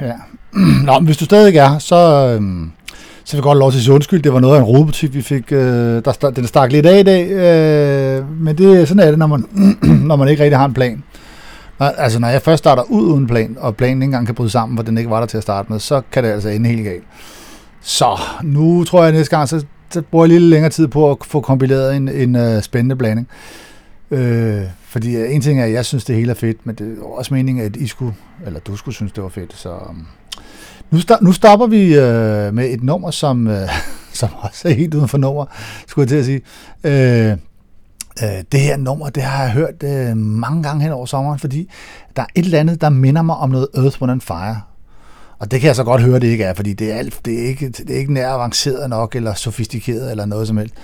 ja. 0.00 0.12
Nå, 0.86 0.98
men 0.98 1.04
hvis 1.04 1.16
du 1.16 1.24
stadig 1.24 1.56
er, 1.56 1.78
så, 1.78 1.96
øh, 1.96 2.42
så 3.24 3.32
vil 3.32 3.38
jeg 3.38 3.42
godt 3.42 3.58
lov 3.58 3.70
til 3.70 3.78
at 3.78 3.84
sige 3.84 3.94
undskyld. 3.94 4.22
Det 4.22 4.32
var 4.32 4.40
noget 4.40 4.56
af 4.56 4.58
en 4.58 4.64
rodebutik, 4.64 5.14
vi 5.14 5.22
fik. 5.22 5.52
Øh, 5.52 6.04
der, 6.04 6.32
den 6.36 6.46
stak 6.46 6.72
lidt 6.72 6.86
af 6.86 6.98
i 6.98 7.02
dag, 7.02 7.30
øh, 7.30 8.40
men 8.40 8.58
det, 8.58 8.88
sådan 8.88 9.00
er 9.02 9.10
det, 9.10 9.18
når 9.18 9.26
man, 9.26 9.46
når 10.08 10.16
man 10.16 10.28
ikke 10.28 10.42
rigtig 10.42 10.58
har 10.58 10.64
en 10.64 10.74
plan. 10.74 11.02
Når, 11.78 11.86
altså, 11.86 12.18
når 12.18 12.28
jeg 12.28 12.42
først 12.42 12.58
starter 12.58 12.82
ud 12.82 13.02
uden 13.02 13.26
plan, 13.26 13.56
og 13.60 13.76
planen 13.76 14.02
ikke 14.02 14.04
engang 14.04 14.26
kan 14.26 14.34
bryde 14.34 14.50
sammen, 14.50 14.78
for 14.78 14.84
den 14.84 14.98
ikke 14.98 15.10
var 15.10 15.20
der 15.20 15.26
til 15.26 15.36
at 15.36 15.42
starte 15.42 15.72
med, 15.72 15.80
så 15.80 16.02
kan 16.12 16.24
det 16.24 16.30
altså 16.30 16.48
ende 16.48 16.68
helt 16.70 16.84
galt. 16.84 17.04
Så 17.80 18.20
nu 18.42 18.84
tror 18.84 19.00
jeg 19.00 19.08
at 19.08 19.14
næste 19.14 19.36
gang, 19.36 19.48
så, 19.48 19.64
så 19.90 20.02
bruger 20.10 20.24
jeg 20.24 20.30
lidt 20.30 20.42
længere 20.42 20.70
tid 20.70 20.88
på 20.88 21.10
at 21.10 21.16
få 21.26 21.40
kompileret 21.40 21.96
en, 21.96 22.08
en 22.08 22.36
uh, 22.36 22.62
spændende 22.62 22.96
blanding. 22.96 23.28
Øh, 24.10 24.62
fordi 24.92 25.16
øh, 25.16 25.34
en 25.34 25.40
ting 25.40 25.60
er, 25.60 25.64
at 25.64 25.72
jeg 25.72 25.84
synes, 25.84 26.04
det 26.04 26.16
hele 26.16 26.30
er 26.30 26.34
fedt, 26.34 26.66
men 26.66 26.74
det 26.74 26.98
er 26.98 27.02
også 27.02 27.34
meningen, 27.34 27.64
at 27.64 27.76
I 27.76 27.86
skulle, 27.86 28.14
eller 28.46 28.60
du 28.60 28.76
skulle 28.76 28.94
synes, 28.94 29.12
det 29.12 29.22
var 29.22 29.28
fedt. 29.28 29.56
Så 29.56 29.72
øhm, 29.72 30.06
nu, 30.90 30.98
sta- 30.98 31.24
nu 31.24 31.32
stopper 31.32 31.66
vi 31.66 31.94
øh, 31.94 32.54
med 32.54 32.70
et 32.70 32.82
nummer, 32.82 33.10
som, 33.10 33.46
øh, 33.46 33.68
som 34.12 34.28
også 34.40 34.68
er 34.68 34.72
helt 34.72 34.94
uden 34.94 35.08
for 35.08 35.18
nummer, 35.18 35.44
skulle 35.86 36.02
jeg 36.02 36.08
til 36.08 36.16
at 36.16 36.24
sige. 36.24 36.40
Øh, 36.84 37.30
øh, 38.22 38.44
det 38.52 38.60
her 38.60 38.76
nummer, 38.76 39.08
det 39.08 39.22
har 39.22 39.42
jeg 39.42 39.52
hørt 39.52 39.82
øh, 39.84 40.16
mange 40.16 40.62
gange 40.62 40.82
hen 40.82 40.92
over 40.92 41.06
sommeren, 41.06 41.38
fordi 41.38 41.70
der 42.16 42.22
er 42.22 42.26
et 42.34 42.44
eller 42.44 42.60
andet, 42.60 42.80
der 42.80 42.88
minder 42.88 43.22
mig 43.22 43.36
om 43.36 43.50
noget 43.50 43.68
Earth, 43.74 44.02
Wind 44.02 44.12
and 44.12 44.20
Fire. 44.20 44.60
Og 45.38 45.50
det 45.50 45.60
kan 45.60 45.66
jeg 45.66 45.76
så 45.76 45.84
godt 45.84 46.02
høre, 46.02 46.20
det 46.20 46.26
ikke 46.26 46.44
er, 46.44 46.54
fordi 46.54 46.72
det 46.72 46.92
er, 46.92 46.96
alt, 46.96 47.20
det 47.24 47.42
er, 47.42 47.48
ikke, 47.48 47.68
det 47.68 47.90
er 47.90 47.98
ikke 47.98 48.12
nær 48.12 48.28
avanceret 48.28 48.90
nok, 48.90 49.16
eller 49.16 49.34
sofistikeret, 49.34 50.10
eller 50.10 50.24
noget 50.24 50.46
som 50.48 50.56
helst. 50.56 50.74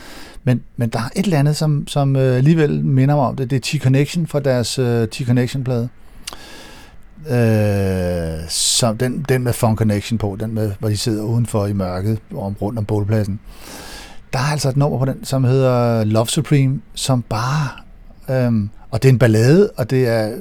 Men, 0.48 0.62
men 0.76 0.88
der 0.88 0.98
er 0.98 1.08
et 1.16 1.24
eller 1.24 1.38
andet, 1.38 1.56
som, 1.56 1.86
som 1.86 2.16
øh, 2.16 2.36
alligevel 2.36 2.84
minder 2.84 3.16
mig 3.16 3.24
om 3.24 3.36
det. 3.36 3.50
Det 3.50 3.56
er 3.56 3.60
T-Connection 3.66 4.26
fra 4.26 4.40
deres 4.40 4.78
øh, 4.78 5.08
T-Connection-plade. 5.14 5.88
Øh, 7.30 8.48
som 8.48 8.98
den, 8.98 9.24
den 9.28 9.42
med 9.42 9.52
Funk 9.52 9.78
Connection 9.78 10.18
på, 10.18 10.36
den 10.40 10.54
med, 10.54 10.72
hvor 10.78 10.88
de 10.88 10.96
sidder 10.96 11.22
udenfor 11.22 11.66
i 11.66 11.72
mørket 11.72 12.18
om, 12.36 12.56
rundt 12.62 12.78
om 12.78 12.84
bålpladsen. 12.84 13.40
Der 14.32 14.38
er 14.38 14.52
altså 14.52 14.68
et 14.68 14.76
nummer 14.76 14.98
på 14.98 15.04
den, 15.04 15.24
som 15.24 15.44
hedder 15.44 16.04
Love 16.04 16.26
Supreme, 16.26 16.80
som 16.94 17.22
bare... 17.22 17.68
Øh, 18.30 18.52
og 18.90 19.02
det 19.02 19.08
er 19.08 19.12
en 19.12 19.18
ballade, 19.18 19.70
og 19.76 19.90
det 19.90 20.08
er... 20.08 20.32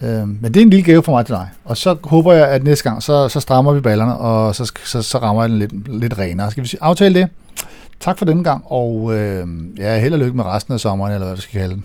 Øh, 0.00 0.28
men 0.28 0.44
det 0.44 0.56
er 0.56 0.62
en 0.62 0.70
lille 0.70 0.84
gave 0.84 1.02
for 1.02 1.12
mig 1.12 1.26
til 1.26 1.34
dig. 1.34 1.48
Og 1.64 1.76
så 1.76 1.96
håber 2.04 2.32
jeg, 2.32 2.48
at 2.48 2.64
næste 2.64 2.90
gang, 2.90 3.02
så, 3.02 3.28
så 3.28 3.40
strammer 3.40 3.72
vi 3.72 3.80
ballerne, 3.80 4.16
og 4.16 4.54
så, 4.54 4.72
så, 4.84 5.02
så 5.02 5.18
rammer 5.18 5.42
jeg 5.42 5.50
den 5.50 5.58
lidt, 5.58 6.00
lidt 6.00 6.18
renere. 6.18 6.50
Skal 6.50 6.64
vi 6.64 6.68
aftale 6.80 7.20
det? 7.20 7.28
Tak 8.02 8.18
for 8.18 8.24
denne 8.24 8.44
gang, 8.44 8.64
og 8.66 9.14
øh, 9.14 9.46
ja, 9.78 9.98
held 9.98 10.12
og 10.12 10.18
lykke 10.18 10.36
med 10.36 10.44
resten 10.44 10.74
af 10.74 10.80
sommeren, 10.80 11.12
eller 11.12 11.26
hvad 11.26 11.36
vi 11.36 11.42
skal 11.42 11.60
kalde 11.60 11.74
den. 11.74 11.84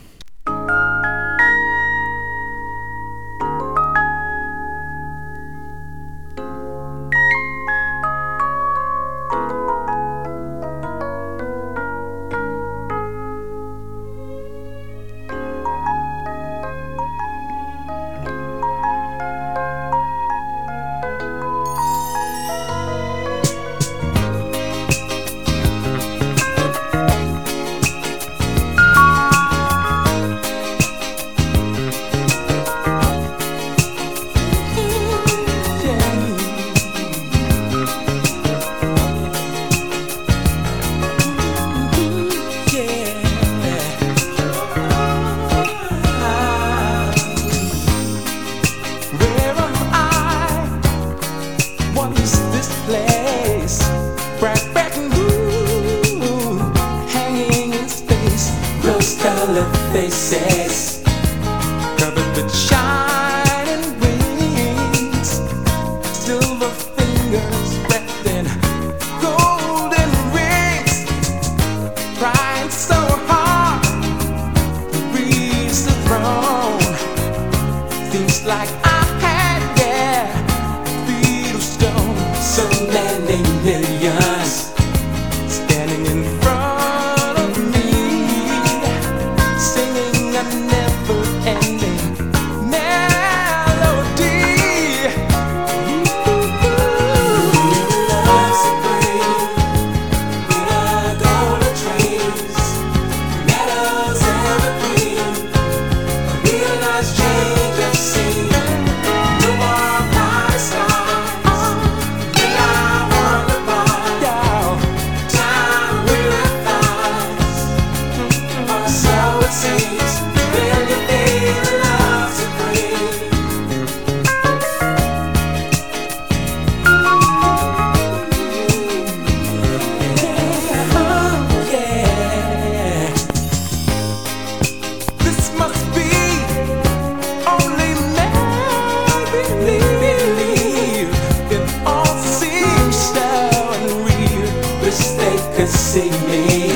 See 145.98 146.11
me 146.28 146.66